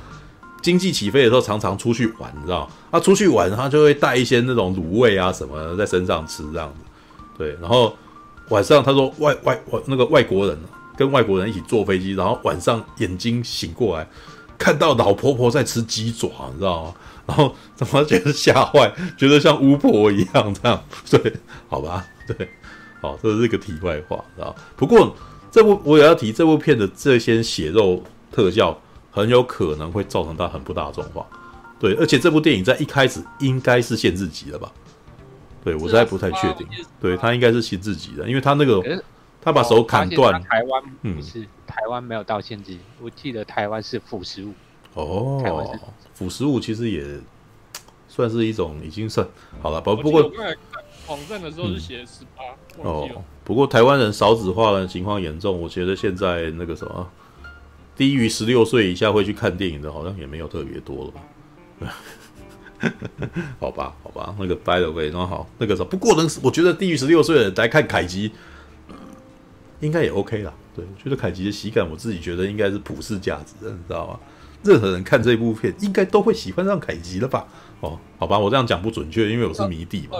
[0.62, 2.70] 经济起飞的时候常常出去玩，你知道？
[2.92, 6.86] 他出去玩，他就会带一些那种卤味啊什么在身上吃，这样子。
[7.38, 7.96] 对，然后
[8.50, 10.58] 晚上他说外外外那个外国人
[10.98, 14.08] 跟外国人一起坐飞机，然后晚上眼睛醒过来，
[14.58, 16.94] 看到老婆婆在吃鸡爪，你知道吗？
[17.26, 20.84] 然后怎么觉得吓坏，觉得像巫婆一样这样？
[21.10, 21.34] 对，
[21.68, 22.50] 好吧，对，
[23.02, 24.56] 好，这是个题外话，知道？
[24.76, 25.16] 不过
[25.52, 28.04] 这部我也要提这部片的这些血肉。
[28.32, 28.80] 特效
[29.12, 31.26] 很有可能会造成它很不大众化，
[31.80, 34.72] 对，而且这部电影在一开始应该是限制级的吧？
[35.64, 36.68] 对，我实在不太确定，
[37.02, 39.04] 对，它应该是限制级的，因为它那个
[39.42, 44.54] 他把手砍断，台湾不是台湾没有到限制，我记得台湾是腐十五
[44.94, 45.78] 哦，
[46.14, 47.04] 腐十五其实也
[48.08, 49.28] 算是一种已经算
[49.62, 50.32] 好了，不不过
[51.08, 52.44] 网站的时候是写十八
[52.84, 53.10] 哦，
[53.44, 57.10] 不过台湾人少子化的情况严重，我觉得现在那个什么。
[58.00, 61.94] 低于十六岁以下会去看电影的，好像也没有特别多了吧？
[63.60, 68.32] 好吧，好吧，那个 by the way，然后好，那个时候，不过能，我觉得低于十六岁的人来看凯吉，
[69.82, 74.18] 应该也 OK 啦，对，我觉得凯吉的喜感，我自己觉得应该是普世价值的，你知道吗？
[74.64, 77.46] 任何人看这部片，应该都会喜欢上凯吉的吧？
[77.82, 80.18] 哦，好吧，我这样讲不准确，因为我是迷弟嘛。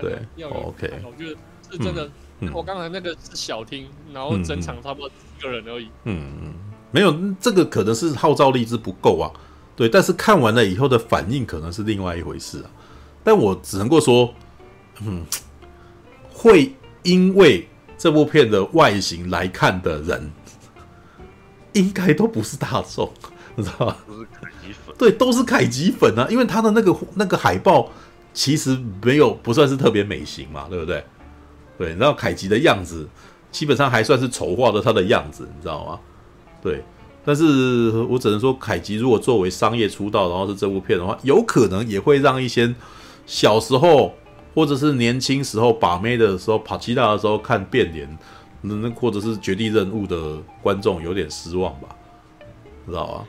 [0.00, 1.36] 对，OK，我觉得
[1.70, 2.10] 是真的。
[2.54, 5.88] 我刚才那个是小厅，然后整场差不多几个人而已。
[6.04, 6.54] 嗯嗯，
[6.90, 9.30] 没有，这个可能是号召力之不够啊。
[9.76, 12.70] 对，但是看完了以后的反应可能是另外一回事啊。
[13.22, 14.32] 但我只能够说，
[15.02, 15.24] 嗯，
[16.32, 20.30] 会因为这部片的外形来看的人，
[21.74, 23.12] 应该都不是大众。
[23.54, 23.96] 你知道吧？
[24.06, 26.26] 都是凯吉粉，对，都是凯吉粉啊！
[26.30, 27.90] 因为他的那个那个海报
[28.32, 31.04] 其实没有不算是特别美型嘛，对不对？
[31.76, 33.08] 对，然后凯吉的样子
[33.50, 35.98] 基本上还算是丑化了他的样子，你知道吗？
[36.60, 36.82] 对，
[37.24, 42.74] 但是我只能说，凯吉如果作为商业出道，然后是这部片的话，有可能也会让一些
[43.26, 44.14] 小时候
[44.54, 48.18] 或者是年轻时候把妹的时候跑其他的时候看变脸，
[48.62, 51.88] 那或者是绝地任务的观众有点失望吧，
[52.86, 53.24] 知道吧？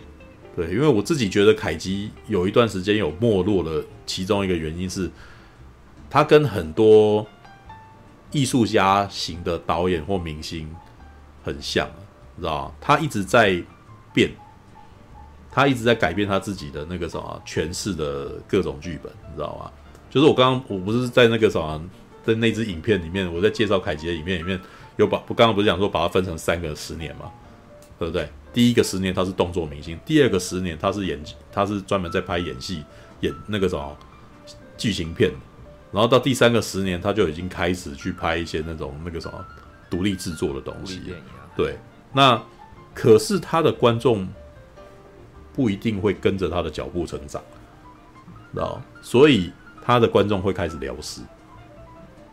[0.56, 5.10] 对，因为我自己觉得凯吉有一段时间有没落的，其中一个原因是，
[6.10, 7.26] 他跟很多
[8.32, 10.70] 艺术家型的导演或明星
[11.44, 11.88] 很像，
[12.40, 12.76] 知道吗？
[12.82, 13.62] 他一直在
[14.14, 14.32] 变，
[15.52, 19.72] 他一直在改变他自己的那个什么诠释的各种剧本，你知道吗？
[20.10, 21.80] 就是我刚刚我不是在那个什么
[22.26, 24.60] 在那支影片里面，我在介绍凯吉的影片里面
[24.98, 27.32] 有把，我刚刚不是讲说把它分成三个十年嘛，
[28.00, 28.28] 对不对？
[28.52, 32.84] 第一个十年他是动作明星，第二个十年他是演，他是专门在拍演戏、
[33.22, 33.96] 演那个什么
[34.76, 35.32] 剧情片，
[35.92, 39.46] 然后到第三个十年他就已经开始去拍一些那种那个什么
[39.88, 41.14] 独立制作的东西。
[41.56, 41.78] 对，
[42.14, 42.42] 那
[42.94, 44.28] 可是他的观众
[45.54, 47.42] 不一定会跟着他的脚步成长，
[48.54, 48.82] 知道？
[49.02, 49.52] 所以
[49.84, 51.22] 他的观众会开始流失，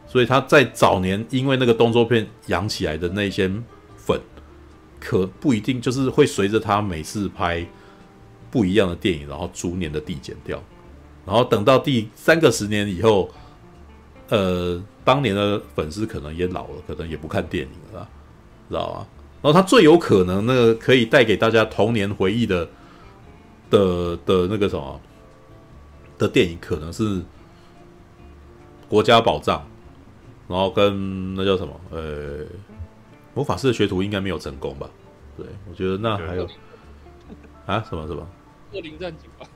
[0.07, 3.51] 所以他在早年因为那个动作片养起来的那些
[3.97, 4.21] 粉。
[4.99, 7.65] 可不一定，就是会随着他每次拍
[8.51, 10.61] 不一样的电影，然后逐年的递减掉，
[11.25, 13.31] 然后等到第三个十年以后，
[14.31, 18.09] 呃，当年的粉丝可能也老了，可能也不看电影了，
[18.69, 19.07] 知道吧？
[19.47, 22.69] 然后他最有可能那个可以带给大家童年回忆的
[23.71, 25.01] 的的那个什么
[26.19, 27.05] 的电影，可能是
[28.89, 29.59] 《国家宝藏》，
[30.49, 32.45] 然后跟那叫什么，呃。
[33.35, 34.91] 魔法师的学徒应该没有成功吧？
[35.37, 36.49] 对，我觉得那还有
[37.67, 38.27] 啊什么什么？
[38.73, 39.47] 恶灵战警吧？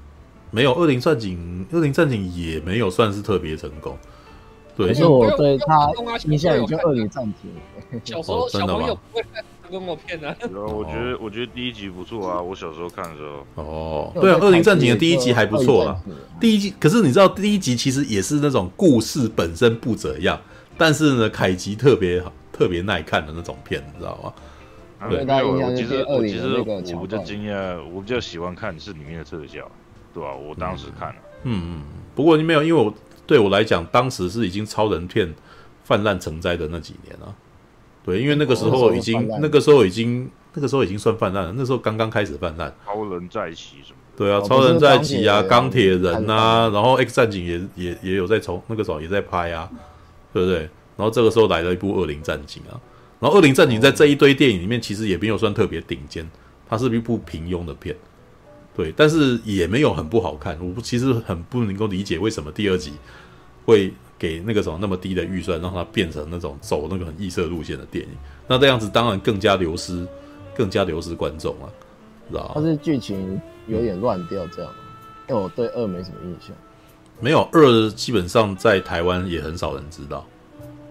[0.53, 3.99] 没有，恶灵战警，恶灵战警也没有算是特别成功。
[4.77, 5.91] 对，可是我对他
[6.27, 8.01] 印象也就恶灵战警。
[8.05, 10.37] 小时候小朋友不会看跟我骗的。
[10.53, 13.63] 我觉得我觉得第一集不错啊，我小时候看的时候。
[13.63, 16.03] 哦，对啊，恶灵战警的第一集还不错啊。
[16.41, 20.41] 第一集，可是你知道第一集其实也是那种故事本身不怎样，
[20.77, 22.33] 但是呢，凯吉特别好。
[22.53, 25.09] 特别耐看的那种片，你知道吗？
[25.09, 26.59] 对，我其实我其实
[26.95, 29.67] 我比较惊讶，我比较喜欢看是里面的特效，
[30.13, 30.35] 对吧、啊？
[30.35, 31.15] 我当时看了，
[31.45, 31.83] 嗯嗯。
[32.15, 32.93] 不过你没有，因为我
[33.27, 35.33] 对我来讲，当时是已经超人片
[35.85, 37.35] 泛滥成灾的那几年了。
[38.05, 41.55] 对，因为那个时候已经，那个时候已经，那个时候已经算泛滥了。
[41.57, 42.75] 那时候刚刚开始泛滥。
[42.85, 43.99] 超人再起什么？
[44.17, 49.71] 对啊，超人再起啊，钢铁人啊，然后 X 战警也也也有在从那个时候也在拍啊，
[50.33, 50.59] 对不对？
[50.97, 52.79] 然后这个时候来了一部《恶灵战警》啊，
[53.21, 56.29] 然后《恶灵战警》在这一堆电影里面其实也没有算特别顶尖，
[56.69, 57.97] 它是一部平庸的片，
[58.77, 60.59] 对，但是也没有很不好看。
[60.77, 62.93] 我其实很不能够理解为什么第二集
[63.65, 68.11] 会给那个什么那么低的预算，让它变成那种走那个很异色路线的电影。
[68.47, 70.07] 那这样子当然更加流失，
[70.55, 71.73] 更加流失观众了，
[72.29, 72.51] 知道吗？
[72.55, 74.71] 它是剧情有点乱掉这样，
[75.27, 76.55] 因为我对二没什么印象。
[77.19, 80.27] 没有二，基本上在台湾也很少人知道。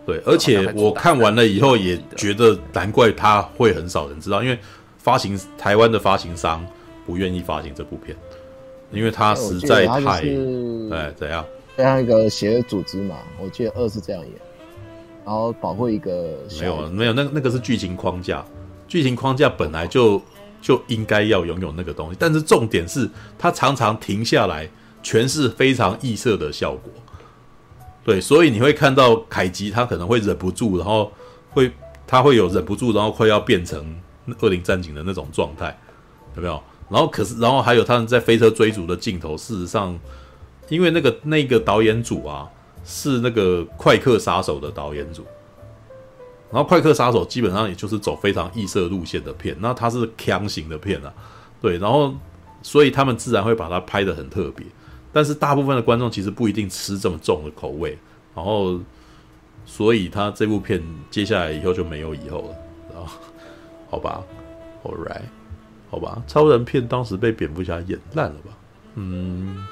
[0.07, 4.57] 对，而且我看完了以后也觉得难怪他会很少人知道，因为
[4.97, 6.65] 发行台湾的发行商
[7.05, 8.17] 不愿意发行这部片，
[8.91, 10.23] 因为他实在太
[10.91, 11.45] 哎怎样？
[11.79, 14.33] 这样一个邪恶组织嘛，我记得二是这样演，
[15.25, 18.43] 然后保护一个没有没有那那个是剧情框架，
[18.85, 20.21] 剧情框架本来就
[20.61, 24.69] 就应该要拥有那个东西，但是重点是它常常停下来
[25.01, 26.91] 全是非常异色的效果。
[28.03, 31.09] 对，所以你会看到凯吉他可能会忍不住，然后
[31.51, 31.71] 会
[32.05, 33.95] 他会有忍不住，然后快要变成
[34.41, 35.79] 恶灵战警的那种状态，
[36.35, 36.61] 有没有？
[36.89, 39.97] 然后可是，然后还有他们在飞车追逐的镜头，事实上，
[40.69, 42.49] 因为那个那个导演组啊
[42.85, 45.25] 是那个快客杀手的导演组，
[46.51, 51.13] 然后快客杀手基本上也就是走非常异色路线的片，那他是强型的片啊，
[51.61, 52.13] 对，然后
[52.61, 54.65] 所以他们自然会把它拍得很特别。
[55.11, 57.97] 但是大部分的观众其实不一定吃这么重的口味，
[58.35, 58.79] 然后，
[59.65, 60.79] 所以他这部片
[61.09, 62.55] 接下来以后就没有以后了，
[62.93, 63.17] 然后，
[63.89, 64.23] 好吧
[64.83, 65.23] ，All right，
[65.89, 68.51] 好吧，超人片当时被蝙蝠侠演烂了吧？
[68.93, 69.65] 嗯，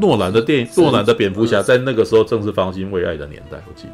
[0.00, 3.92] 诺兰的电影，诺兰的蝙蝠侠在那个时候正是方兴未艾的年代，我记得。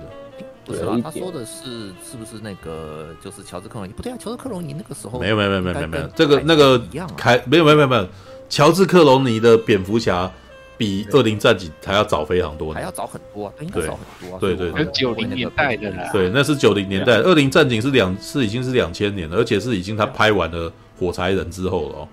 [0.65, 3.93] 不是啊，他说的是是不是那个就是乔治克隆尼？
[3.93, 6.77] 不对啊，乔治克隆尼那个时候没有没有没有没有没有这个那个
[7.16, 8.09] 开没有没有没有没有
[8.49, 10.28] 乔治克隆尼的蝙蝠侠
[10.77, 14.39] 比恶灵战警还要早非常多，还要早很多，应该早很多。
[14.41, 16.11] 对对对，九零年代的啦。
[16.12, 22.09] 对，那是九零年代，恶灵战警是两是已经是两千年了，而且是已经他拍完了火柴人之后了哦。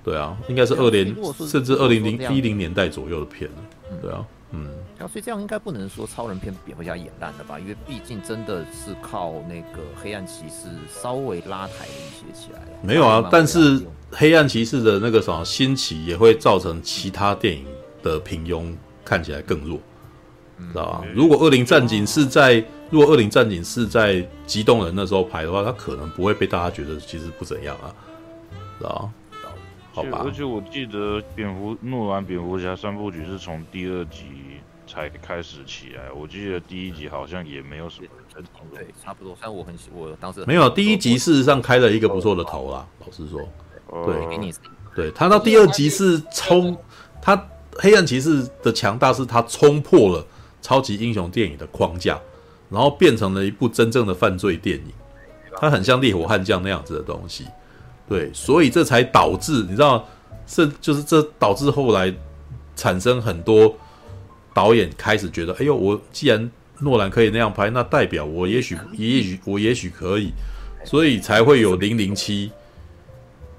[0.00, 1.16] 嗯，对啊，应该是二零
[1.46, 3.56] 甚至二零零一零年代左右的片了。
[4.00, 4.24] 对啊。
[4.52, 4.68] 嗯，
[4.98, 7.56] 所以这样应该不能说超人片蝙蝠侠演烂了吧？
[7.56, 12.66] 因为毕竟真的是靠那个黑暗骑士稍微拉抬了一些起来了。
[12.82, 17.64] 没有啊，但是黑暗骑士的那个什么兴起也会造成其他电影
[18.02, 18.74] 的平庸
[19.04, 19.78] 看起来更弱，
[20.58, 21.04] 知道吧？
[21.14, 22.54] 如果恶灵战警是在
[22.90, 27.94] 如果恶灵战警是在激动人那时候拍的话，他可能不会被大家觉得其实不怎样啊，
[28.78, 29.10] 知道吧？
[30.04, 34.24] 好吧，而且我记得蝙蝠诺兰蝙蝠侠三部曲是从第二集
[34.86, 38.44] 才开始起来，我记得第一集好像也没有什么人
[38.74, 39.36] 对，差不多。
[39.40, 42.86] 但我很喜，我当时没有第一集，事实上开了一个不错的头啦。
[43.04, 43.40] 老实说，
[44.06, 44.52] 对，给你，
[44.94, 46.76] 对他到第二集是冲
[47.20, 50.26] 他黑暗骑士的强大是他冲破了
[50.62, 52.18] 超级英雄电影的框架，
[52.68, 54.92] 然后变成了一部真正的犯罪电影。
[55.56, 57.44] 他很像烈火悍将那样子的东西。
[58.10, 60.04] 对，所以这才导致你知道，
[60.44, 62.12] 这就是这导致后来
[62.74, 63.72] 产生很多
[64.52, 66.50] 导演开始觉得，哎呦，我既然
[66.80, 70.32] 诺兰可以那样拍，那代表我也许也许我也许可以，
[70.84, 72.50] 所以才会有零零七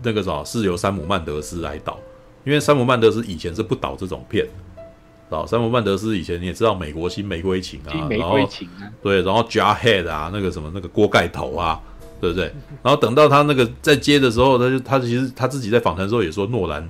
[0.03, 1.97] 那个啥是由山姆曼德斯来导，
[2.43, 4.45] 因为山姆曼德斯以前是不导这种片，
[5.29, 11.81] 啊，山姆曼德斯以前你也知道，美国新玫瑰情啊，玫瑰情啊，对，然后 Jarhead 啊，那个什么那个锅盖头啊。
[12.21, 12.45] 对不对？
[12.83, 16.87] 然后等到他那个在接的时候，他就他其实他自己在访谈的时候也说，诺兰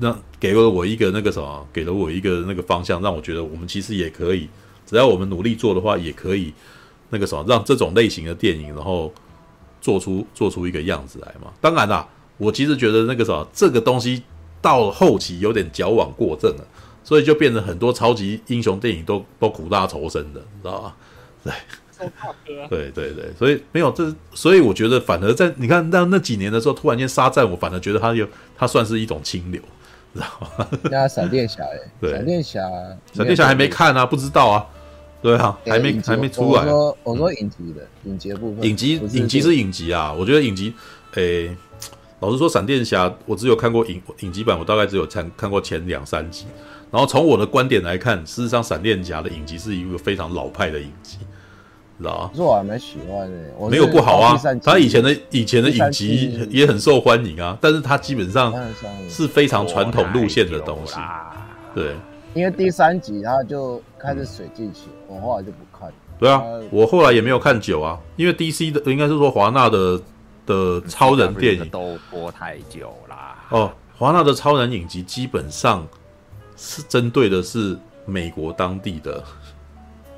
[0.00, 4.48] 那给了我一个那个什么，给了我一个那个方向，让我觉得我们其实也可以，
[4.84, 6.52] 只要我们努力做的话，也可以
[7.10, 9.12] 那个什么，让这种类型的电影，然后
[9.80, 11.52] 做出做出一个样子来嘛。
[11.60, 12.04] 当然啦，
[12.38, 14.24] 我其实觉得那个什么，这个东西
[14.60, 16.66] 到后期有点矫枉过正了，
[17.04, 20.96] 所以就变成很多超级英雄电影都都苦大仇深的，你知道吧？
[21.44, 21.52] 对。
[22.68, 28.26] 对对对，所以没有这，所以我觉得反而在你看那那几年的时候，突然间沙赞，我反而觉得他有
[28.56, 29.60] 他算是一种清流，
[30.14, 30.26] 知道
[30.56, 30.68] 吗？
[30.90, 32.60] 那闪电侠哎，对，闪电侠，
[33.12, 34.66] 闪电侠还没看啊，不知道啊，
[35.20, 36.62] 对啊，还没还没出来。
[36.62, 40.72] 我说我说影集的影集部分，影集影集是影集啊，我觉得影集，
[41.14, 41.56] 诶，
[42.20, 46.46] 老实说，闪电侠我只有看过影影集版，我大概只有看看过前两三集，
[46.92, 51.18] 然后从我的观点来看，事实上闪电侠的影集是一个非常老派的影集。
[51.98, 54.40] 知道啊，可是我还蛮喜欢的，没有不好啊。
[54.62, 58.54] 他以前的以前的影集也很受欢迎啊，但是他基本上
[59.08, 60.94] 是非常传统路线的东西。
[61.74, 61.94] 对，
[62.34, 65.92] 因为第三集他就开始水进去，我后来就不看。
[66.18, 70.00] 对啊，我后来也没有看久啊，因为 DC 的应该是说华纳的
[70.46, 73.44] 的超人电影都播太久啦。
[73.50, 75.86] 哦，华纳的超人影集基本上
[76.56, 79.22] 是针对的是美国当地的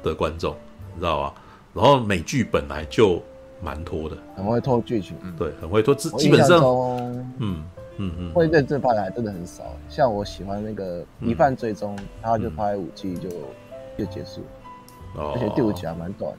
[0.02, 0.56] 的观众，
[0.94, 1.34] 你知道吧？
[1.72, 3.22] 然后美剧本来就
[3.62, 5.94] 蛮拖的，很会拖剧情，对，很会拖。
[5.94, 6.58] 基基本上，
[7.38, 7.64] 嗯
[7.98, 9.76] 嗯嗯，会认真拍的还真的很少。
[9.88, 13.28] 像我喜欢那个《疑犯追踪》，他就拍五季就
[13.96, 14.42] 就结束，
[15.14, 16.34] 而且第五集还蛮短。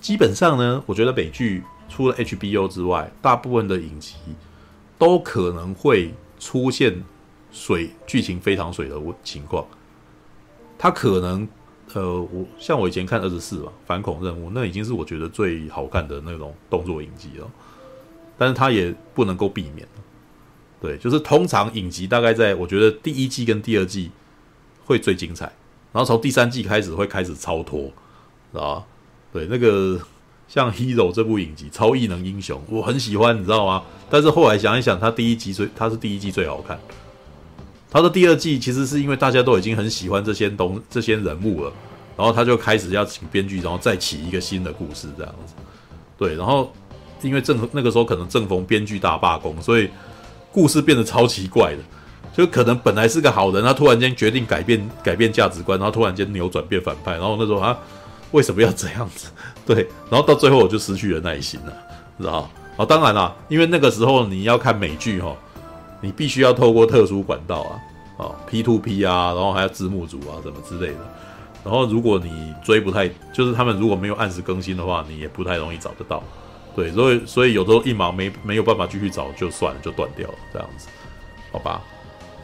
[0.00, 4.16] 基本上呢，我觉得美剧除了 HBO 之外，大部分的影集
[4.98, 7.04] 都可能会出现
[7.52, 9.64] 水剧情非常水的情况，
[10.76, 11.46] 它可能。
[11.94, 17.48] 呃，我像我以前看二十四吧，反恐任务那已经是我觉得最好看的那种动作影集了，
[18.36, 19.86] 但是它也不能够避免。
[20.80, 24.10] 对，就是通常影集大概在我觉得第一季跟第二季
[24.84, 25.46] 会最精彩，
[25.92, 27.90] 然后从第三季开始会开始超脱，
[28.52, 28.84] 啊？
[29.32, 29.98] 对，那个
[30.46, 33.82] 像 Hero 这部影集超异能英雄，我很喜欢，你知道吗？
[34.10, 36.78] 但是后来想一想，它第一集最，它是第一季最好看。
[37.94, 41.72] 他的第二季其实是因为大家都已经很喜欢这些东这些人物了，
[42.16, 45.54] 然后他就开始要请编剧，然后再起一个新的故事这样子。
[46.18, 46.72] 对，然后
[47.22, 49.88] 因为正那个时候可能正逢编剧大罢工，所以
[50.50, 51.78] 故事变得超奇怪的，
[52.36, 57.78] 就可能本来是个好人，他突然间决定改变改变价值观，然后突然间扭转变反派，然后那时候他
[58.32, 59.28] 为什么要这样子？
[59.64, 61.72] 对，然后到最后我就失去了耐心了，
[62.18, 62.50] 知道？
[62.76, 65.32] 啊，当然啦，因为那个时候你要看美剧哈。
[66.04, 67.80] 你必须要透过特殊管道啊，
[68.18, 70.98] 哦，P to P 啊，然后还有字幕组啊，什么之类的。
[71.64, 76.22] 然后如果你追不太，就是他们如果没有按时更新的话，你也不太容易找得到。
[76.76, 80.88] 对，所以所以有时候一忙没没有办法继续找，就算了，就断掉了这样子，
[81.50, 81.80] 好吧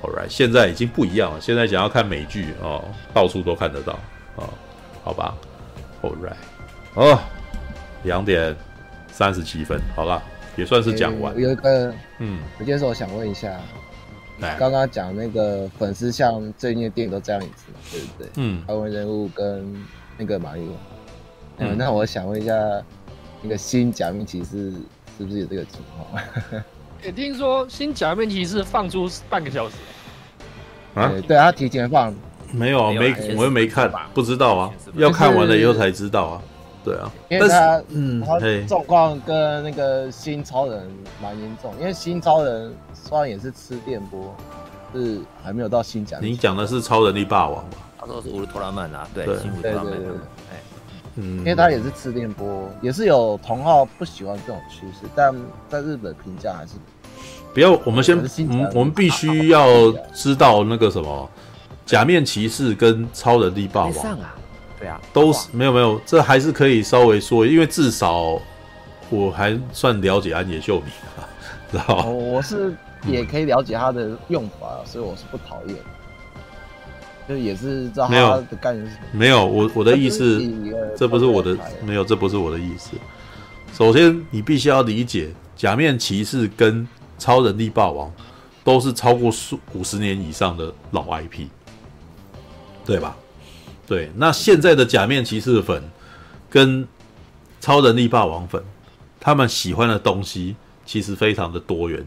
[0.02, 2.82] ？All right，现在已经不一样了，现在想要看美剧哦，
[3.12, 3.98] 到处都看得到啊、
[4.36, 4.48] 哦，
[5.04, 5.34] 好吧
[6.00, 6.34] ？All right，
[6.94, 7.18] 哦，
[8.04, 8.56] 两点
[9.12, 10.22] 三十七分，好了，
[10.56, 11.34] 也算是讲完。
[11.34, 13.60] 欸、有一个，嗯，有件事我想问一下，
[14.58, 18.28] 刚刚讲那个粉丝像最近的电影都这样子嘛，对不对？
[18.36, 19.84] 嗯，艾文人物跟
[20.18, 20.74] 那个马里奥，
[21.58, 22.54] 嗯嗯，那我想问一下。
[23.42, 24.70] 那个新假面骑士
[25.16, 26.22] 是不是有这个情况？
[27.02, 29.76] 也听说新假面骑士放出半个小时
[30.94, 31.08] 啊？
[31.08, 32.14] 对，对他提前放，
[32.52, 36.42] 没有，没，没我又没看，不知道啊，要看完了以后才知道啊。
[36.84, 40.82] 对啊，因为他，嗯，他状况跟那个新超人
[41.22, 44.34] 蛮严重，因为新超人虽然也是吃电波，
[44.94, 46.22] 是还没有到新讲。
[46.22, 47.76] 你讲的是超人力霸王吧？
[47.98, 49.92] 他说是乌托拉曼啊，对，对新乌托拉曼。
[51.16, 55.34] 嗯，因为他也是吃电波，也是有同号不喜欢这种趋势，但
[55.68, 56.74] 在日本评价还是
[57.52, 57.72] 不要。
[57.84, 61.28] 我们先，我们我们必须要知道那个什么
[61.84, 64.34] 假面骑士跟超人力霸王啊，
[64.80, 68.40] 对啊，都是没有没有，这还是可以稍微说，因为至少
[69.10, 70.88] 我还算了解安野秀明，
[71.70, 72.04] 知道吗？
[72.06, 72.74] 我是
[73.06, 75.76] 也可以了解他的用法，所以我是不讨厌。
[77.28, 79.06] 就也是知道他的概念是什么？
[79.12, 80.42] 没有，我我的意思，
[80.96, 82.90] 这不是我的，没有，这不是我的意思。
[83.72, 86.88] 首先，你必须要理解，假面骑士跟
[87.18, 88.12] 超人力霸王
[88.64, 91.46] 都是超过数五十年以上的老 IP，
[92.84, 93.16] 对吧？
[93.90, 95.82] 对，那现在的假面骑士粉
[96.48, 96.86] 跟
[97.60, 98.62] 超人力霸王粉，
[99.18, 100.54] 他们喜欢的东西
[100.86, 102.06] 其实非常的多元。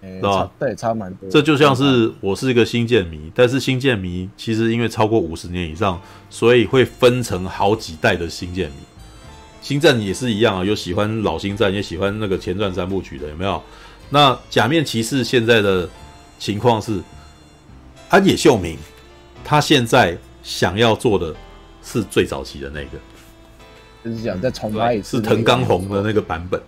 [0.00, 0.52] 知道吧？
[0.58, 1.28] 对，差蛮多。
[1.28, 6.00] 这就像是我是一个星舰迷，但是星舰迷其实因为超过五十年以上，
[6.30, 8.76] 所以会分成好几代的星舰迷。
[9.60, 13.62] 星战也是一样啊，有喜欢老星战，也喜欢那个前传三部曲的，有没有？
[14.08, 15.86] 那假面骑士现在的
[16.38, 16.98] 情况是，
[18.08, 18.78] 安野秀明
[19.44, 21.34] 他现在想要做的
[21.82, 22.98] 是最早期的那个，
[24.04, 26.60] 就是想再重来一次，是藤冈弘的那个版本。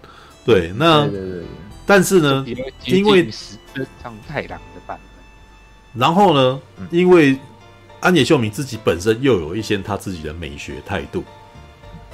[0.44, 1.46] 对，那对对对对。
[1.86, 2.44] 但是呢，
[2.86, 6.60] 因为上太郎的版本，然后呢，
[6.90, 7.38] 因为
[8.00, 11.24] 安野秀明自己本身又有一些他自己的美学态度，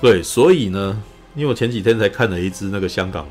[0.00, 1.00] 对，所以呢，
[1.34, 3.28] 因为我前几天才看了一支那个香港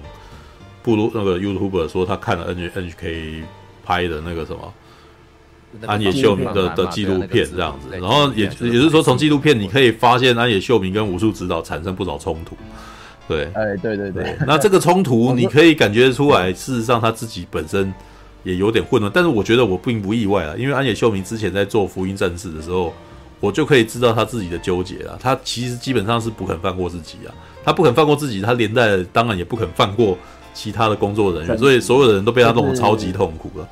[0.81, 3.43] 部落那个 YouTuber 说他看了 N H K
[3.85, 4.73] 拍的那个什么
[5.85, 12.55] 安野秀明的的纪录片这样子，然后也也就是说从纪录片你可以发现安野秀明跟武术指导产生不少冲突。
[13.27, 17.93] 对，哎，对对对，那这个冲突你可以感觉出来，事实上他自己本身
[18.43, 22.91] 也有点混乱，但是我觉得我并不意外啊，因为安野秀明之前在做《福音战士》的时候，
[23.39, 25.15] 我就可以知道他自己的纠结了。
[25.21, 27.29] 他其实基本上是不肯放过自己啊，
[27.63, 30.17] 他不肯放过自己，他连带当然也不肯放过
[30.55, 33.67] 其他的工作人员，所以所有的人都被他弄得超级痛苦了。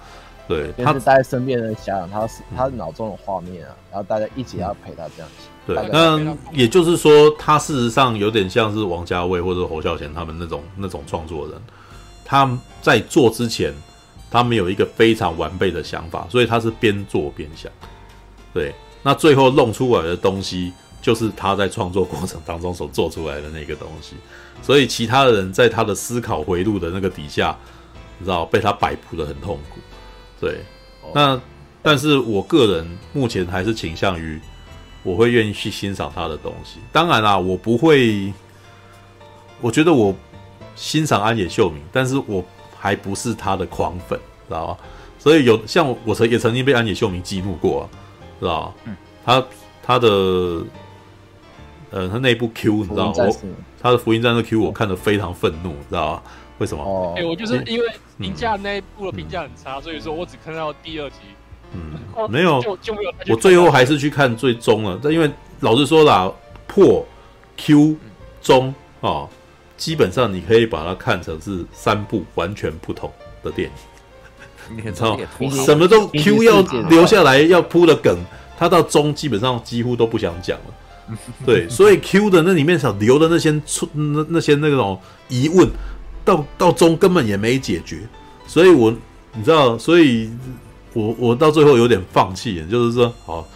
[0.47, 5.47] 对，他是带身边的人想想他是他脑中的画面啊，然后大家一起要陪他这样子。
[5.67, 11.61] 对，那也就是说，他事实上有点像是王家卫或者侯孝贤他们那种那种创作人，
[12.23, 13.73] 他在做之前，
[14.31, 17.69] 他没有一个非常完备的想法，所以他是边做边想。
[18.53, 20.71] 对，那最后弄出来的东西，
[21.01, 24.15] 就是他在创作过程当中所做出来的那个东西。
[24.61, 27.53] 所以其他的人在他的思考回路的那个底下，
[28.17, 29.81] 你知道被他摆布的很痛苦。
[30.39, 30.59] 对，
[31.14, 31.39] 那
[31.81, 34.39] 但是我个人目前还是倾向于。
[35.03, 38.34] 我会愿意去欣赏他的东西，当然啦，我不会。
[39.61, 40.14] 我觉得我
[40.76, 42.43] 欣赏安野秀明，但是我
[42.77, 44.19] 还不是他的狂粉，
[44.49, 44.77] 知道吧？
[45.18, 47.84] 所以有像我曾也曾经被安野秀明激怒过啊，
[48.41, 48.73] 知道吧？
[48.84, 49.45] 嗯，他
[49.81, 50.09] 他的
[51.91, 53.14] 呃，他那部 Q 你知道吗？
[53.81, 56.23] 他的福音战士 Q 我看得非常愤怒，知道吧？
[56.59, 56.84] 为什么？
[56.84, 57.85] 哦，哎，我就是因为
[58.19, 61.17] 评价那一部的评价很差，所以说我只看到第二集。
[61.73, 63.11] 嗯，没有，就就没有。
[63.27, 65.29] 我最后还是去看最终了，但因为
[65.59, 66.31] 老实说啦，
[66.65, 67.05] 破
[67.57, 67.97] Q
[68.41, 69.29] 中哦，
[69.75, 73.11] 基本上你可以把它看成是三部完全不同
[73.43, 74.84] 的电影。
[74.84, 75.17] 你知道
[75.65, 78.17] 什么都 Q 要留下来要铺的梗，
[78.57, 81.17] 他到中基本上几乎都不想讲了。
[81.45, 83.49] 对，所以 Q 的那里面想留的那些
[83.93, 85.69] 那那些那种疑问，
[86.27, 88.07] 到到中根本也没解决。
[88.45, 88.93] 所以我
[89.33, 90.29] 你知道，所以。
[90.93, 93.47] 我我到最后有点放弃了，就是说，好，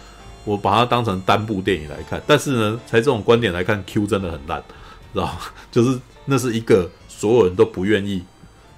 [0.44, 2.22] 我把它当成单部电影来看。
[2.24, 4.62] 但是呢，才这种观点来看，Q 真的很烂，
[5.12, 5.36] 知道？
[5.72, 8.22] 就是那是一个所有人都不愿意，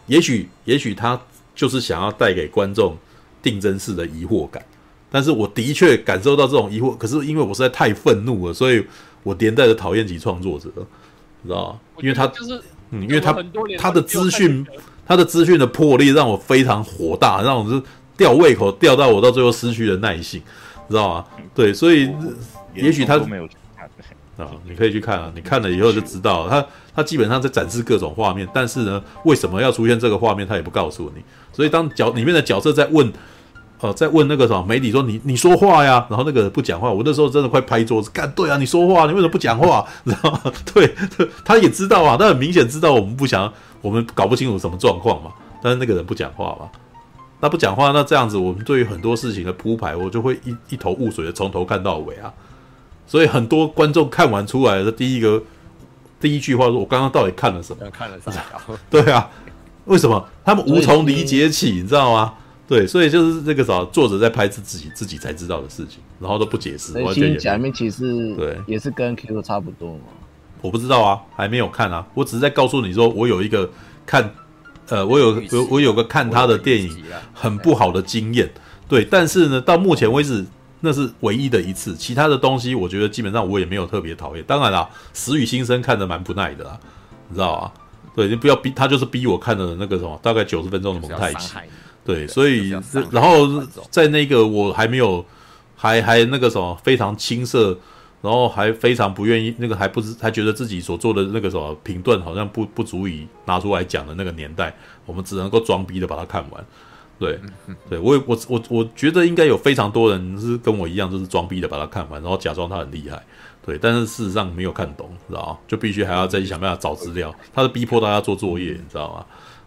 [0.06, 1.20] 也许也许他
[1.54, 2.96] 就是想要带给观众
[3.42, 4.64] 定真式的疑惑感。
[5.10, 8.82] 但是我的确感受到这种疑惑，可是因为我实在太愤怒了，所以
[9.24, 10.70] 我连带着讨厌起创作者，
[11.44, 11.78] 知道？
[11.98, 12.62] 因为他就是
[12.94, 13.34] 嗯，因为他
[13.78, 14.64] 他的资讯，
[15.04, 17.82] 他的资讯的魄力让我非常火大，让我是
[18.16, 20.40] 吊胃口，吊到我到最后失去了耐性，
[20.88, 21.24] 知道吗？
[21.54, 22.08] 对，所以
[22.74, 23.44] 也许他没有
[24.36, 26.66] 啊，你可以去看啊，你看了以后就知道了，他
[26.96, 31.22] 他基本上在展示各种画面，但是呢，为什么要出现这个画面，他也不告诉你。
[31.52, 33.12] 所以当角里面的角色在问。
[33.84, 39.86] 哦，在问那个什么媒体说，你你说话呀，然后那个人不讲话，我那时候真的快拍桌子，干对啊，你说话，你为什么不讲话？
[40.06, 40.40] 知道吗？
[40.72, 40.94] 对，
[41.44, 43.52] 他也知道啊，他很明显知道我们不想，
[43.82, 45.30] 我们搞不清楚什么状况嘛。
[45.62, 46.68] 但是那个人不讲话嘛，
[47.40, 52.32] 那不讲话，那这样子，我们对于很多事情的铺排，我就会一一头雾水的从头看到尾啊。
[53.06, 55.42] 所以很多观众看完出来的第一个
[56.18, 58.42] 第一句话说：“我刚刚到底看了什么？”看了啥？
[58.88, 59.28] 对啊，
[59.84, 61.72] 为什么他们无从理解起？
[61.72, 62.32] 你知道吗？
[62.66, 66.98] 对，所以就是这个啥，作者在拍自己自己才知道的事情，然后都不解释。
[67.02, 70.04] 完全假面骑士对，也是跟 Q 差不多嘛。
[70.62, 72.06] 我不知道啊，还没有看啊。
[72.14, 73.68] 我只是在告诉你说，我有一个
[74.06, 74.32] 看，
[74.88, 77.04] 呃，我有我我有个看他的电影
[77.34, 78.50] 很不好的经验。
[78.88, 80.42] 对，但是呢，到目前为止
[80.80, 84.44] 那是唯一的一次，其他的东西我觉得基本上我也没有特别讨厌。
[84.46, 86.80] 当然啦，死与新生看得蛮不耐的啦，
[87.28, 87.72] 你知道啊？
[88.16, 91.58] 对，你不要逼他，就是逼我看的那个什么，大概九十分钟的蒙太奇。
[92.04, 92.68] 对，所以
[93.10, 95.24] 然后在那个我还没有，
[95.74, 97.78] 还还那个什么非常青涩，
[98.20, 104.74] 然后还非常不愿意那个还不知还觉得自己所做的那个什么评断好像不不足以拿出来讲的那个年代，
[105.06, 106.62] 我们只能够装逼的把它看完。
[107.18, 107.40] 对，
[107.88, 113.22] 对我我我我觉得应该有非常多人是跟我一样，就是装逼的把它看完，然后假装他很厉害。
[113.64, 115.58] 对，但是事实上没有看懂，知道吗？
[115.66, 119.24] 就必须还要再去想办法找资料，他是逼迫大家做作业，你知道吗？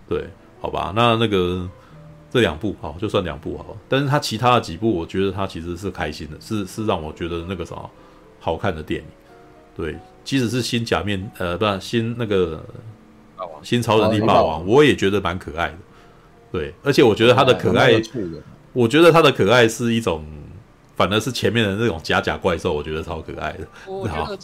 [0.07, 0.27] 对，
[0.61, 1.68] 好吧，那那个。
[2.29, 3.77] 这两部好，就算两部好了。
[3.87, 7.89] 但是他其他的几部，我觉得他其实是开心的，是是让我觉得那个什么
[8.39, 9.07] 好看的电影。
[9.75, 12.63] 对，即使是新假面，呃，不是新那个
[13.61, 15.77] 新超人力霸王，我也觉得蛮可爱的。
[16.51, 17.93] 对，而且我觉得他的可爱，
[18.73, 20.25] 我觉得他的可爱是一种，
[20.97, 23.65] 反而是前面的那种假假怪兽，我觉得超可爱的。
[23.85, 24.37] 我觉得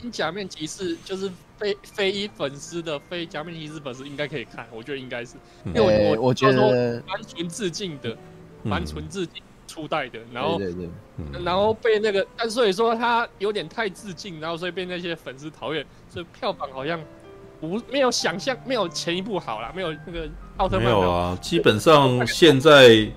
[0.00, 1.30] 新假面骑士就是。
[1.58, 8.14] 非非一粉丝的非假面骑士粉丝应该可以看，我觉得应该是，因为我、欸、我觉得蛮纯致敬的，
[8.62, 10.86] 蛮纯致敬初代的，然后对对
[11.32, 17.00] 对，然后被那个，但所以说他有点太致敬，然后所以被那些粉丝讨厌，所以票房好像
[17.58, 20.28] 不没有想象，没有前一部好啦，没有那个
[20.58, 23.10] 奥特曼没有啊，基本上现在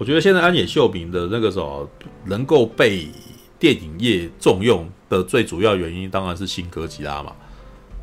[0.00, 1.86] 我觉得现在安野秀明的那个什么
[2.24, 3.06] 能够被
[3.58, 7.30] 电影业重用的最主要原因，当然是新哥吉拉嘛。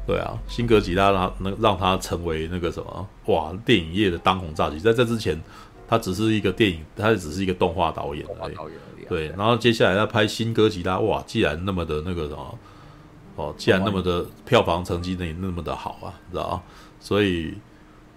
[0.06, 4.80] 对啊，新哥吉拉让能让他成为那个什么哇，电影业的当红炸鸡。
[4.80, 5.42] 在这之前，
[5.88, 8.54] 他只是一个电影，他只是一个动画导演而已。
[8.54, 9.06] 导演而已。
[9.10, 12.60] 对，然后接下来他拍新哥吉拉，哇，既然那么的那个什么，
[13.38, 16.62] 哦，既然那么的票房成绩那那么的好啊，你知道吗？
[17.00, 17.56] 所以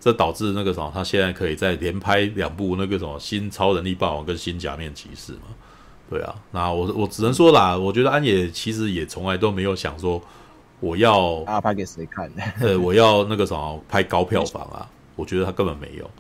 [0.01, 5.43] 这导致那个什么，他现在可以再连拍两部那个什么新超人力霸王跟新假面骑士嘛。
[6.09, 10.21] 对啊，那我我只能说啦，我觉得安野其实也从来都没有想说。
[10.83, 12.33] 我要啊拍给谁看？
[12.59, 14.89] 呃，我要那个什么拍高票房啊！
[15.15, 16.11] 我觉得他根本没有，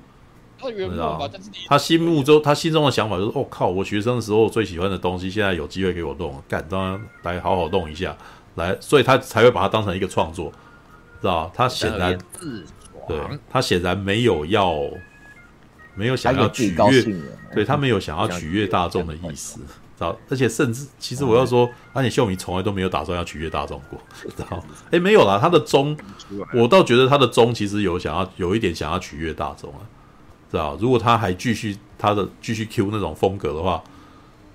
[0.61, 1.27] 他知道吗？
[1.66, 3.69] 他心目中他心中的想法就是：哦靠！
[3.69, 8.15] 我学生的时候最喜欢的东西，现在有机会给我弄，干，当然来好好弄一下，
[8.57, 10.52] 来，所以他才会把它当成一个创作，
[11.23, 12.19] 知道他显然，
[13.11, 14.74] 对，他显然没有要，
[15.95, 17.05] 没有想要取悦，
[17.55, 19.61] 对他没有想要取悦大众的意思。
[19.61, 24.65] 知道而且甚至，其实我要说，安野秀明从来都没有打算要取悦大众过，知道？
[24.91, 25.95] 哎，没有啦，他的中，
[26.55, 29.85] 我倒觉得他的中其实有想要有一点想要取悦大众啊，
[30.51, 30.74] 知道？
[30.81, 33.82] 如果他还继续他的继续 Q 那种风格的话，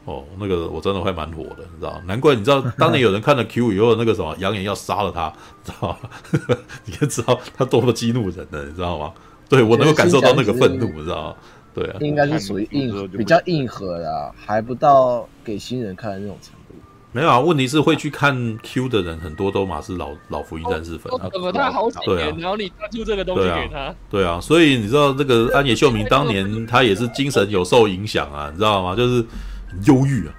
[0.06, 1.99] 哦，那个我真的会蛮火的，你知道？
[2.06, 5.34] 难怪你知道，当年有人看了 Q 以后，那个什么扬言要杀了他，
[5.64, 5.98] 知道？
[6.86, 9.11] 你就知道他多么激怒人了，你知道吗？
[9.49, 11.36] 对，我能够感受到那个愤怒，你知道吗？
[11.73, 16.76] 对啊，应该是属于硬比较硬核的，还不到给新人看的那种程度。
[17.11, 23.94] 没有啊，问题是会去看 Q 的人很多都嘛是老老福音战士粉，等了他好几年，然后你拿出这个东西给他。
[24.10, 28.95] 对啊，所以你知道这个安野秀明当年他也是精神有受影响啊，你知道吗？
[28.95, 29.26] 就是很
[29.84, 30.35] 忧郁啊，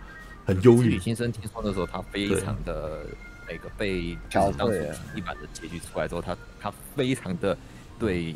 [0.46, 0.88] 很忧郁。
[0.88, 3.04] 李新生听说的时候，他非常的
[3.48, 7.56] 那个被当时一版的结局出来之后，他他非常的
[7.98, 8.34] 对。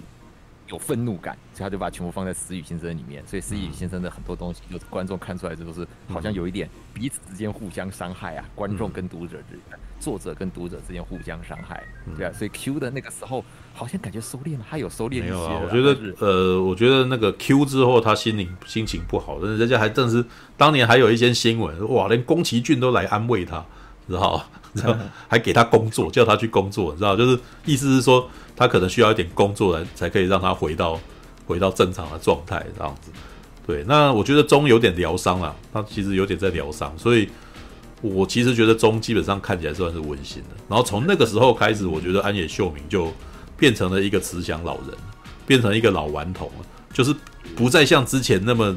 [0.68, 3.26] 有愤怒感，所以他就把全部放在《死雨先生》里面。
[3.26, 8.48] 所以《死雨先生》的很多东西，就是观众看出来，这都是好像有一点彼此之间互相伤害啊。
[8.54, 11.82] 观众跟读者之间，作者跟读者之间互相伤害，
[12.16, 12.32] 对啊。
[12.32, 13.44] 所以 Q 的那个时候，
[13.80, 15.22] 好像感觉收敛了，他有收敛一些。
[15.22, 20.22] 没有啊，我觉得，呃，我觉得那个 Q 之后，他心灵心情不好，但是人家还正是
[20.58, 23.64] 当年还有一些新闻，哇，连宫崎骏都来安慰他，
[24.06, 24.44] 知道
[24.74, 24.94] 知道
[25.26, 31.00] 还给他工作，叫他去工作，你知道，就是意思是说他可能需要一点工作来才可以让他回到
[31.46, 33.10] 回到正常的状态这样子。
[33.66, 37.28] 对，那我觉得中有点疗伤了，他其实有点在疗伤，所以
[38.02, 40.56] 我其实觉得中基本上看起来算是温馨的。
[40.68, 43.12] 然后从那个时候开始，我觉得安野秀明就
[43.60, 44.88] 变成了一个慈祥老人，
[45.46, 47.14] 变成一个老顽童了，就是
[47.54, 48.74] 不再像之前那么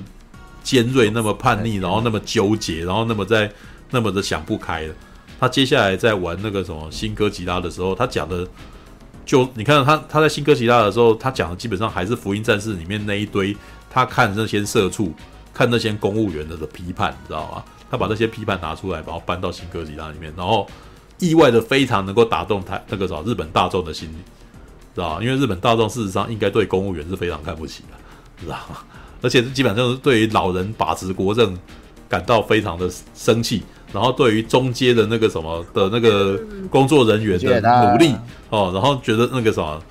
[0.62, 3.52] 尖锐、那么叛逆，然后那么纠结，然后那么在
[3.90, 4.94] 那么的想不开了。
[5.40, 8.48] 他接下来在玩那个什么新哥吉拉的时候，他讲的
[9.26, 13.56] 就你看他他在新哥吉拉的时候，他讲的基本上还是福音战士里面那一堆。
[13.96, 15.14] 他看那些社畜，
[15.54, 17.64] 看那些公务员的的批判，你知道吗？
[17.92, 20.68] 他把那些批判拿出来，然后搬到新哥吉拉里面，然后
[21.20, 24.16] 意外的非常能够打动他那个什么日本大众的心理，
[24.96, 25.22] 知道？
[25.22, 28.58] 因为日本大众事实上应该对公务员是非常看不起的，知道？
[29.22, 31.58] 而且基本上是对于老人把持国政
[32.10, 36.40] 感到非常的生气，然后对于中阶的那个什么的那个
[36.70, 38.16] 工作人员的努力
[38.50, 39.82] 哦，然后觉得那个什么，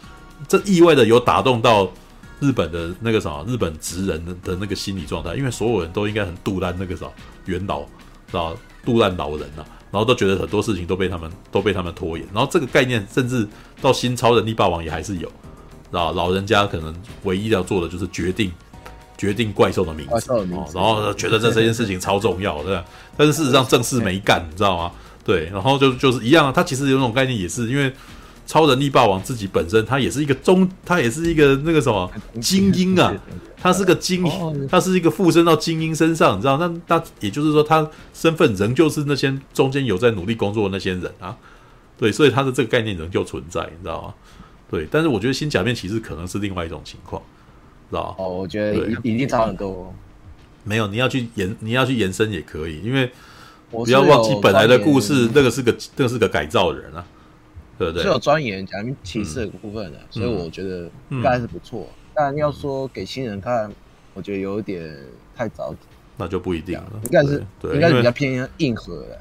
[0.47, 1.91] 这意外的有打动到。
[2.41, 7.13] 日本的那个什么，日本职人的的那个心理状态，因为所有人都应该很杜烂那个什么
[7.45, 9.63] 元老，知道杜烂老人啊，
[9.93, 13.47] 然后都觉得很多事情都被他们都被他们拖延，然后这个概念甚至
[13.81, 15.29] 到新超人力霸王也还是有，
[15.93, 16.93] 啊老人家可能
[17.23, 18.51] 唯一要做的就是决定
[19.17, 22.85] 决定怪兽的名字，哦，然后觉得这这件事情超重要，对吧？
[23.17, 24.91] 但是事实上正事没干，你知道吗？
[25.23, 27.93] 对，然后就就是一样啊，他其实有那种概念也是因为。
[28.47, 32.11] 超人力霸王自己本身，他也是一个中，他也是一个那个什么
[32.41, 33.15] 精英啊，
[33.57, 36.59] 他是个精英，他是一个附身到精英身上，你知道？
[36.59, 41.37] 那那也就是说，他身份仍旧是那些中间有在努力工作的那些人啊，
[41.97, 44.15] 对，所以他的这个概念仍旧存在，你知道吗？
[44.71, 47.23] 对，但是我觉得新假面骑士可能是另外一种情况，
[47.91, 49.95] 知道哦，我觉得一定差很多。
[50.65, 53.11] 没有，你要去延，你要去延伸也可以，因为
[53.71, 57.05] 不要忘记本来的故事，那个是个，那个是个改造人啊。
[57.83, 61.87] 对对，是有钻研假面骑士的部分的，嗯、所以我觉得应该是不错。
[61.89, 63.73] 嗯、但要说给新人看，
[64.15, 64.95] 我觉得有点
[65.35, 65.75] 太早，
[66.17, 66.85] 那就不一定了。
[67.05, 69.19] 应该是对，应该是比较偏硬核的。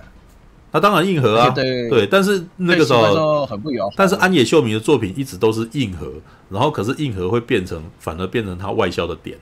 [0.72, 3.94] 他当然硬核啊，对对，但是那个时候很不友好。
[3.98, 6.14] 但是安野秀明的作品一直都是硬核，
[6.50, 9.38] 然后可是硬核会变成，反而变成他外销的点，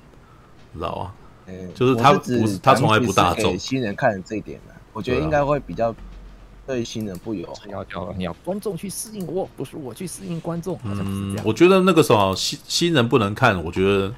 [0.73, 1.11] 知道吗？
[1.47, 5.93] 嗯、就是他不是他从来不大众，新人看这一点呢，我觉得应该会比较。
[6.69, 10.79] 对新人不友好，要要要观众去适应我，不是我去适应观众。
[10.83, 14.13] 嗯，我觉得那个时候新新人不能看，我觉得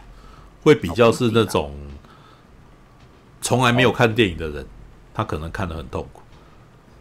[0.61, 1.73] 会比较是那种
[3.41, 4.65] 从来没有看电影的人，
[5.13, 6.21] 他可能看得很痛苦。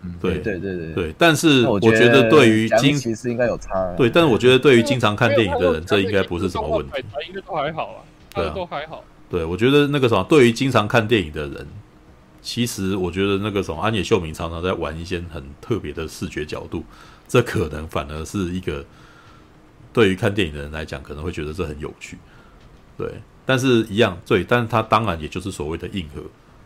[0.02, 1.14] 嗯，对对对对对。
[1.18, 3.92] 但是我觉得对于经其实应该有差。
[3.96, 6.92] 对，但是我觉得对于经常看电影的人，这应该不是什么问题。
[7.26, 7.98] 应该都还好啊，
[8.32, 9.02] 对啊，都还好。
[9.28, 11.66] 对，我觉得那个什么，对于经常看电影的人。
[12.42, 16.84] 其实我觉得那个什么安野秀明常常在玩一些很特别的视觉角度，
[17.28, 18.84] 这可能反而是一个
[19.92, 22.16] 对于看电影的人来讲可能会觉得这很有趣，
[22.96, 23.12] 对。
[23.46, 26.22] 但是一样对，但是他当然也就是所谓的硬核，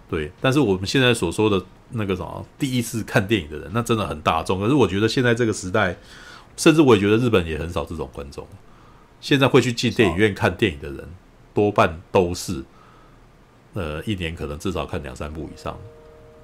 [0.09, 0.31] 对。
[0.41, 4.61] 但是我们现在所说的那个什么第一次看电影的人，那真的很大众。
[4.61, 5.97] 可是我觉得现在这个时代，
[6.57, 8.47] 甚至我也觉得日本也很少这种观众。
[9.21, 11.09] 现在会去进电影院看电影的人，
[11.55, 12.63] 多半都是。
[13.75, 15.77] 呃，一年可能至少看两三部以上，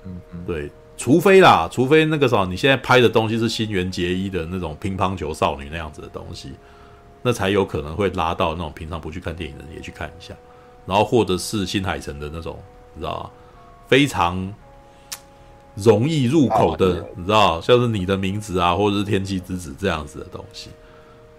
[0.04, 6.52] 嗯嗯，对，除非啦，除非那个什么，你现在拍的东西是新垣结衣的那种乒乓球少女那样子的东西，
[7.22, 10.34] 那才有可能会拉到那种平常不去看电影的人也去看一下，
[10.86, 12.58] 然后或者是新海诚的那种，
[12.94, 13.30] 你知道吗？
[13.86, 14.52] 非常
[15.76, 20.70] 容易入口的，你知道，像是你的名字啊，或者是天气之子这样子的东西，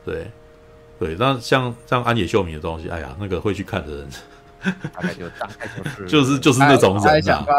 [0.06, 0.28] 对
[0.98, 4.08] 对，那像像安野秀明的东西，哎呀，那个会去看的人。
[4.64, 7.54] 大概就大概就是 就是就是那种人啊，他想拍，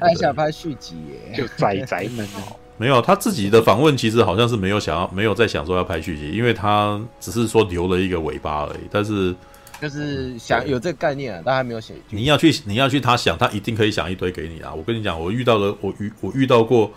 [0.00, 2.56] 他还想拍续集耶，就宅宅们哦。
[2.78, 8.80] 没有，他自己的访问其实好像是没有想要，没有在想说要拍续集，因为他只是说留了一个尾巴而已。
[8.90, 9.32] 但是
[9.80, 11.94] 就是想有这个概念啊，但还没有写。
[12.10, 14.72] 你要去，你要去，他想，他一定可以想一堆给你啊。
[14.74, 16.90] 我跟你讲，我遇到了，我遇我遇到过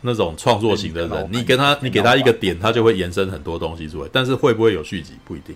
[0.00, 4.08] 那种创作型的人，你跟他，你给他一个点，他就会延伸很多东西出来。
[4.12, 5.54] 但是会不会有续集，不一定，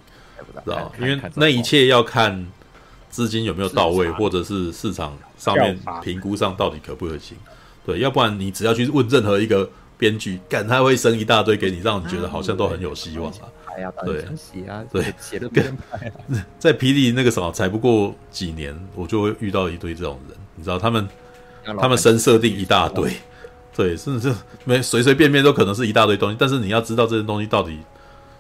[0.65, 0.93] 知道？
[1.01, 2.47] 因为那一切要看。
[3.11, 7.37] 资金有没有到位，或者是市场上面评估上到底可不可行？
[7.87, 13.49] 对，要不然你只要去问任何一个编剧，干他会生一大堆给你，让你觉得好像都很有希望啊。
[14.05, 14.25] 对，
[14.91, 15.77] 对，写的跟
[16.59, 21.09] 在霹雳那个什么才不过几年，我就会遇到一堆这种人，你知道他们
[21.81, 23.13] 他们生设定一大堆，
[23.75, 27.79] 对，甚至没随随便便都可能是一大堆东西，但是你要知道这些东西到底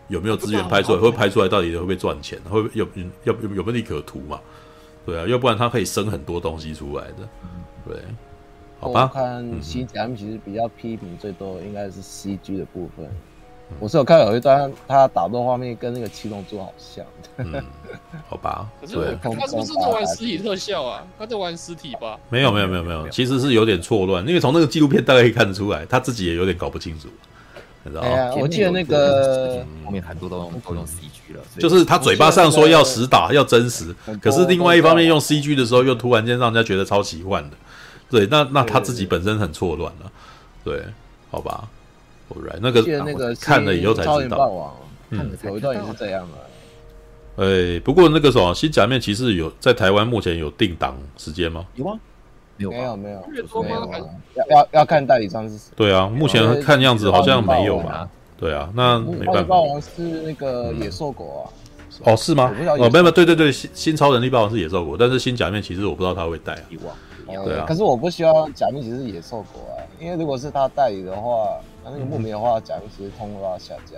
[0.09, 4.41] 有没有资源拍出来，会拍出来到底会不会赚钱，会不会有有有有没有利可图嘛？
[5.09, 7.29] 对啊，要不然它可以生很多东西出来的。
[7.87, 7.97] 对，
[8.79, 9.11] 好吧。
[9.13, 13.09] 我看新假面其实比较批评最多的应该是 CG 的部分。
[13.79, 17.05] 我是有看有一段他打斗画面跟那个七龙珠好像，
[17.37, 17.63] 嗯，
[18.29, 21.07] 好吧，可是，他是不是在玩实体特效啊？
[21.19, 22.19] 他在玩实体吧？
[22.31, 27.09] 没有没有没有没有，其实是有点错乱，因为从那个纪录片大概可以看得出来，他自己也有点搞不清楚，
[27.89, 28.35] 你知道吗？
[28.41, 37.57] 我记得那个后面很多都都用 CG 了，就是他嘴巴上说要实打要真实，可是另外一方面用 CG 的时候又突然间让人家觉得超奇幻的，
[38.11, 40.13] 对，那那他自己本身很错乱了，
[40.65, 40.85] 对，
[41.31, 41.69] 好吧。
[42.31, 44.77] Right, 那个那个看了以后才知道，
[45.09, 47.43] 嗯，有一段也是这样的。
[47.43, 51.65] 哎，不过那个什么新假面骑士有在台湾目前有定档时间吗？
[51.75, 51.99] 有吗？
[52.59, 53.91] 没有没有没有，没有
[54.35, 55.71] 要要要看代理商是谁。
[55.77, 58.09] 对啊，目前看样子好像没有吧。
[58.37, 59.55] 对啊，那没办法。
[59.55, 61.47] 霸王是那个野兽国啊？
[62.05, 62.53] 哦，是吗？
[62.53, 66.65] 哦，没有没有，对对对，新新超人力霸王是野兽国，但是新假面骑士我不知道他会带啊。
[67.45, 71.49] 对啊，可是我不希望假面骑士野兽国啊，因为如果是他代理的话。
[71.85, 73.97] 那那个木棉花假面其实通路要下架，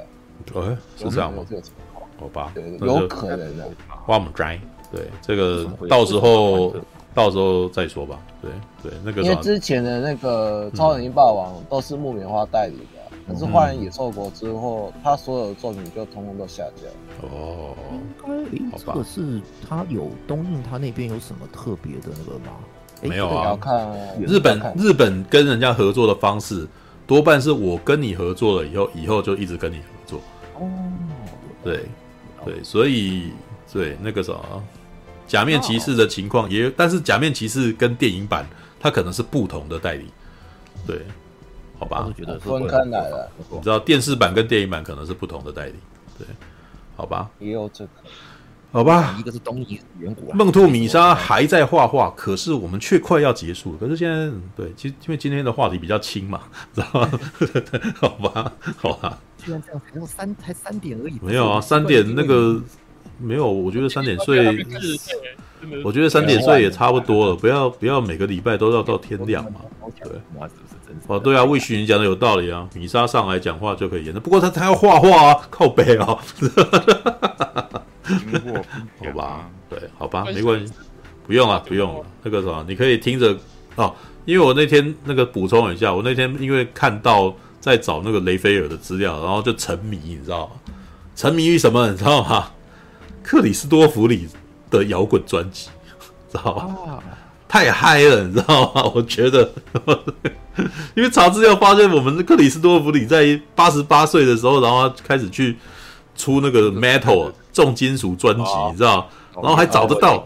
[0.61, 1.45] 哎，是这样吗？
[1.49, 3.69] 这个情况，好吧，有可能的。
[4.05, 4.61] 花木斋，
[4.93, 6.75] 对，这个到时候
[7.15, 8.19] 到时候再说吧。
[8.41, 8.51] 对
[8.83, 17.27] 对，那个因为之前的那个超人霸王都是木棉花代理的，可是换了野兽国之后，他所有的作品就通通都下架。
[17.27, 17.75] 哦，
[18.53, 22.53] 应该这个是他有东映，他那边有什么特别的那个吗？
[23.03, 23.91] 没有啊，要看
[24.27, 26.69] 日本日本跟人家合作的方式。
[27.07, 30.21] 多半是我跟你合作了以后，以后就一直跟你合作。
[30.61, 30.71] 哦，
[31.65, 31.85] 对，
[32.45, 33.33] 对，所以
[33.73, 34.63] 对那个什么
[35.31, 38.45] 假面骑士的情况也，但是假面骑士跟电影版
[38.81, 40.07] 它可能是不同的代理。
[40.85, 41.07] 对，
[41.79, 43.31] 好吧，我觉得分开来了。
[43.49, 45.75] 你知道电视版跟电影版可能是不同的代理。
[46.19, 46.27] 对，
[46.97, 47.91] 好吧，也有这个。
[48.73, 53.79] 好吧，一个是东映远古，梦兔米莎还在画画，可是我们却快要结束了。
[53.79, 56.41] 可是现在，对，其实因为今天的话题比较轻嘛，
[56.75, 57.11] 知道吗？
[58.01, 59.19] 好吧，好吧。
[59.39, 61.19] 居然这样，才用三才三点而已。
[61.23, 62.61] 没有啊，三点那个
[63.19, 64.67] 没有，我觉得三点睡，
[65.85, 67.35] 我觉得三点睡也差不多了。
[67.35, 69.61] 不要不要每个礼拜都要到天亮嘛。
[70.03, 70.13] 对，
[71.07, 72.67] 哦对啊，魏旭你讲的有道理啊。
[72.75, 76.07] 米莎上来讲话就可以演的，不过他他要画画啊，靠背啊。
[78.99, 80.73] 好吧，对，好吧，没关系，
[81.27, 82.05] 不用了，不用了。
[82.23, 83.37] 那个什么，你可以听着
[83.77, 83.95] 哦，
[84.25, 90.53] 因为我那天那个补充一下，我那天因为看到在找那个雷菲尔的资料，然后就沉迷，你知道吗？
[91.15, 91.89] 沉迷于什么？
[91.91, 92.51] 你知道吗？
[93.23, 94.29] 克里斯多弗里
[94.71, 95.69] 的摇滚专辑，
[96.31, 97.03] 知道吧？
[97.49, 98.91] 太嗨了，你知道吗？
[98.95, 99.53] 我觉得，
[100.95, 105.57] 因为查资料发现，我们的克里斯多弗里在八十八岁的时候，然后开始去
[106.17, 107.33] 出那个 metal。
[107.53, 110.25] 重金属专辑，你知道，然后还找得到。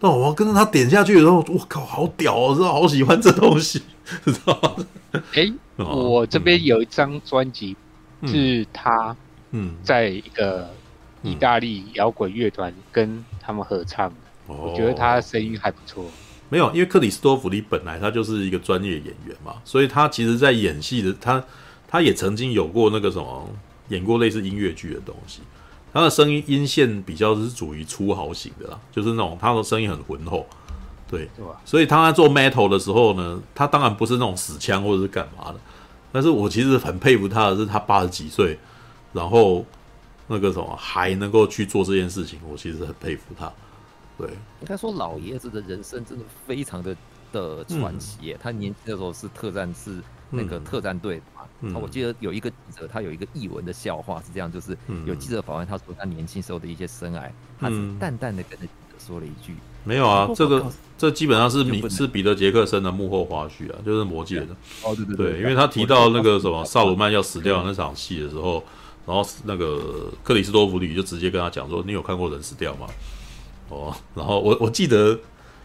[0.00, 2.54] 那我跟着他点下去的时候，我靠，好屌哦！
[2.54, 3.82] 知道，好喜欢这东西，
[4.24, 4.86] 知道吗？
[5.34, 7.76] 哎，我这边有一张专辑，
[8.26, 9.14] 是他
[9.50, 10.70] 嗯，在一个
[11.22, 14.14] 意大利摇滚乐团跟他们合唱的。
[14.46, 16.04] 我觉得他的声音还不错。
[16.48, 21.42] 没有，因为克里斯多弗里本来他就是一个专业演员嘛，所以他其实在演戏的他，
[21.88, 23.48] 他也曾经有过那个什么，
[23.88, 25.40] 演过类似音乐剧的东西。
[25.94, 30.46] 他的声音音线比较是属于粗豪型的啦，就是那种他的声音很浑厚，
[31.08, 31.60] 对，对吧？
[31.64, 35.60] 所以他在做 metal 的时候呢，他当然不是那种死腔或者是干嘛的，
[36.10, 38.58] 但是我其实很佩服他的是，他八十几岁，
[39.12, 39.64] 然后
[40.26, 43.52] 那个什么还能够去做这件事情，我其实很佩服他。
[44.18, 44.28] 对，
[44.60, 46.96] 应该说老爷子的人生真的非常的
[47.32, 49.98] 的传奇耶，嗯、他年轻的时候是特战是
[50.30, 51.20] 那个特战队。
[51.64, 54.76] 嗯、我记得有一个记者，他有一个译文的笑话是这样，就是
[55.06, 57.30] 有记者访问他说他年轻时候的一些生涯，
[57.60, 59.54] 他是淡淡的跟着记者说了一句
[59.84, 60.66] ：“没有啊，这个
[60.98, 64.48] 这基本上是米是彼得杰克森的幕后花絮啊，就是魔戒的。
[64.82, 68.62] 哦，对对对，因为他提到那个什么萨鲁曼要死掉那场戏的时候，
[69.06, 72.86] 然后那个克里斯多弗里就直接跟他讲说：‘你有看过人死掉吗？’
[73.68, 75.18] 哦，然后我我记得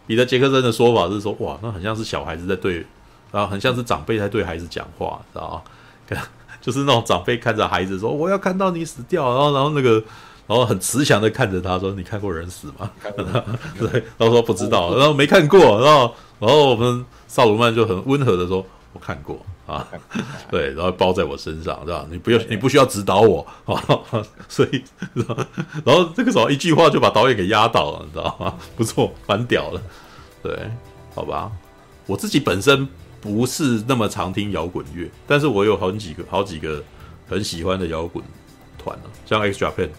[0.06, 2.86] 彼得杰克森的说法是说：‘哇，那很像是小孩子在对，
[3.32, 5.62] 然后很像是长辈在对孩子讲话，知道吗？’
[6.62, 9.92] 就是那种长辈看着孩子说：“我要看到你死掉。”然后，然后那个，
[10.48, 12.90] 然后很慈祥的看着他说：“你看过人死吗？”
[13.78, 15.60] 对，然后说不知道，然后没看过。
[15.60, 19.88] 然后，然后我们萨鲁曼就很温和的说：“我看过啊。
[20.50, 22.08] ”对，然后包在我身上，是吧？
[22.10, 23.80] 你不要，你不需要指导我啊。
[24.50, 24.82] 所以，
[25.86, 28.58] 然后，这个时候一句话就把导演给压倒了，你知道吗？
[28.76, 29.82] 不错，蛮屌的。
[30.42, 30.72] 对，
[31.14, 31.52] 好吧，
[32.08, 32.88] 我自己本身。
[33.20, 36.82] 不是那么常听摇滚乐，但是我有好几个、好几个
[37.28, 38.24] 很喜欢的摇滚
[38.78, 39.90] 团了，像 X Japan，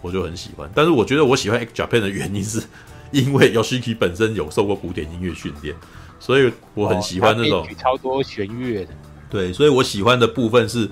[0.00, 0.70] 我就很喜欢。
[0.72, 2.62] 但是我觉得我喜欢 X Japan 的原因是，
[3.10, 5.74] 因为 Yoshiki 本身有受过古典音乐训练，
[6.22, 8.92] 所以我很喜欢那种、哦、超多弦乐的。
[9.28, 10.88] 对，所以我喜欢的部分是，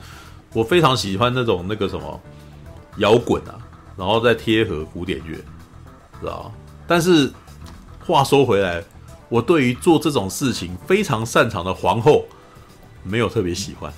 [0.53, 2.21] 我非常喜欢那种那个什么
[2.97, 3.55] 摇滚啊，
[3.97, 5.37] 然后再贴合古典乐，
[6.21, 6.53] 知道？
[6.85, 7.31] 但是
[8.05, 8.83] 话说回来，
[9.29, 12.27] 我对于做这种事情非常擅长的皇后
[13.05, 13.93] 没有特别喜欢，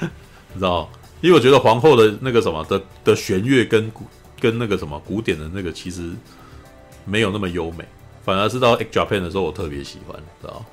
[0.00, 0.06] 你
[0.54, 0.88] 知道？
[1.20, 4.04] 因为我觉得皇后的那个什么的的弦乐跟古
[4.38, 6.12] 跟那个什么古典的那个其实
[7.04, 7.84] 没有那么优美。
[8.22, 10.64] 反而是到 X Japan 的时候，我特别喜欢，知道？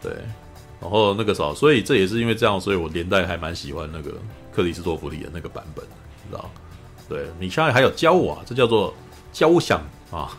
[0.00, 0.12] 对，
[0.80, 4.12] 然后那个时候，所以这也是因为这样，所以我连带还蛮喜欢那个
[4.52, 5.84] 克里斯托弗里的那个版本，
[6.28, 6.50] 知道？
[7.08, 8.94] 对，你现在还有交啊，这叫做
[9.32, 10.36] 交响啊，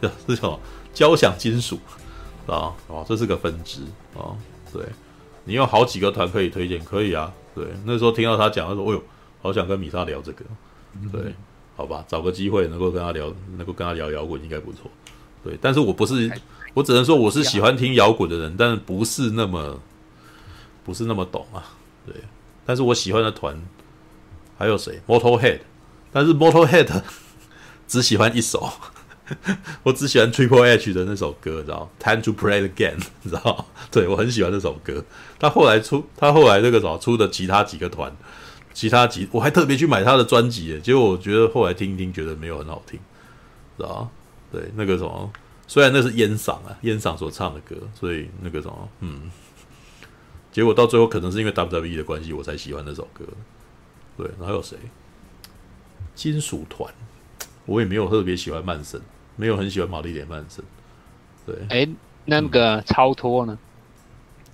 [0.00, 0.58] 这 这叫？
[0.94, 1.76] 交响金属
[2.46, 3.80] 啊，哦，这是个分支
[4.16, 4.30] 啊，
[4.72, 4.80] 对，
[5.42, 9.02] 你有好几个团可以推荐，可以啊，对，那时候听到他讲，他说，哎呦，
[9.42, 10.44] 好想跟米莎聊这个，
[11.10, 11.34] 对，
[11.74, 13.26] 好吧，找个机会能够跟他聊，
[13.56, 14.88] 能够跟他聊摇滚，应该不错。
[15.44, 16.32] 对，但是我不是，
[16.72, 19.78] 我只能说我是喜欢听摇滚的人，但是不是那么，
[20.82, 21.62] 不是那么懂啊。
[22.06, 22.14] 对，
[22.64, 23.62] 但是我喜欢的团
[24.56, 25.60] 还有谁？Motorhead，
[26.10, 27.02] 但是 Motorhead
[27.86, 28.72] 只喜欢一首，
[29.84, 33.66] 我只喜欢 Triple H 的那首歌，知道？Time to Play Again， 你知道？
[33.90, 35.04] 对，我很喜欢这首歌。
[35.38, 38.10] 他后来出，他后来那个什么出的其他几个团，
[38.72, 42.98] 其他几我还特别去买他的专辑，结果我觉得后来听一听，觉得没有很好听，
[43.76, 44.10] 知道？
[44.54, 45.32] 对，那个什么，
[45.66, 49.28] 虽然那是烟嗓啊，烟嗓所唱的歌，所以那个什么，嗯，
[50.52, 53.24] 结果到最后可能是因为 WWE 的关系，我才喜欢那首歌。
[54.16, 54.78] 对，然后还有谁？
[56.14, 56.88] 金属团，
[57.66, 59.00] 我也没有特别喜欢曼森，
[59.34, 60.64] 没有很喜欢玛丽莲曼森。
[61.44, 61.88] 对，哎，
[62.26, 63.58] 那个超脱呢？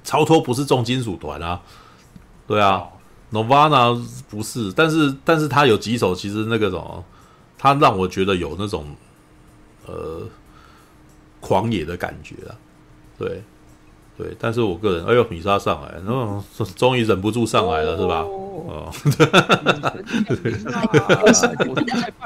[0.02, 1.60] 超脱不是重金属团啊？
[2.46, 2.88] 对啊
[3.30, 7.04] ，Nirvana 不是，但是但是他有几首，其实那个什么，
[7.58, 8.96] 他让我觉得有那种。
[9.86, 10.28] 呃，
[11.40, 12.54] 狂野的感觉啊，
[13.18, 13.42] 对，
[14.16, 16.42] 对，但是我个人，哎呦，米莎上来，然后
[16.76, 18.20] 终于忍不住上来了，是吧？
[18.20, 18.92] 哦，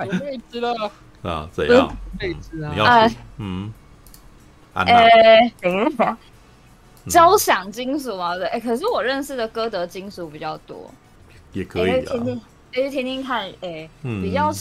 [0.07, 0.91] 有妹子了
[1.23, 1.49] 啊？
[1.53, 1.97] 怎样？
[2.21, 2.73] 妹子啊？
[2.73, 3.09] 你要
[3.39, 3.73] 嗯，
[4.75, 6.19] 哎，等一下，
[7.09, 8.37] 交响金属啊？
[8.37, 10.93] 对，哎，可是我认识的歌德金属比较多，
[11.53, 12.41] 也可以啊，听听，
[12.73, 14.53] 哎，听听看，哎，比较。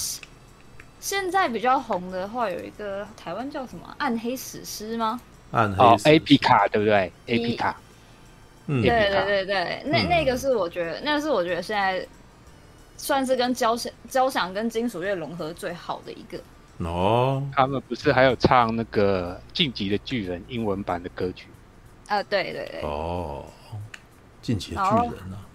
[1.04, 5.20] 现在比较红的话，有一个台湾叫什么《暗黑史诗》吗？
[5.52, 7.76] 暗黑史哦，A P 卡对不对？A P 卡，
[8.68, 12.08] 嗯，对对对对，那那个是我觉得，那个是我觉得现在
[12.96, 16.42] 算是跟交响交响跟金属乐融合最好的一个。
[16.78, 21.50] 哦，他们不是还有唱那个《晋级的巨人》英文版的歌曲？
[22.08, 22.82] 啊，对对对。
[22.82, 23.44] 哦，
[24.42, 25.46] 《晋级的巨人》啊。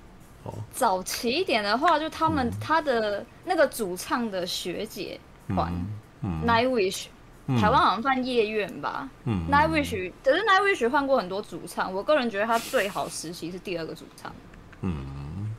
[0.42, 0.52] 哦。
[0.70, 5.18] 早期一点的话，就他们他的那个主唱的学姐。
[5.48, 5.72] 团、
[6.22, 7.06] 嗯嗯、Nightwish，
[7.60, 9.08] 台湾好像算夜院吧。
[9.24, 14.32] 嗯，Nightwish，可是 Nightwish 换过很多主唱，我个人觉得他最好时期是第二个主唱。
[14.82, 15.54] 嗯，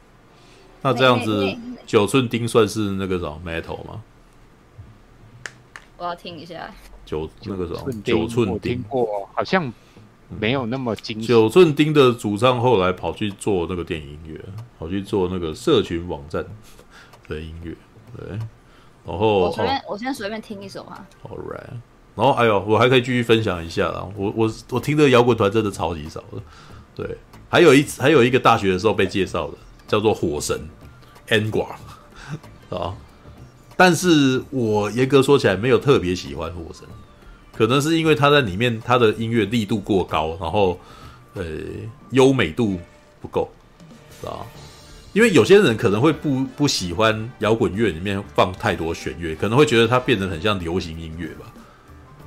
[0.81, 4.03] 那这样子，九寸钉算是那个什么 Metal 吗？
[5.97, 6.69] 我要听一下。
[7.05, 9.73] 九那个什么九寸钉，听过，好像
[10.39, 11.19] 没有那么精。
[11.19, 14.39] 九寸钉的主唱后来跑去做那个电影音乐，
[14.77, 16.45] 跑去做那个社群网站
[17.27, 17.75] 的音乐，
[18.15, 18.39] 对。
[19.05, 21.05] 然后我随便，我先随便听一首哈。
[21.23, 21.69] All right，
[22.15, 24.07] 然后哎呦，我还可以继续分享一下啦。
[24.15, 26.41] 我我我听这个摇滚团真的超级少的。
[26.95, 27.17] 对，
[27.49, 29.57] 还有一还有一个大学的时候被介绍的，
[29.87, 30.69] 叫做火神
[31.29, 31.67] Angra
[32.69, 32.95] 啊。
[33.77, 36.85] 但是我严格说起来，没有特别喜欢火神，
[37.55, 40.77] 可能是因为他在里面他的音乐力度过高，然后
[41.33, 41.45] 呃
[42.11, 42.79] 优美度
[43.21, 43.49] 不够，
[44.25, 44.43] 啊。
[45.19, 51.45] 因为有些人可能会不不喜欢摇滚乐里面放太多弦乐，可能会觉得它变得很像流行音乐吧？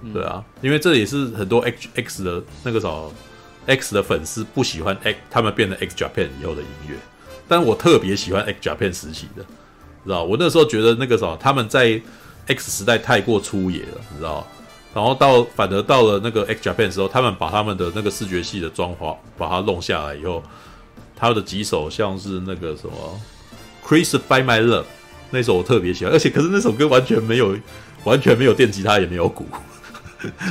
[0.03, 3.11] 嗯、对啊，因为这也是很多 X X 的那个什么
[3.65, 6.97] X 的粉丝不喜欢 X 他们变成 X Japan 以后的音乐，
[7.49, 9.43] 但我特别喜欢 X Japan 时期的，
[10.05, 10.23] 知道？
[10.25, 11.99] 我那时候觉得那个什么他们在
[12.47, 14.47] X 时代太过粗野了，你知道？
[14.93, 20.43] 然后到反而到了那个 X Japan 的时候，他们把他们的那个视觉系的装潢把它弄下来以后。
[21.23, 23.21] 他的几首像是那个什么
[23.89, 24.81] 《Crucify My Love》
[25.31, 27.57] 那首我特别喜欢，而且可是那首歌完全没有
[28.03, 29.47] 完全没有电吉他也没有鼓，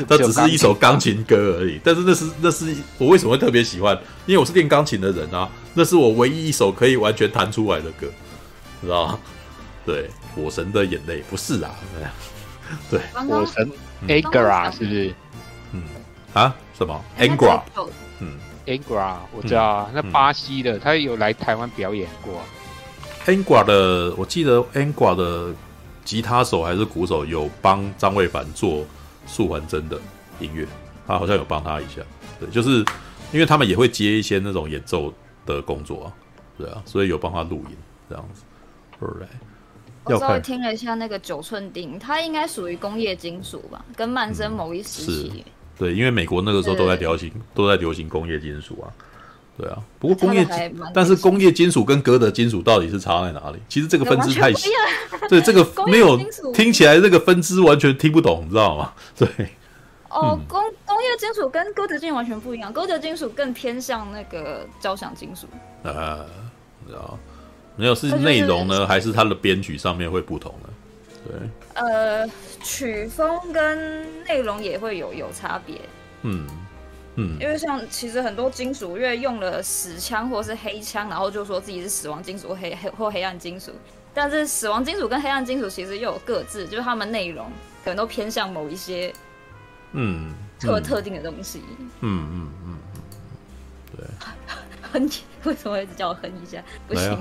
[0.08, 1.78] 它只是一首钢琴歌而已。
[1.84, 3.94] 但是那是那是我为什么会特别喜欢？
[4.26, 8.08] 因为我是练钢琴的人啊，那是我唯一一首可以完全弹出来的歌，
[8.82, 9.20] 知道吗？
[9.86, 11.76] 对，火神的眼泪不是啊，
[12.90, 13.70] 对，火神
[14.08, 15.14] Angra 是不是？
[15.74, 15.84] 嗯
[16.32, 17.62] 啊，什么 Angra？
[18.66, 18.78] 嗯。
[18.78, 22.46] Angra 我知道啊，嗯、那巴西的、嗯、他有来台湾表演过、啊。
[23.26, 25.54] Angra 的，我记得 Angra 的
[26.04, 28.86] 吉他手还是鼓手有帮张卫凡做
[29.26, 30.00] 素还真的
[30.40, 30.68] 音乐，
[31.08, 32.02] 他好像有帮他一下。
[32.40, 32.84] 对，就是
[33.32, 35.14] 因为他们也会接一些那种演奏
[35.46, 36.14] 的工作啊，
[36.58, 37.78] 对啊，所以有帮他录音
[38.10, 38.42] 这样子。
[39.00, 39.28] Alright，
[40.04, 45.52] 我稍微听了一下那个九寸钉，它应该属于工业金属吧，跟曼森某一时期、嗯。
[45.82, 48.86] 对，因为美国那个时候都在流行，都在流行工业金属啊。
[49.58, 50.48] 对啊，不过工业，
[50.94, 53.58] 但是工业金属跟哥德金属到底是差在哪里？
[53.68, 54.70] 其实这个分支太细，
[55.28, 56.20] 对这个没有
[56.54, 58.94] 听起来这个分支完全听不懂，你知道吗？
[59.18, 59.28] 对。
[60.10, 65.48] 哦，工工业金属跟哥德金完全不一样，哥德金属更偏向那个交响金属。
[65.82, 66.26] 呃，
[66.88, 67.18] 知道
[67.76, 70.70] 没有是内容呢，还是它的编曲上面会不同呢？
[71.28, 71.50] 对。
[71.74, 72.28] 呃，
[72.64, 75.82] 曲风跟内容也会有有差别。
[76.24, 76.48] 嗯。
[77.16, 83.74] 嗯，因为像其实很多金属乐用了死枪或是黑枪，然后就说自己是死亡金属黑黑或黑暗金属，
[84.14, 87.52] 但是死亡金属跟黑暗金属其实又有各自，就是他们内容
[87.84, 89.14] 可能都偏向某一些
[89.92, 91.62] 嗯特特定的东西。
[92.00, 92.78] 嗯嗯嗯嗯，
[93.98, 94.06] 对。
[94.92, 95.10] 哼，
[95.44, 96.64] 为什么一直叫我哼一下？
[96.88, 97.18] 不行。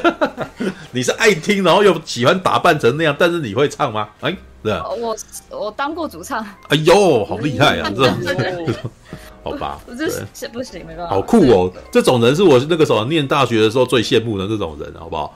[0.92, 4.08] 你是爱听，然后又喜欢打扮成那样，但是你会唱吗？
[4.20, 4.84] 哎，对啊。
[4.88, 5.16] 我
[5.50, 6.44] 我当过主唱。
[6.68, 7.90] 哎呦，好厉害啊！
[7.94, 8.74] 这种。
[9.44, 11.14] 好吧，我这是不行，没办法。
[11.14, 11.72] 好酷哦！
[11.90, 15.34] 这种人是我那个时候念大学的时候最羡慕的这种人，好不好？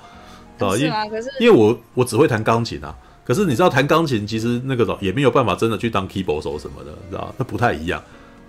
[0.77, 8.01] 是啊，可是因为我我只会弹钢琴啊，可是你知道弹钢琴其实那个时也没有办法真的去当 keyboard 手什么的，知道那不太一样，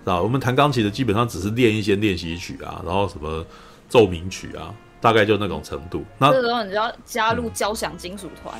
[0.08, 3.44] 知道我们弹钢琴的基本上只是练一些练习曲啊，然后什么
[3.90, 6.02] 奏鸣曲啊，大概就那种程度。
[6.16, 8.58] 那这时候你就要加入交响金属团。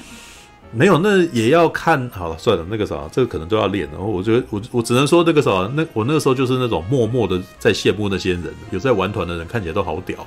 [0.73, 3.89] 没有，那也要看好了，算了，那个啥，这个可能都要练。
[3.91, 10.19] 然后我觉得，我我只能说那个啥，那我那个时候就是那种默默的在羡慕那些人，有在玩团的人看起来都好屌，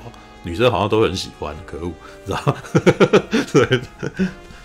[0.41, 1.91] 女生好像都很喜欢，可恶，
[2.26, 2.57] 知道？
[3.53, 3.80] 对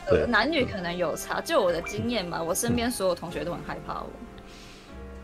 [0.08, 4.08] 对，男女可能有差，就我的经验嘛，我身边所有同学都很害怕我。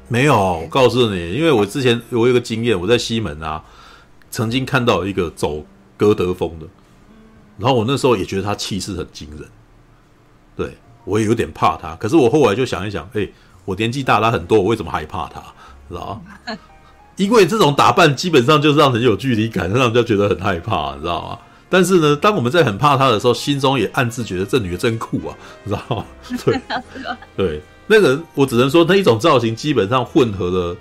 [0.09, 3.63] 没有，我告诉你，因为我之前我有个经验，我在西门啊，
[4.31, 5.65] 曾经看到一个走
[5.97, 6.67] 歌德风的，
[7.59, 9.49] 然后我那时候也觉得他气势很惊人。
[10.55, 13.33] 对，我也有点怕他，可是我后来就想一想，哎、欸，
[13.65, 15.41] 我年纪大他很多，我为什么害怕他？
[15.89, 16.57] 知道吗？
[17.17, 21.39] 因为这种打扮基本上就是让人有距离感，让人家觉得很害怕，你知道吗？
[21.69, 26.05] 但是呢，当我们在很怕他的时候，心中也暗自觉得这女的真酷啊，你知道吗？
[26.45, 26.61] 对，
[27.37, 30.77] 对，那个我只能说那一种造型基本上混合了，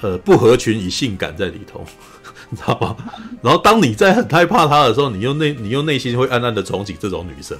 [0.00, 1.84] 呃，不合群与性感在里头，
[2.50, 2.96] 你知道吗？
[3.42, 7.58] 然后当你在很害怕他的时候，你又内你又内心会暗暗的憧憬这种女生。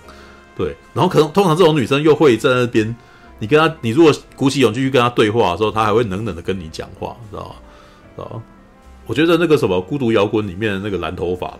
[0.57, 2.95] 对，然后可能通常这种女生又会在那边，
[3.39, 7.55] 你跟她，你如果鼓起勇气去跟她对话的时候，她还会冷冷的跟你讲话，知道吗？
[8.17, 8.43] 知道吗？
[9.07, 11.59] 我觉得那个什么《孤独摇滚》里面的那个蓝头发，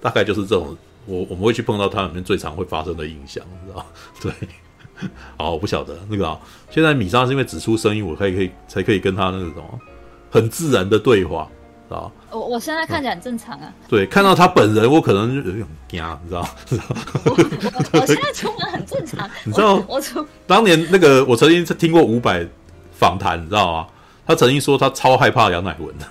[0.00, 0.76] 大概就是这种，
[1.06, 3.84] 我我们会去碰到它里面最常会发生的印象，知道吗？
[4.22, 4.32] 对，
[5.36, 6.38] 好， 我不晓得那个啊，
[6.70, 9.80] 现在米莎是因为只出声音，我可以可以才可以跟他那种
[10.30, 11.48] 很自然的对话。
[11.88, 13.62] 啊，我我现在看起来很正常啊。
[13.64, 16.46] 嗯、对，看到他本人，我可能就有点惊，你知道？
[17.24, 19.26] 我我现在出门很正常。
[19.44, 22.46] 你知道，我，我出当年那个，我曾经听过伍佰
[22.92, 23.86] 访谈，你知道吗？
[24.26, 26.06] 他曾经说他超害怕杨乃文的，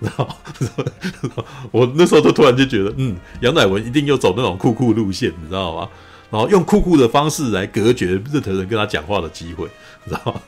[0.00, 1.44] 你知道吗？
[1.70, 5.88] 我那时候都突然就觉得，嗯，杨乃文一定又走那种酷酷路线，你知道吗？
[6.32, 9.68] 然后用酷酷的方式来隔绝任何人跟他讲话的机会，
[10.02, 10.40] 你知道吗？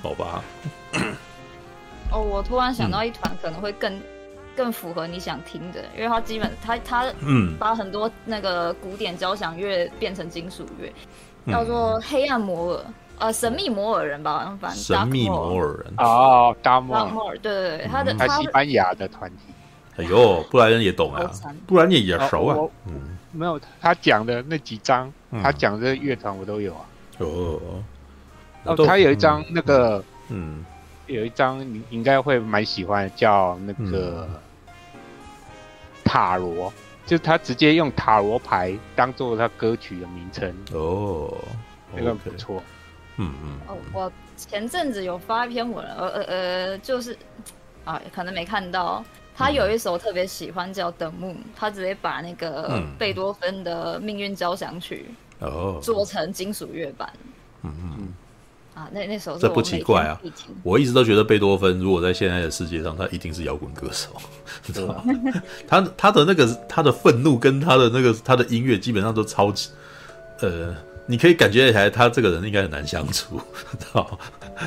[0.00, 0.44] 好吧。
[2.12, 4.02] 哦，我突然想到一团可能会更、嗯、
[4.56, 10.88] 更符合你想听的，因为他基本它它嗯，把很多那个古典交响乐变成金属乐，
[11.46, 12.84] 嗯、叫做黑暗摩尔，
[13.18, 15.94] 呃，神秘摩尔人吧，好像反正神秘摩尔人。
[15.98, 19.52] 哦，达摩尔，对对对，他的他西班牙的团体，
[19.96, 21.28] 哎呦，布莱恩也懂啊，
[21.66, 22.56] 布莱恩也熟啊，
[22.86, 26.86] 嗯，没有他讲的那几张，嗯、他讲的乐团我都有啊，
[27.18, 27.60] 哦，
[28.64, 29.98] 哦，他有一张那个，
[30.28, 30.58] 嗯。
[30.58, 30.66] 嗯。
[31.06, 34.26] 有一张你应该会蛮喜欢，叫那个
[36.02, 36.72] 塔罗，嗯、
[37.04, 40.50] 就他直接用塔罗牌当做他歌曲的名称。
[40.72, 41.36] 哦，
[41.94, 42.62] 那个不错，
[43.18, 43.58] 嗯嗯。
[43.68, 47.14] 哦，我前阵子有发一篇文，呃呃呃，就是
[47.84, 49.04] 啊，可能没看到，
[49.36, 55.06] 他有一首特别喜欢叫《The Moon》，他直接把那个贝多芬的命运交响曲
[55.40, 57.12] 哦做成金属乐版，
[57.62, 57.94] 嗯嗯。
[57.98, 58.14] 嗯
[58.74, 60.20] 啊，那那首这不奇怪啊！
[60.64, 64.10] 我一直都觉得贝多芬如果在现在的世界上，他一定是摇滚歌手，
[64.66, 65.04] 知道吗？
[65.68, 69.70] 他他的那个他的愤怒跟他的那个他的音乐基本上都超级，
[70.40, 70.74] 呃，
[71.06, 73.40] 你可以感觉起来他这个人应该很难相处，
[73.78, 74.18] 知道吗？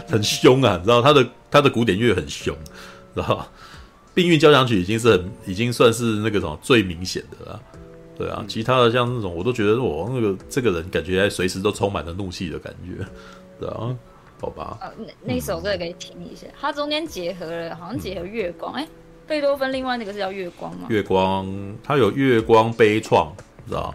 [0.07, 2.55] 很凶啊，知道他的他的古典乐很凶，
[3.13, 3.47] 知道吗？
[4.17, 7.61] 命运交响曲已经是很已经算是那个什么最明显的了，
[8.17, 13.05] 对啊，其他的像那种我都觉得我那个这个人感觉随时都充满了怒气的感觉。
[13.61, 13.95] 对啊，
[14.41, 14.79] 好吧。
[14.81, 18.87] 呃，那那首歌也可以听一下，它中间结合了，好像结合月光，哎，
[19.27, 20.87] 贝多芬另外那个是叫月光吗？
[20.89, 21.47] 月光，
[21.83, 23.29] 它有月光悲怆，
[23.67, 23.93] 知道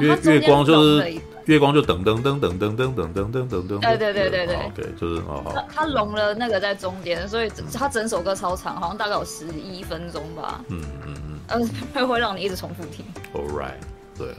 [0.00, 1.14] 月月光就是
[1.46, 10.64] 月光就噔噔噔噔噔噔噔噔噔噔噔，对对对对对，OK，就是哦，它它融了那个在中间，所以它整首歌超长，好像大概有十一分钟吧。
[10.68, 13.04] 嗯嗯嗯，嗯，会 会让你一直重复听。
[13.34, 13.74] All right，
[14.16, 14.34] 对。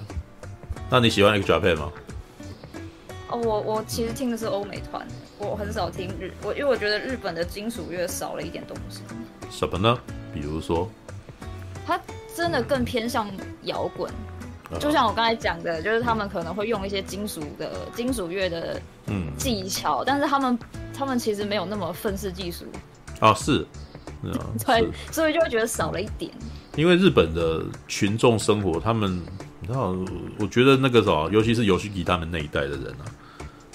[0.89, 1.91] 那你喜欢 X Japan 吗？
[3.29, 5.05] 哦，我我其实听的是欧美团，
[5.39, 9.01] 我很少听日，我因为我觉得日本的金属乐少了一点东西。
[9.49, 9.99] 什么呢？
[10.33, 10.89] 比如说，
[11.85, 11.99] 它
[12.35, 13.27] 真的更偏向
[13.63, 14.11] 摇滚，
[14.79, 20.59] 就像我刚才讲的，就是他们可能会用一些金属的金属乐的嗯技巧，嗯、但是他们
[20.97, 22.65] 他们其实没有那么愤世嫉俗。
[23.19, 23.65] 啊，是，
[24.65, 26.31] 对，所以就会觉得少了一点。
[26.75, 29.21] 因为日本的群众生活，他们。
[29.65, 29.95] 你知道，
[30.39, 33.07] 我觉得那个什么，尤其是游戏机他们那一代的人啊，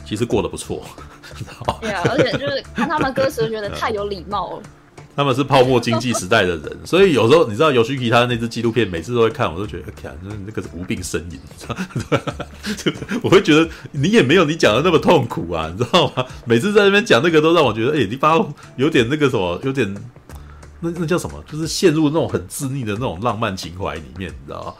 [0.05, 0.85] 其实过得不错。
[1.81, 4.63] 对啊，而且就是看他们歌词，觉得太有礼貌了。
[5.19, 11.41] 他们是泡沫经济时代的人，所以有时候你知道游戏机他的那支纪录片，每次都会看，我都觉得看那那个是无病呻吟，
[12.77, 16.25] 就我会觉得你也没有你讲的那么痛苦啊，你知道吗？
[16.45, 19.93] 每次在那边讲那个，都让我觉得，哎、你把我有点那个什么，有点
[20.79, 24.75] 那那叫什么，就是陷入那种很自溺的那种浪漫情怀里面，你知道吗？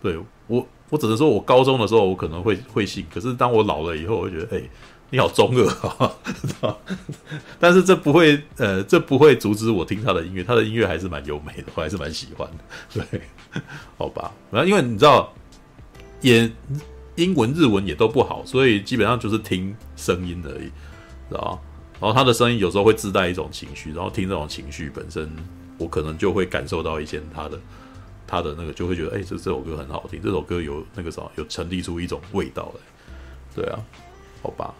[0.00, 0.16] 对。
[0.46, 4.62] 我我只能说，我高中的时候我可能会会信，可是当我老了以后，我会觉得，哎、
[5.10, 6.76] 你好中二啊！
[7.58, 13.04] 但是这不会，呃，这不会阻止我听他的音乐，他的音乐还是蛮优美的，我还是蛮喜欢的。
[13.10, 13.20] 对，
[13.98, 15.32] 好吧，然后因为你知道，
[16.20, 16.50] 也
[17.16, 20.70] 英文、日文也都不好，所以基本上就是听声音而已，
[21.28, 21.60] 知道？
[22.00, 25.28] 然后他的声音有时候会自带一种情绪，然后听这种情绪本身，
[25.76, 27.58] 我可能就会感受到一些他的。
[28.28, 32.80] 他的那个就会觉得，哎、这这首歌很好听，这首歌有那个啥，有成立出一种味道来。
[33.56, 33.80] 对啊，
[34.40, 34.72] 好吧。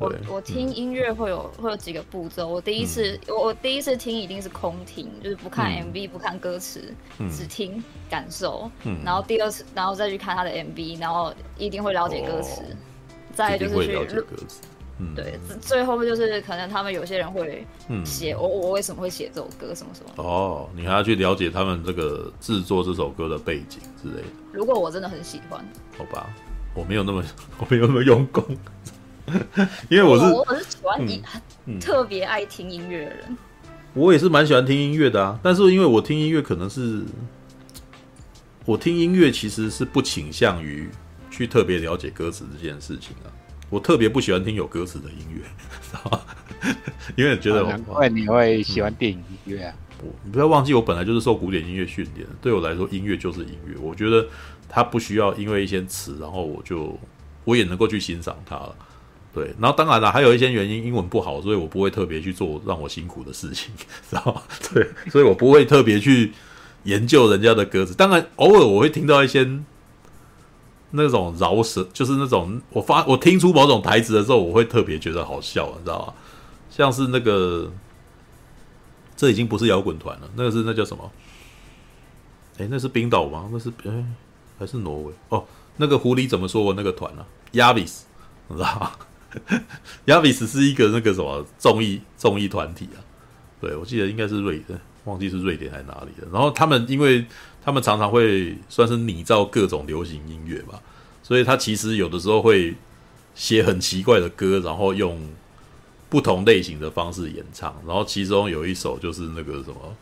[0.00, 2.48] 我我听音乐会有、嗯、会有几个步骤。
[2.48, 8.70] 我第一次、嗯、我第一次听一定是空听，就是不看 MV，、嗯、不看歌词，嗯、只听感受。
[8.84, 8.98] 嗯。
[9.04, 12.62] 然后第二次，然后再去看他的 MV，然后一定会了解歌词。
[12.62, 12.76] 哦、
[13.34, 14.62] 再就是去了解歌词。
[15.02, 17.66] 嗯、对，最后就是可能他们有些人会
[18.04, 24.28] 写我、嗯、我为什么会写这首歌什么什么哦，你还要去了解他们这个制作这首歌的背景之类的。
[24.52, 25.64] 如果我真的很喜欢，
[25.96, 26.28] 好吧，
[26.74, 27.24] 我没有那么
[27.58, 28.44] 我没有那么用功，
[29.88, 31.22] 因为我是我，是喜欢你、
[31.66, 33.36] 嗯、特别爱听音乐的人。
[33.94, 37.02] 我也是蛮喜欢听音乐的啊，但是因为我听音乐可能是
[38.64, 40.88] 我听音乐其实是不倾向于
[41.30, 43.28] 去特别了解歌词这件事情啊。
[43.68, 45.42] 我特别不喜欢听有歌词的音乐，
[45.80, 46.20] 知道吗？
[47.16, 49.74] 因为觉得难怪你会喜欢电影音乐啊！
[50.02, 52.34] 我你不要忘记，我本来就是受古典音乐训练的。
[52.42, 53.76] 对我来说，音乐就是音乐。
[53.80, 54.26] 我觉得
[54.68, 56.98] 它不需要因为一些词，然后我就
[57.44, 58.74] 我也能够去欣赏它了。
[59.32, 63.72] 对，然后当然了，还有一些原因，英文不好，所以我不会特别去做让我辛苦的事情，
[64.10, 64.42] 知道吗？
[64.72, 66.32] 对，所以我不会特别去
[66.84, 67.94] 研究人家的歌词。
[67.94, 69.48] 当然，偶尔我会听到一些。
[70.92, 76.12] 那种饶舌就是那种我发我听出某种台词的时候，我会特别觉得好笑，你知道吗？
[76.68, 77.70] 像是那个，
[79.16, 81.08] 这已经不是摇滚团了，那个是那叫什么？
[82.58, 83.48] 哎，那是冰岛吗？
[83.52, 84.04] 那是哎
[84.58, 85.12] 还是挪威？
[85.28, 85.44] 哦，
[85.76, 88.00] 那个狐狸怎么说我那个团呢？Yavis，
[88.48, 88.90] 你知道吗
[90.06, 92.98] 亚比斯是一个那个什么综艺综艺团体啊？
[93.60, 96.26] 对，我记得应该是瑞典，忘记是瑞典还是哪里的。
[96.32, 97.24] 然后他们因为。
[97.62, 100.80] 他们常常会算是拟造各种流行音乐吧，
[101.22, 102.74] 所以他其实有的时候会
[103.34, 105.20] 写很奇怪的歌，然后用
[106.08, 107.76] 不同类型的方式演唱。
[107.86, 109.94] 然后其中有一首就是那个什么，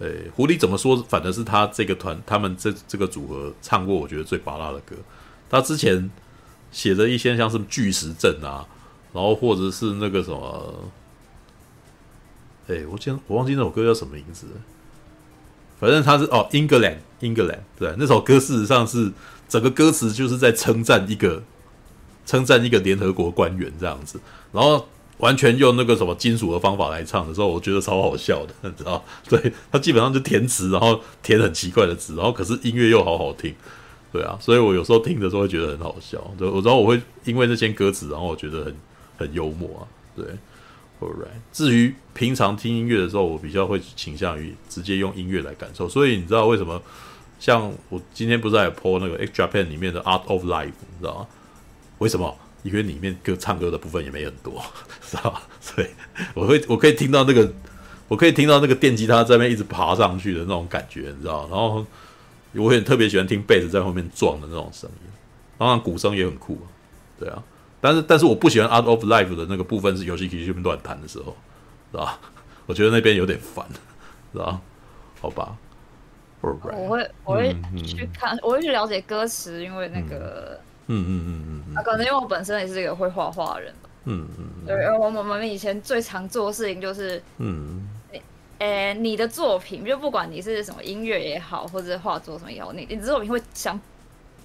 [0.00, 0.96] 诶，狐狸怎么说？
[1.08, 4.96] 反正是他这个团，他们这这个组合唱过我觉得最芭乐的歌。
[5.48, 6.10] 他之前
[6.72, 8.66] 写的一些像是巨石阵啊，
[9.12, 10.90] 然后或者是那个什么，
[12.66, 14.46] 哎，我记我忘记那首歌叫什么名字。
[15.78, 19.12] 反正他是哦，England，England，对，那首歌事实上是
[19.48, 21.42] 整个歌词就是在称赞一个
[22.24, 24.20] 称赞一个联合国官员这样子，
[24.52, 24.86] 然后
[25.18, 29.04] 完全用那个什么金属的方法来唱的时候，我觉得超好笑的，你知道？
[29.28, 33.52] 对，他基本上就填词，然后填很奇怪的词，然后可是音乐又好好听，
[34.12, 38.76] 对啊，所以我有时候听的时候会觉得很好笑，对，然后我会因为那些歌词，然后我觉得很
[39.16, 39.82] 很幽默啊，
[40.14, 40.24] 对。
[41.00, 45.88] Alright，至于平常听音乐的时候，我比较会倾向于直接用音乐来感受。
[45.88, 46.80] 所以你知道为什么？
[47.40, 51.26] 像我今天不是在 po 那个 X Japan 里面的 Art of Life，你知道吗？
[51.98, 52.32] 为什么？
[52.62, 54.62] 因为里面歌唱歌的部分也没很多，
[55.02, 55.42] 知道吧？
[55.60, 55.88] 所以
[56.34, 57.52] 我会我可以听到那个，
[58.06, 61.48] 我可以听到那个电吉他在那边一直爬上去的那种感觉，你知道？
[61.50, 61.84] 然后
[62.54, 65.10] 我也特别喜欢听贝斯在后面撞的那种声音，
[65.58, 66.58] 当然鼓声也很酷，
[67.18, 67.42] 对啊。
[67.80, 71.36] 但是但是我不喜欢 Out of Life 的那个部分是 Yoshiki 乱弹的时候，
[71.90, 72.18] 是吧？
[72.66, 73.66] 我觉得那边有点烦，
[74.32, 74.60] 是吧？
[75.20, 75.56] 好吧。
[76.42, 80.58] 我会我会去看，我会去了解歌词，因为那个，
[80.88, 83.74] 嗯嗯嗯嗯，啊，可能因为我本身也是一个会画画的人，
[84.06, 87.88] 嗯嗯，对，我我们以前最常做的事情就是，嗯，
[88.62, 93.78] 诶，你的作品就不管你是什么音乐也好，或者画作什么也好，你你的作品会想，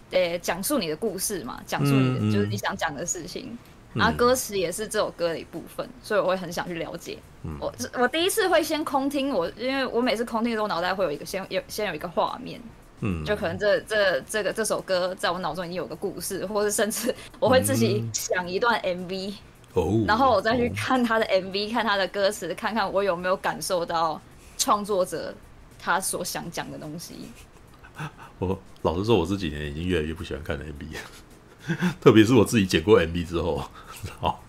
[0.10, 3.56] 诶，讲述你的故事嘛，讲述你的就是你想讲的事情。
[3.94, 7.18] 然后，歌词也是这首歌的一部分，所以我会很想去了解。
[7.44, 12.60] 嗯、我我第一次会先空听我，因为我每次空听的时候，脑袋会有一个先有先有一个画面，
[13.02, 19.34] 嗯，就可能这这这个这首歌在我脑中已经有个故事，或者甚至我会自己想一段 MV，
[19.82, 24.20] 哦，然后我再去看他的 MV，看他的歌词，看看我有没有感受到
[24.58, 25.34] 创作者
[25.80, 27.30] 他所想讲的东西。
[28.40, 33.64] 我老实说，我这几年已经越来越不喜欢看 MV 了，特别是我自己剪过 MV 之后。
[34.20, 34.44] 好，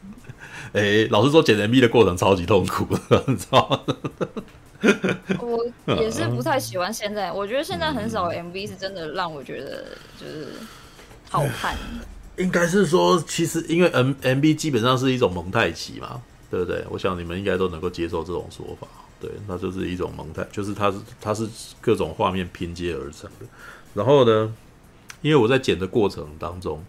[0.72, 3.80] 哎、欸，老实说，剪 MV 的过程超级痛苦的，你知道吗？
[5.40, 9.84] 我也是不太喜欢现在，我觉得现在很少 MV 是真的让我觉得
[10.20, 10.48] 就是
[11.30, 11.76] 好看。
[12.38, 16.84] 应该是说，其实因为 M M B 基本上是一种蒙太奇嘛，对不对？
[16.90, 18.86] 我想你们应该都能够接受这种说法。
[19.20, 21.46] 对，那就是一种蒙太，就是它是它是
[21.80, 23.46] 各种画面拼接而成的。
[23.92, 24.54] 然后呢，
[25.20, 26.82] 因为我在剪的过程当中。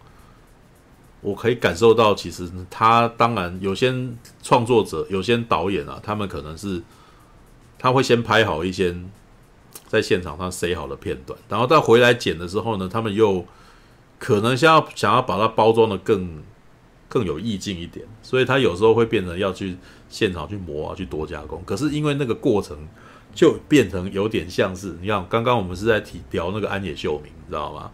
[1.22, 3.94] 我可以感受到，其实他当然有些
[4.42, 6.80] 创作者、有些导演啊，他们可能是
[7.78, 8.96] 他会先拍好一些
[9.86, 13.44] 在现场上塞好的片段，然后再回来剪的时候呢，他们又
[14.20, 16.40] 可能想要想要把它包装的更
[17.08, 19.76] 更有意境一点，所以他有时候会变成要去
[20.08, 21.60] 现场去磨啊，去多加工。
[21.66, 22.76] 可是因为那个过程
[23.34, 27.90] 就变成有点像是，你看刚刚我们是在提聊那个安野秀明，你知道吗？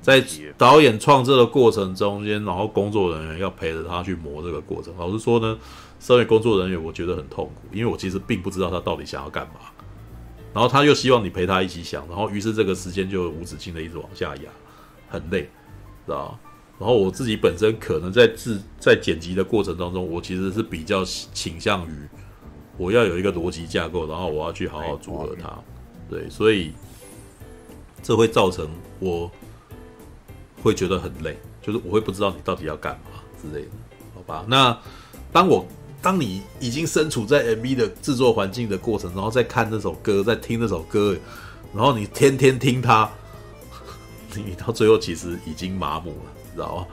[0.00, 0.24] 在
[0.56, 4.92] 导演创作的过程中间，然后工作人员要陪着他去磨这个过程。
[4.98, 5.58] 老实说呢，
[6.00, 9.54] 身为工作人员，我觉得很痛苦，因为我其实并不知道他到底想要干嘛。
[10.54, 14.42] 然后他又希望你陪他一起想，然后于是这个时间就无止境的一直往下压，
[15.08, 15.42] 很累，
[16.06, 16.38] 知道？
[16.78, 22.08] 然后我自己本身可能在制在剪辑的过程当中，我其实是比较倾向于
[22.76, 25.58] 我要有一个逻辑架构，然后我要去好好组合它。
[26.08, 26.72] 对，所以
[28.02, 28.68] 这会造成
[29.00, 29.30] 我。
[30.60, 33.70] 会觉得很累，就是我会不知道你到底要干嘛之类的，
[34.12, 34.44] 好吧？
[34.48, 34.76] 那
[35.30, 35.64] 当我
[36.02, 41.16] 当你已经身处在 MV 的制作环境的过程，然后再看那首歌，在听那首歌，
[41.72, 43.08] 然后你天天听它，
[44.34, 46.86] 你到最后其实已经麻木了，知道吗？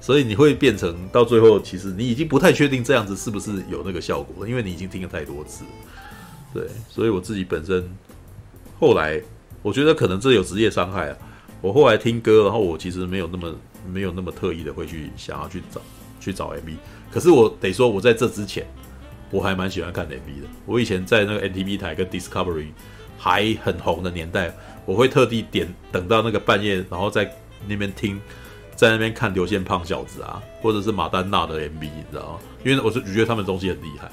[0.00, 5.64] 所以你会变成到最后，其实你已经不太确定这样子是不是有那个效果了，因为你已经听了太多次。
[6.54, 7.88] 对，所以我自己本身
[8.78, 9.20] 后来
[9.60, 11.16] 我觉得可能这有职业伤害啊。
[11.60, 13.52] 我后来听歌，然后我其实没有那么
[13.92, 15.80] 没有那么特意的会去想要去找
[16.20, 16.76] 去找 MV，
[17.10, 18.64] 可是我得说，我在这之前
[19.32, 20.48] 我还蛮喜欢看 MV 的。
[20.64, 22.68] 我以前在那个 MTV 台跟 Discovery
[23.18, 24.56] 还很红的年代，
[24.88, 27.30] 我会特地点等到那个半夜，然后在
[27.66, 28.18] 那边听，
[28.74, 32.38] 在那边看流线胖小子啊，或者是马丹娜的 MV，你知道吗？
[32.64, 34.08] 因为我是觉得他们东西很厉害，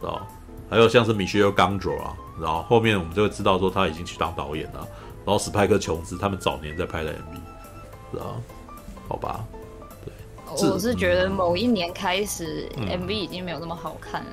[0.00, 0.26] 知道？
[0.68, 4.84] 还有像是 Michel Gondry 啊，然后后面我们就会知道说他已经去当导演了。
[5.24, 7.34] 然后史派克琼斯他们早年在拍的 MV，
[8.10, 8.34] 知道，
[9.06, 9.44] 好吧，
[10.04, 14.30] 对，我是觉得某一年开始、嗯、MV 已经没有那么好看了，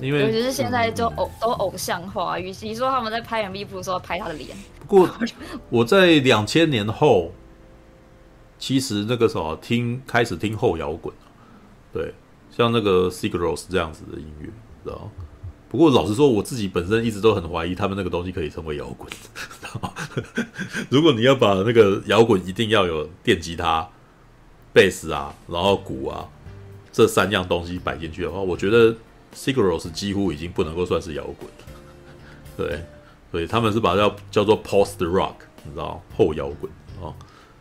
[0.00, 4.56] 因为尤其是现在就偶、嗯、都偶像化，与其说他们在拍 MV，不如说拍他的脸。
[4.80, 5.10] 不过
[5.70, 7.32] 我在两千年后，
[8.58, 11.14] 其实那个时候听开始听后摇滚，
[11.92, 12.14] 对，
[12.50, 14.46] 像那个 Sigur Rós 这样子的音乐，
[14.84, 15.10] 知道。
[15.70, 19.06] 不过老实说，我自己本身一直都很怀疑他们那个东西可以称为摇滚。
[20.88, 23.86] 如果你要把那个摇滚一定要有电吉他、
[24.72, 26.26] 贝斯啊，然后鼓啊
[26.90, 28.96] 这三样东西摆进去的话，我觉得
[29.34, 31.64] Sigur Rós 几乎已经不能够算是摇滚了。
[32.56, 32.84] 对，
[33.30, 35.34] 所以他们是把它叫叫做 Post Rock，
[35.64, 37.14] 你知道后摇滚啊。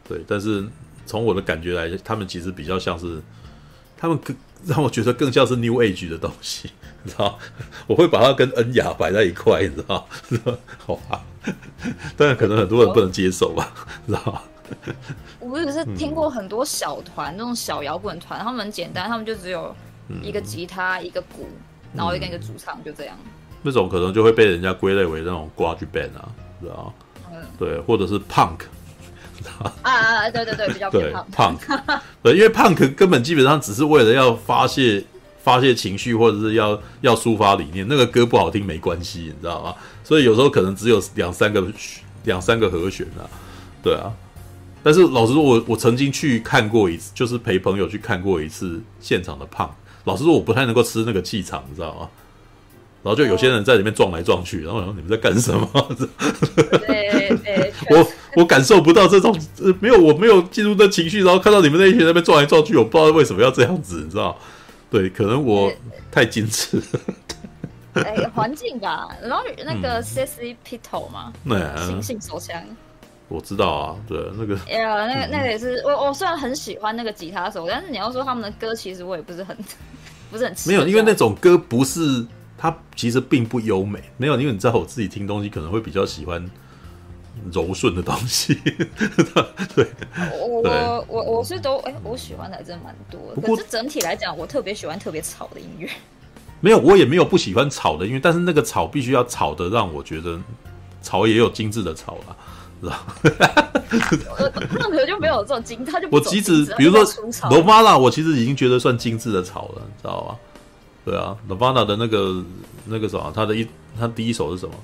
[0.08, 0.66] 对，但是
[1.06, 3.22] 从我的感觉来，他们其实比较像是
[3.98, 4.36] 他们更
[4.66, 6.72] 让我觉得更像是 New Age 的东西。
[7.04, 7.38] 你知道，
[7.86, 10.08] 我会把它跟恩雅摆在一块，你知道？
[10.86, 11.24] 好吧，
[12.18, 13.72] 当然可能很多人不能接受吧，
[14.08, 14.44] 知道？
[15.40, 19.74] 我只是听过很多小团，那种小摇滚团，他们很简单，他们就只有
[20.22, 21.48] 一个吉他、一个鼓，
[21.94, 23.16] 然后一个一个主唱，就这样。
[23.62, 26.30] 那种可能就会被人家归类为那种 garage band 啊，
[26.62, 26.94] 知道？
[27.32, 28.60] 嗯，对，或者是 punk，
[29.38, 29.72] 知道？
[29.84, 31.58] 啊啊，对对对，比较对 punk，
[32.24, 35.04] 对，因为 punk 根本基本上只是为了要发泄。
[35.44, 39.74] 发泄情绪或者是要要抒发理念，那个歌不好听没关系，你知道吗？
[40.04, 41.66] 所以有时候可能只有两三个
[42.26, 43.24] 两三个和弦啊，
[43.82, 44.12] 对啊。
[44.84, 49.74] 但是老实说我，我我曾经去看过一次，就是陪朋友去看过一次现场的胖。
[50.08, 52.10] 老实说，我不太能够吃那个气场，你知道吗？
[53.04, 55.70] 然后就有些人在里面撞来撞去，然后我说你们在干什么？
[56.88, 59.38] 对对，我我感受不到这种，
[59.80, 64.38] 没有，我没有进入那情绪，然后看到你们那一群在那边撞来撞去，我不知道为什么要这样子，你知道？
[64.90, 65.72] 对，可能我
[66.10, 66.82] 太矜持。
[67.94, 72.62] 哎，环境吧，然后那个 Sexy Pistol 嘛，对，行性手枪，
[73.30, 79.56] 我知道啊，对，那个，哎呀，那个那个也是，我我虽然很喜欢那个吉他手，但是你要说他们的歌，其实我也不是很
[80.32, 82.26] 不是很没有，因为那种歌不是
[82.58, 86.50] 它其实并不优美，没有，因为你知道我自己听东西可能会比较喜欢
[87.52, 88.56] 柔顺的东西，
[89.76, 89.88] 对，
[90.40, 95.90] 我我我我是都哎，我喜欢的还真蛮多，可是整体来讲，我特别喜欢特别吵的音乐。
[96.60, 100.40] 没有，我也没有不喜欢吵的音乐，但是那个吵必须要吵的让我觉得
[101.04, 102.18] 吵也有精致的吵
[102.82, 104.52] 啦，是吧？
[104.74, 107.06] 那可就没有这种精，他就我即使比如说
[107.50, 110.36] Nirvana，我其实已经觉得算精致的草了，你知道吧？
[111.06, 112.44] 对啊，Nirvana 的那个
[112.86, 113.68] 那个什么，他的一
[114.00, 114.76] 他第一首是什么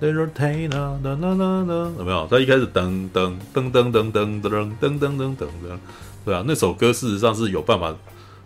[0.00, 0.98] ？Entertainer，
[1.98, 2.26] 有没有？
[2.30, 5.46] 他一开始噔噔噔噔噔噔噔噔噔噔噔噔，
[6.24, 7.94] 对啊，那首歌事实上是有办法。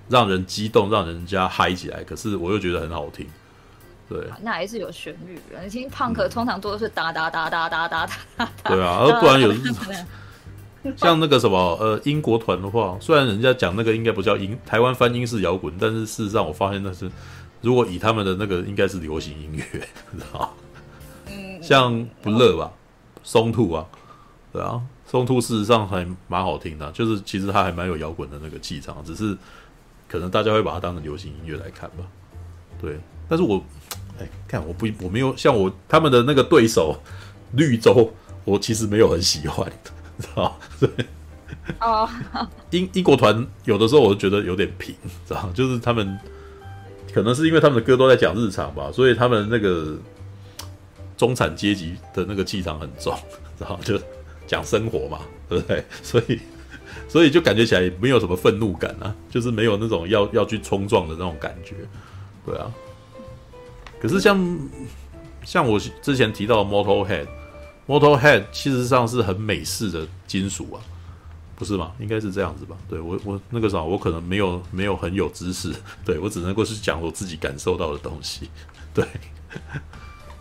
[0.09, 3.25] 让人激动，让人家嗨起来，可是我又觉得很好听，
[4.13, 5.39] 对，那还是有旋律。
[5.63, 8.07] 你听 punk 通常做的是哒哒哒哒哒哒
[8.37, 9.53] 哒，对啊，而不然有
[10.97, 17.11] 像那个什么呃英国团的话，虽然人家讲那个应该不叫英，台湾翻英式摇滚，但是事实上我发现那是
[17.61, 19.63] 如果以他们的那个应该是流行音乐，
[20.13, 20.55] 知道
[21.27, 22.71] 嗯，像不乐吧，
[23.23, 23.87] 松兔啊，
[24.53, 29.37] 对啊，松兔事实上还蛮好听的，就是其实他还蛮有摇滚的那个气场，只是。
[30.09, 32.05] 可能大家会把它当成流行音乐来看吧，
[32.79, 33.01] 对。
[33.31, 33.65] 但是我，
[34.19, 37.01] 哎，看我不我没有像我他们的那个对手
[37.53, 38.13] 绿洲，
[38.45, 39.71] 我其实没有很喜欢，
[40.19, 40.89] 知道 对。
[41.81, 42.09] 哦。
[42.71, 44.95] 英英国团有的时候我觉得有点平，
[45.27, 46.19] 知道就是他们
[47.13, 49.97] 可能是因为他们的歌都在讲日常吧，所以他们那个
[51.17, 53.17] 中产阶级的那个气场很重，
[53.59, 53.99] 知道就
[54.47, 55.85] 讲生活嘛，对不对？
[56.03, 56.41] 所以。
[57.09, 61.75] 所以就感觉起来没有什么愤怒感啊，就是没有那种要要去冲撞的那种感觉，
[62.47, 62.71] 对啊。
[64.03, 64.59] 可是像
[65.45, 70.83] 像我之前提到的 Motorhead，Motorhead 其实上是很美式的金属啊，
[71.55, 71.93] 不是吗？
[72.01, 72.77] 应该是这样子吧？
[72.89, 75.73] 对我我那个时候我可能没有没有很有知识，
[76.05, 78.51] 对我只能够是讲我自己感受到的东西，
[78.93, 79.07] 对。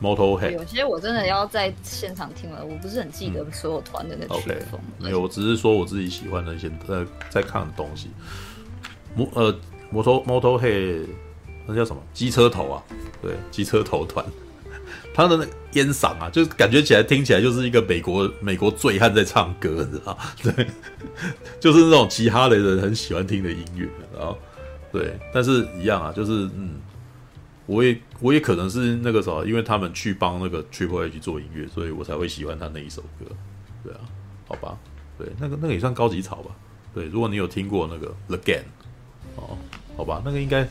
[0.02, 4.80] Motorhead 有些我真的要在现场听了，我不是很记得所有团的那曲风。
[4.80, 8.10] Okay, 没有，我只是说我自己喜欢的一些在在看的东西。
[9.16, 9.56] 摩呃
[9.92, 11.06] 摩托 Motorhead
[11.68, 12.02] 那叫什么？
[12.14, 12.84] 机车头啊，
[13.22, 14.26] 对，机车头团，
[15.14, 20.18] 他的那个烟嗓啊，就感觉起来听起来就是一个美国美国醉汉在唱歌，你知道？
[20.44, 20.68] 对，
[21.60, 24.38] 就是那种其他的人很喜欢听的音乐，然后
[24.92, 26.80] 对，但是一样啊，就是嗯。
[27.68, 33.26] 我也我也可能是那个时候，因为他们去帮那个 Triple H 做音乐，所以我才会喜欢他那一首歌。
[33.82, 34.00] 对啊，
[34.46, 34.78] 好吧，
[35.18, 36.54] 对，那个那个也算高级草吧。
[36.94, 38.64] 对，如果你有听过那个 The Gang，
[39.38, 39.58] 哦，
[39.96, 40.68] 好吧，那个应该，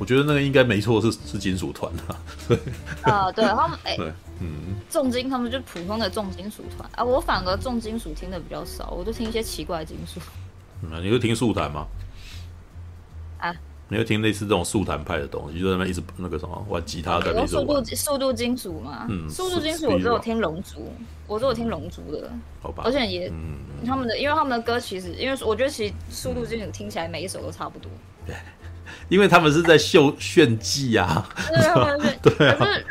[0.00, 2.16] 我觉得那个应该没错，是是金属团啊。
[2.48, 2.58] 对
[3.02, 4.10] 啊，对他们哎，对，
[4.40, 10.18] 嗯，重金他们就普通的重金属团啊，我反而重金属听的比较少，我就听一些奇怪的金属。
[10.82, 11.86] 嗯，你会听速弹吗？
[13.38, 13.54] 啊。
[13.92, 17.48] 你会听类似这种速弹派的东西，就在那边一直那个什么玩吉他的那种。
[17.48, 20.92] 速度速度金属嘛，嗯，速度金属我只有听龙族，
[21.26, 22.30] 我只有听龙族的，
[22.62, 22.84] 好吧。
[22.86, 27.90] 而且也，嗯，他们的，因为他们的歌其实，因为我觉得其实速度金属听起来每一首都差不多。
[28.24, 28.36] 对，
[29.08, 31.28] 因为他们是在秀炫技啊。
[32.22, 32.56] 对， 对。
[32.56, 32.86] 可是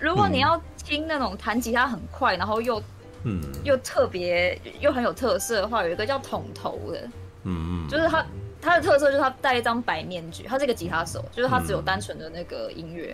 [0.00, 2.82] 如果你要听那种弹吉他很快，然后又
[3.24, 7.00] 嗯又特别又很有特色的话，有一个叫统头的，
[7.44, 8.24] 嗯嗯，就是他。
[8.64, 13.12] 他的特色就是他戴一张白面具，他是一个吉他手，就是他只有单纯的那个音乐，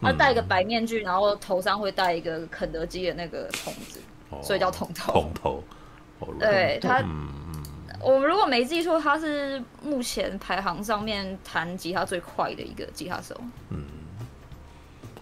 [0.00, 4.00] 嗯、他戴一个白面具，然后头上会戴一个肯德基的那个筒子，
[4.30, 5.12] 哦、所以叫筒头。
[5.12, 5.62] 筒头，
[6.40, 7.28] 对他，嗯、
[8.00, 13.34] 我如果没记错，他是目前排行上面弹吉他最快的一个吉他手。
[13.70, 13.84] 嗯，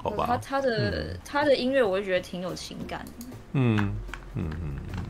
[0.02, 0.24] 好吧。
[0.26, 3.26] 他他的、嗯、他的音乐，我就觉得挺有情感的。
[3.52, 3.94] 嗯
[4.34, 5.04] 嗯嗯嗯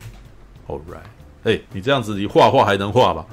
[0.67, 1.01] ，All right。
[1.43, 3.25] 哎、欸，你这样子，你画画还能画吧？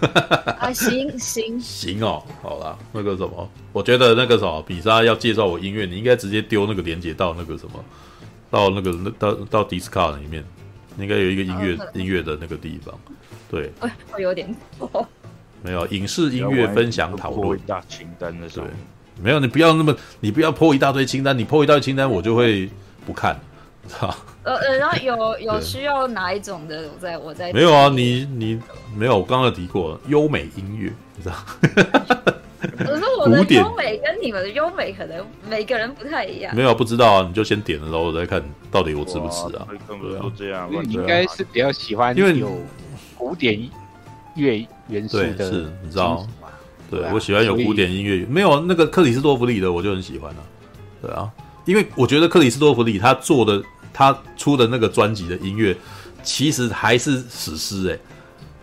[0.58, 7.84] 啊，行行行哦，好啦，那个什么，我觉得那个什么，比莎要介绍我音乐，你应该直接丢那个链接到那个什么，
[8.50, 10.42] 到那个那到到 Discord 里面，
[10.96, 12.98] 应该有一个音乐、哦、音乐的那个地方。
[13.54, 13.70] 对，
[14.12, 15.06] 我有点多，
[15.62, 18.66] 没有影视音乐分享讨论一大清单的时候，
[19.22, 22.68] 没有，你不要那么，你不要 po 一大堆清单，你 po 一大堆清单，我就会
[23.06, 23.38] 不看，
[23.88, 24.18] 是吧？
[24.42, 28.60] 呃 呃，然后有有需要哪一种的，我在我在没有啊，你你
[28.96, 31.36] 没有，我刚刚提过优美音乐，你知道。
[32.78, 36.56] 可是我的优美跟你们的优美可能每个人不太一样。
[36.56, 39.66] 没有不知道啊，你就先点了，然后我再看到底我吃不吃啊？
[39.86, 42.48] 对啊，这样，你应该是比较喜欢，因为有
[43.24, 43.58] 古典
[44.34, 46.26] 乐元素的，是，你知道？
[46.90, 50.42] 对，我喜欢有古典音乐，没有那个克里斯多弗里的我就很喜欢了。
[51.00, 51.30] 对啊，
[51.64, 53.62] 因为我觉得克里斯多弗里他做的
[53.94, 55.74] 他出的那个专辑的音乐，
[56.22, 57.98] 其实还是史诗哎，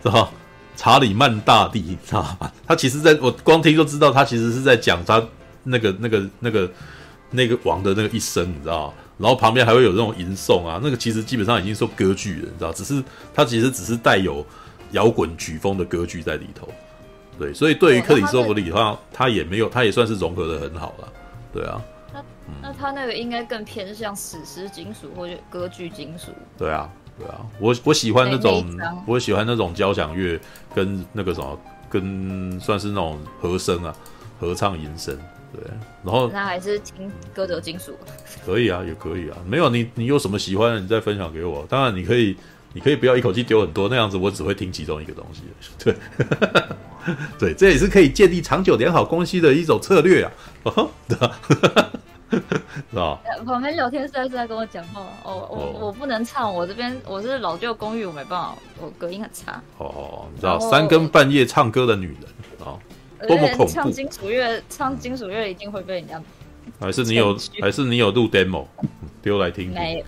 [0.00, 0.32] 知道？
[0.76, 2.50] 查理曼大帝，你知道吗？
[2.64, 5.20] 他其实在我光听就知道，他其实是在讲他
[5.64, 6.70] 那个、那个、那个、
[7.30, 8.94] 那个王的那个一生，你知道吗？
[9.22, 12.72] 然后旁边还会有那种吟诵啊，那个其实基本上已经说歌剧了，你知道？
[12.72, 14.44] 只是它其实只是带有
[14.90, 16.68] 摇滚曲风的歌剧在里头。
[17.38, 21.08] 对，所以对于克里斯托弗里的话，他也没有，他也算是融合的很好了。
[21.52, 21.80] 对啊，
[22.12, 22.24] 那
[22.60, 26.32] 那他那个应该更偏向史诗金属或者歌剧金属。
[26.58, 26.90] 对啊。
[27.18, 28.66] 对啊，我我喜欢那种，
[29.06, 30.40] 我喜欢那种交响乐
[30.74, 33.94] 跟那个什么，跟算是那种和声啊，
[34.40, 35.14] 合唱吟声。
[35.52, 35.62] 对，
[36.02, 37.94] 然后那还是听歌德金属。
[38.44, 39.36] 可以啊，也可以啊。
[39.46, 41.66] 没有你，你有什么喜欢的，你再分享给我。
[41.68, 42.36] 当然你可以，
[42.72, 45.42] 你可以不要一口气丢很多，那样子我只会听其中一个东西。
[45.84, 45.94] 对，
[47.38, 50.32] 对，这也是可以建立长久良好关系的一种策略啊。
[50.64, 51.38] 哦对吧。
[52.90, 53.20] 是吧？
[53.44, 59.62] 旁边聊天室是在跟我讲话，哦，我我不能唱，我这边我是老旧公寓，我没办法，我隔音很差。
[59.76, 62.41] 哦，你知道三更半夜唱歌的女人啊，
[63.26, 63.72] 多么恐怖！
[63.72, 66.22] 唱金属乐，唱金属乐一定会被人家。
[66.78, 68.66] 还是你有，还是你有录 demo
[69.22, 69.72] 丢来听？
[69.72, 70.04] 没。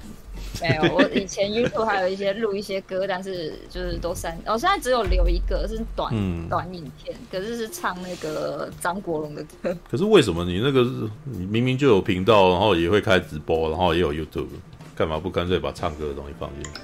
[0.60, 4.38] 没有，我以前 YouTube 还有一些录一些歌，但是就是都删。
[4.46, 9.76] 我、哦、现在只有留一个是短、嗯、短影片，可是是唱那个张国荣的歌。
[9.90, 14.46] 可是为什么你那个是你明明就有频道，然后也会开直播，然后也有 YouTube，
[14.94, 16.80] 干嘛不干脆把唱歌的东西放进去？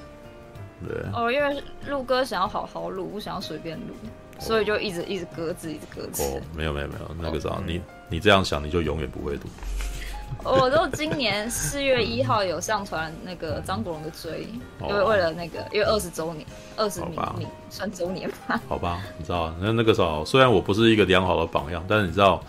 [0.88, 0.96] 对。
[1.14, 6.22] 哦，因为录歌想要好好录，不想要随便录，哦、所以就一直一直搁置，一直搁置。
[6.22, 9.48] 哦，没有没有没有，那个啥，哦、你你这样想，你就永远不会读。
[10.44, 14.46] 我都今年四月一号有上传那个张国荣的追，
[14.80, 16.46] 因为为了那个，因为二十周年，
[16.76, 18.60] 二十年算周年吧。
[18.68, 22.42] 好吧，你知道，那那个时候虽然我不是一个良好的榜样，但是你知道，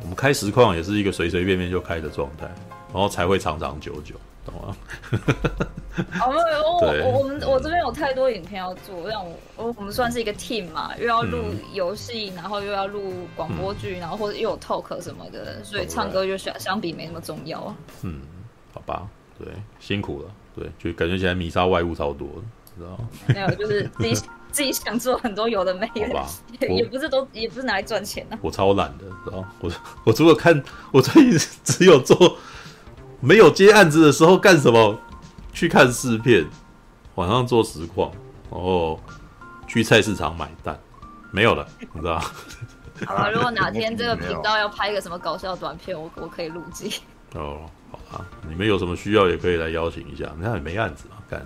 [0.00, 2.46] 我们开实况也是一个随随便便就开的状态，
[2.92, 4.14] 然后才会长长久久。
[4.50, 4.76] 懂吗？
[6.20, 11.38] 哦，没有，我我我们我这边有太多影片要做，让我我我们算是一个 team 嘛，又要录
[11.72, 17.74] 游戏，然后又要录广播剧，然后或者又有 talk 什么的，所以唱歌就相相比没那么重要。
[18.02, 18.20] 嗯，
[18.72, 19.08] 好吧，
[19.38, 19.48] 对，
[19.80, 22.28] 辛苦了，对，就感觉起来米莎外物超多，
[22.76, 23.08] 知道吗？
[23.26, 24.14] 没有，就是自己
[24.52, 28.38] 自己想做很多有的没的，也不是都也不是拿来赚钱的。
[28.40, 29.52] 我超懒的，知道吗？
[29.60, 29.70] 我
[30.04, 30.62] 我除了看，
[30.92, 32.36] 我最近只有做。
[33.20, 34.98] 没有接案子的时候干什么？
[35.50, 36.46] 去看试片，
[37.16, 38.12] 晚上做实况，
[38.48, 39.00] 然后
[39.66, 40.78] 去菜市场买蛋，
[41.32, 42.22] 没有了，你知道？
[43.04, 46.88] 好了，如果哪天这个频道要拍一个什么搞笑短片，我 我可以录制。
[47.34, 50.30] 哦，好啊，你们有什么需要也可以来邀请一下。
[50.36, 51.44] 你看也没案子嘛，干。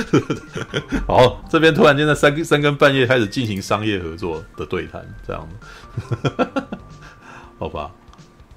[1.06, 6.48] 好，这边突然间在三三更半夜开始进行商业合作的对谈，这样子。
[7.58, 7.90] 好吧，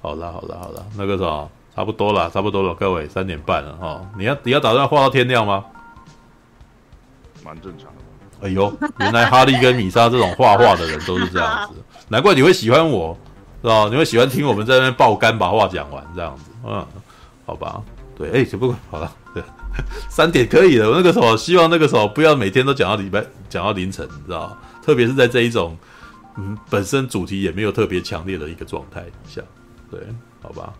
[0.00, 1.46] 好了，好了，好了，那个啥。
[1.74, 4.00] 差不多了，差不多了，各位三点半了哈。
[4.16, 5.64] 你要你要打算画到天亮吗？
[7.44, 8.46] 蛮正常的。
[8.46, 11.74] 哎呦，原来哈利跟米莎这种画画的人都是这样子，
[12.08, 13.16] 难怪你会喜欢我，
[13.62, 13.88] 是吧？
[13.90, 16.86] 你会喜欢听我们在那边爆肝把话讲完这样子，嗯，
[17.46, 17.82] 好吧，
[18.16, 19.42] 对，哎，只不过好了，对，
[20.10, 20.90] 三点可以的。
[20.90, 24.56] 我那个时候希望那个时候不要每天都讲到礼拜讲到凌晨，你知道？
[24.82, 25.76] 特别是在这一种
[26.36, 29.40] 嗯本身主题也没有特别强烈的一个状态下，
[29.90, 30.00] 对，
[30.42, 30.72] 好吧。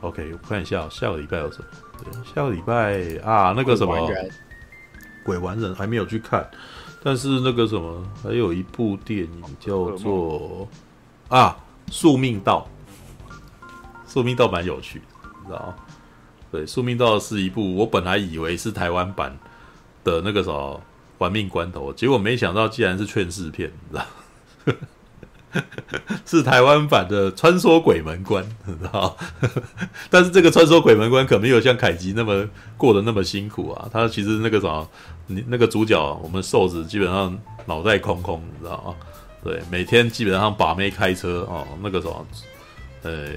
[0.00, 1.64] OK，我看一下下个礼拜有什么？
[2.04, 3.96] 对，下个礼拜啊，那个什么
[5.24, 6.48] 《鬼玩人》还没有去看，
[7.02, 10.68] 但是那个什么，还有一部电影叫做
[11.28, 11.56] 啊
[11.92, 12.68] 《宿命道》。
[14.06, 15.04] 宿命道蛮有趣的，
[15.40, 15.74] 你知道吗？
[16.52, 19.36] 对，《宿命道》是一部我本来以为是台湾版
[20.04, 20.80] 的那个什么
[21.18, 24.76] 《玩命关头》，结果没想到竟然是劝世片，你知道？
[26.26, 29.16] 是台湾版的《穿梭鬼门关》，你知道？
[30.10, 32.46] 但是这个《穿梭鬼门关》可没有像凯吉那么
[32.76, 33.88] 过得那么辛苦啊。
[33.92, 34.88] 他其实那个什么，
[35.26, 38.94] 你那个主角，我们瘦子基本上脑袋空空，你知道吗？
[39.44, 42.26] 对，每天基本上把妹开车哦，那个什么，
[43.02, 43.28] 呃，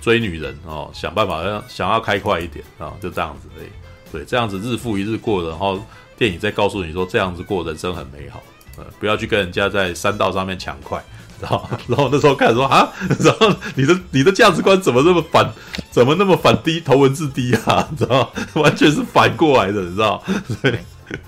[0.00, 3.68] 追女人哦，想办法让想要开快一点啊，就这样子而已。
[4.10, 5.78] 对，这样子日复一日过，然后
[6.16, 8.42] 电影再告诉你说，这样子过人生很美好，
[8.78, 11.04] 呃，不要去跟人家在山道上面抢快。
[11.40, 12.90] 然后然后那时候开始说啊，
[13.20, 15.50] 然后你的你的价值观怎么那么反，
[15.90, 17.86] 怎么那么反低头文字 D 啊？
[17.90, 20.22] 你知道，完全是反过来的，你知道？
[20.62, 20.78] 对，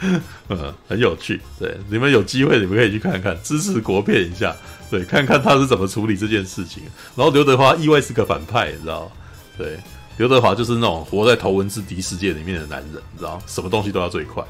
[0.49, 1.41] 嗯，很有趣。
[1.59, 4.55] 对，你们有机会你们可以去看看，支持国片一下，
[4.91, 6.83] 对，看看他是怎么处理这件事情。
[7.15, 9.11] 然后刘德华意外是个反派，你知道？
[9.57, 9.79] 对，
[10.17, 13.41] 刘德华就是那种活在头文字 D 世界里面的男人，你知道？
[13.47, 14.43] 什么东西都要最快。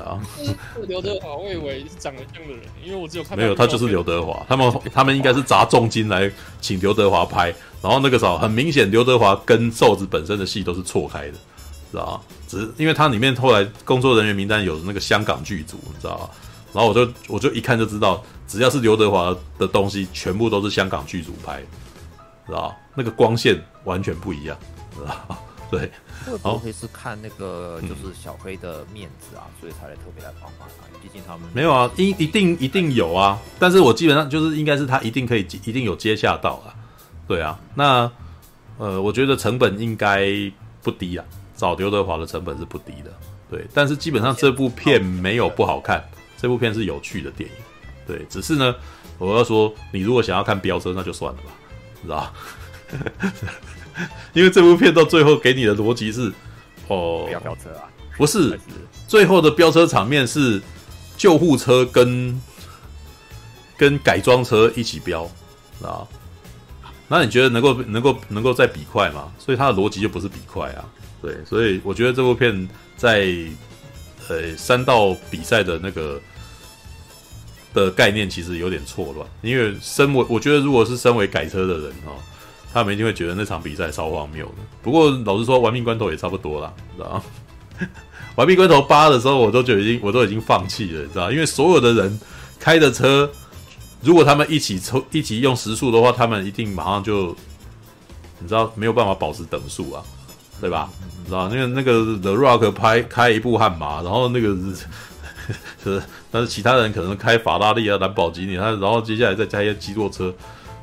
[0.00, 0.20] 啊，
[0.86, 4.44] 刘德华，我以为是长得像的人，因为我只有看到没有，他就是刘德华。
[4.48, 6.30] 他们他们应该是砸重金来
[6.60, 11.32] 请刘德华拍，然后那个时候很明显，刘德华跟瘦子本身的戏都是错开的，
[11.90, 12.20] 知道吗？
[12.48, 16.30] 只是因为他里面后来工作人员名单有那个香港剧组，你知道吧？
[16.72, 21.60] 然后我就我就一看就知道，只要是刘德华的东西，全部都是香港剧组拍，
[22.46, 22.74] 知道吗？
[22.96, 24.56] 那个光线完全不一样，
[24.94, 25.38] 知道吗？
[25.78, 25.90] 对。
[26.26, 30.88] 会不会是看那个就是小黑的面子啊，嗯、所以才来特别来帮忙啊？
[31.02, 33.38] 毕竟他们没有啊，一一定一定有啊。
[33.58, 36.72] 但是我基本上就是应该是他一定可以一定有接下到啊。
[37.28, 38.10] 对啊，那
[38.78, 40.26] 呃，我觉得成本应该
[40.82, 41.24] 不低啊，
[41.56, 43.12] 找刘德华的成本是不低的。
[43.50, 46.02] 对，但是基本上这部片没有不好看，
[46.38, 47.56] 这部片是有趣的电影。
[48.06, 48.74] 对，只是呢，
[49.18, 51.50] 我要说，你如果想要看飙车，那就算了吧，
[52.02, 52.32] 知道
[54.34, 56.32] 因为这部片到最后给你的逻辑是，
[56.88, 58.58] 哦，不要飙车啊，不是，
[59.06, 60.60] 最后的飙车场面是
[61.16, 62.40] 救护车跟
[63.76, 65.30] 跟改装车一起飙
[65.82, 66.06] 啊，
[67.08, 69.32] 那你觉得能够能够能够再比快吗？
[69.38, 70.84] 所以它的逻辑就不是比快啊，
[71.22, 73.28] 对，所以我觉得这部片在
[74.28, 76.20] 呃三道比赛的那个
[77.72, 82.18] 的概念其实有点错乱，因为身为我觉得如果是身为改车的人哦。
[82.74, 84.54] 他们一定会觉得那场比赛超荒谬的。
[84.82, 87.22] 不过老实说，玩命关头也差不多啦，知道吗？
[88.34, 91.30] 玩命关头八的时候，我都觉得已经我都已经放弃了，你知道？
[91.30, 92.20] 因为所有的人
[92.58, 93.30] 开的车，
[94.02, 97.28] 如果他们一起抽一起用时速的话，他们一定马上就，
[98.40, 100.02] 你知道没有办法保持等速啊，
[100.60, 100.90] 对吧？
[101.20, 101.48] 你知道？
[101.48, 104.48] 那个那个 The Rock 拍开一部悍马，然后那个
[105.84, 106.02] 是，
[106.32, 110.34] 但是其他人可能开法拉利啊、兰博基尼，他然后接下来再加一些肌肉车，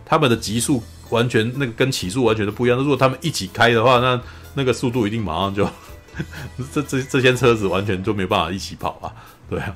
[0.06, 0.82] 他们的极速。
[1.12, 2.78] 完全那个跟起速完全都不一样。
[2.80, 4.20] 如果他们一起开的话，那
[4.56, 5.66] 那个速度一定马上就
[6.74, 9.14] 这这这些车子完全就没办法一起跑啊，
[9.50, 9.76] 对啊，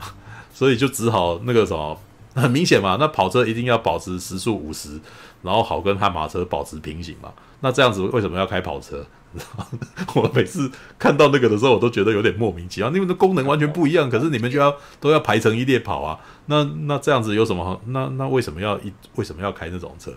[0.53, 1.97] 所以就只好那个什么，
[2.35, 4.99] 很明显嘛，那跑车一定要保持时速五十，
[5.43, 7.31] 然后好跟悍马车保持平行嘛。
[7.61, 9.05] 那这样子为什么要开跑车？
[10.15, 12.89] 我每次看到那个的时候，我都觉得有点莫名其妙。
[12.91, 16.17] 因为的功能完全不一样，可是你们就要都要排成一列跑啊。
[16.45, 17.81] 那那这样子有什么？
[17.87, 20.13] 那那为什么要一为什么要开那种车？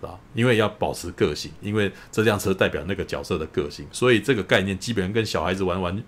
[0.00, 6.02] 啊，因为要保持个性，因为这辆车代表那个角色的个性，所以这个概念基本上跟小孩子玩玩，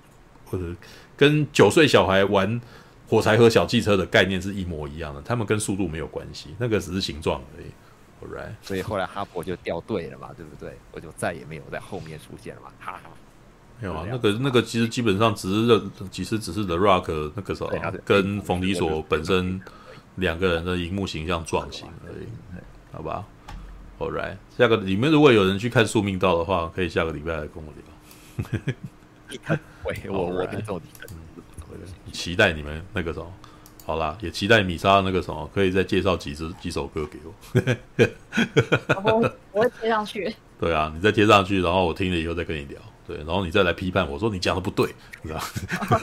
[0.47, 0.65] 或者
[1.17, 2.61] 跟九岁小孩玩
[3.09, 5.21] 火柴盒小汽车的概念是一模一样的。
[5.23, 7.67] 他们跟速度没有关系，那个只是形状而已。
[8.25, 10.79] Alright，所以后来哈勃就掉队了嘛，对不对？
[10.93, 12.69] 我就再也没有在后面出现了嘛。
[12.79, 13.11] 哈哈，
[13.81, 17.73] 没有啊，那个那个其实基本上只是其实只是 The Rock 那个时候
[18.05, 19.61] 跟冯迪索本身
[20.15, 22.27] 两个人的荧幕形象撞型而已，
[22.93, 23.25] 好吧
[24.11, 29.59] ？Alright，下个你们如果有人去看《宿命道》的话，可以下个礼拜来跟我聊。
[29.85, 30.87] 喂，我 我跟到底，
[32.13, 33.33] 期待你们那个什么，
[33.87, 37.33] 好啦，也期待米莎那个什么，可以再介绍几支几首歌给我。
[39.05, 40.35] 我我会贴上去。
[40.61, 42.81] 对啊，你再贴上去，然后我听了以后再跟你聊。
[43.07, 46.01] 对，然后你再来批判我说你讲的不对，你知道吗？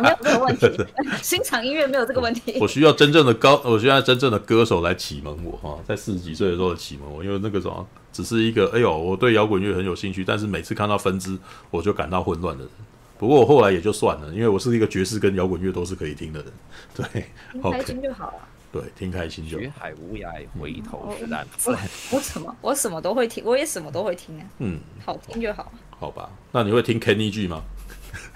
[0.00, 0.86] 没有这个问题
[1.22, 2.58] 欣赏音乐没有这个问题。
[2.60, 11.38] 我需要真正的高，我需要真正的歌手来启蒙我哈，在四十几岁的时候启蒙我，因为那个时候只是一个哎呦，我对摇滚乐很有兴趣，但是每次看到分支
[11.70, 12.72] 我就感到混乱的人。
[13.18, 16.52] 不过我后来也就算了，因为我是一个爵士跟摇滚乐都是可以听的人。
[16.94, 18.34] 对，听开心就好了。
[18.72, 19.62] 对，听开心就好。
[19.62, 21.46] 学海无涯，回头是岸。
[21.66, 21.76] 我
[22.10, 24.44] 我什么我什么都会听，我也什么都会听啊。
[24.58, 25.70] 嗯，好听就好。
[26.02, 27.62] 好吧，那你会听 Kenny G 吗？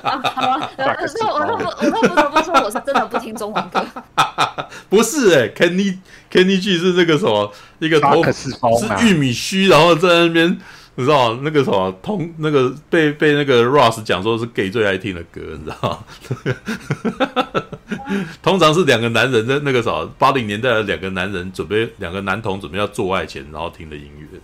[0.02, 3.86] 好啊，可是我都不，我都不得不说，我是真的不听中文歌。
[4.88, 5.98] 不是哎，Kenny
[6.32, 8.50] Kenny G 是那个什么一个头是
[9.02, 10.58] 玉米须，然后在那边。
[10.96, 17.64] 你知道那个什么同那个被被那个 Ross 讲说是 gay 最爱听的歌，你知道吗？
[18.44, 24.38] 通常是两个男人在那个什么八零年代的两个男人准备两个男童准备要做爱前，然后听的音乐，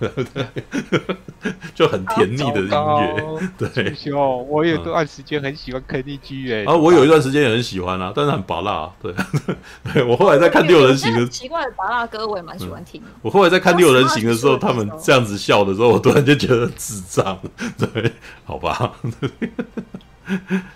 [0.00, 1.16] 你知道吗？
[1.74, 4.12] 就很甜腻的音乐，对。
[4.12, 9.14] 哦，我有段时间很喜欢 Kenny G 哎，啊，我有一段时间也很喜欢啊，但是很拔辣，对。
[9.92, 13.02] 对我后来在看六人行的奇怪的拔辣歌，我也蛮喜欢听。
[13.22, 17.38] 我后来在看六人行的时候，他们这样子笑的时候，我突然就觉得智障，
[17.78, 18.12] 对，
[18.44, 18.92] 好吧。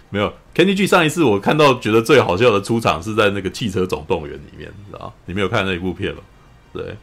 [0.09, 6.21] 没有，Kenny G 上一次我看到觉得最好笑的出场是在那个《汽车总动员》里面，知道你没有看那一部片吗？
[6.73, 6.97] 对，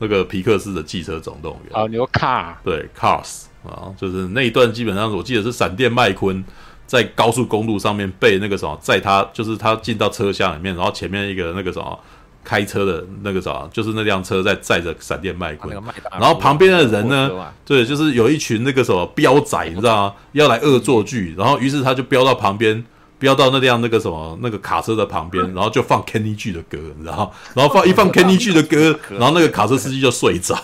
[0.00, 6.44] 那个皮克斯的《汽车总动员》哦，你说 Car 对 Cars 啊，就是那一段基本上我记得是闪电麦昆
[6.86, 11.96] 在高速公路上面被那个什么载他，就是他进到车厢里面，然后前面一个那个什么。
[12.42, 15.76] 开车的那个什么，就是那辆车在载着闪电麦昆，
[16.10, 17.30] 然后旁边的人呢，
[17.66, 20.14] 对，就是有一群那个什么飙仔，你知道吗？
[20.32, 22.82] 要来恶作剧，然后于是他就飙到旁边，
[23.20, 30.56] 飙到那辆那个什么那个卡车的旁边，然后就放 Kenny G 的歌，你知道，然后放一放 Kenny G 的歌，然后那个卡车司机就睡着，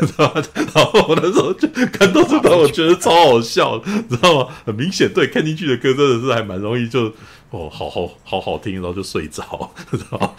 [0.00, 0.42] 知道吗？
[0.74, 3.78] 然后我那时候就看到这段，我觉得超好笑，
[4.10, 4.48] 知道吗？
[4.66, 7.10] 很明显，对 Kenny G 的歌真的是还蛮容易就。
[7.52, 10.36] 哦，好好好好听，然后就睡着，知道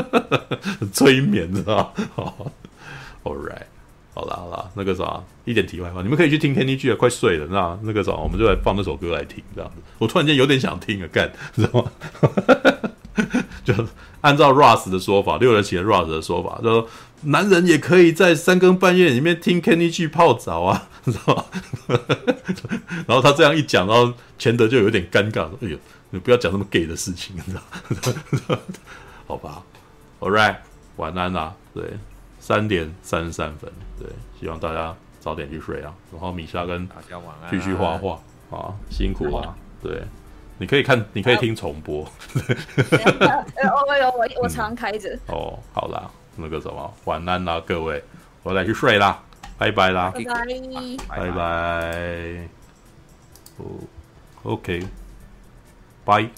[0.90, 2.50] 催眠，知道好，
[3.24, 3.66] All right，
[4.16, 9.76] 好啦好啦，那个啥，一点题外话，你们可以去听 Kenny G 啊，快睡了，那那个啥，我们就来放那首歌来听，这样子。
[9.98, 11.92] 我突然间有点想听啊，干，知道吗？
[13.62, 13.74] 就
[14.22, 16.88] 按照 Russ 的说法，六人行的 Russ 的说法，就说
[17.24, 21.44] 男人也可以在三更半夜里面听 Kenny G 泡澡啊，知道吗？
[23.06, 25.76] 然后他这样一讲，然后钱德就有点尴尬，说：“哎呦。”
[26.10, 28.56] 你不要讲那么 gay 的事情，你知道？
[29.26, 29.60] 好吧
[30.20, 30.54] ，All right，
[30.96, 31.52] 晚安啦。
[31.74, 31.82] 对，
[32.46, 33.68] 三点三十三分。
[33.98, 34.08] 对，
[34.38, 35.92] 希望大家早点去睡啊。
[36.12, 38.20] 然后米莎跟大家晚安继续画画
[38.56, 39.52] 啊，辛苦啊。
[39.82, 40.00] 对，
[40.56, 42.06] 你可以看，你可以听重播。
[42.28, 45.18] 我有我我常开着。
[45.26, 48.00] 哦，好啦，那个什么，晚安啦，各位，
[48.44, 49.20] 我来去睡啦，
[49.58, 50.46] 拜拜啦，拜拜，
[51.08, 52.48] 拜拜。
[53.56, 53.66] 哦
[54.44, 54.86] ，OK。
[56.04, 56.30] 拜。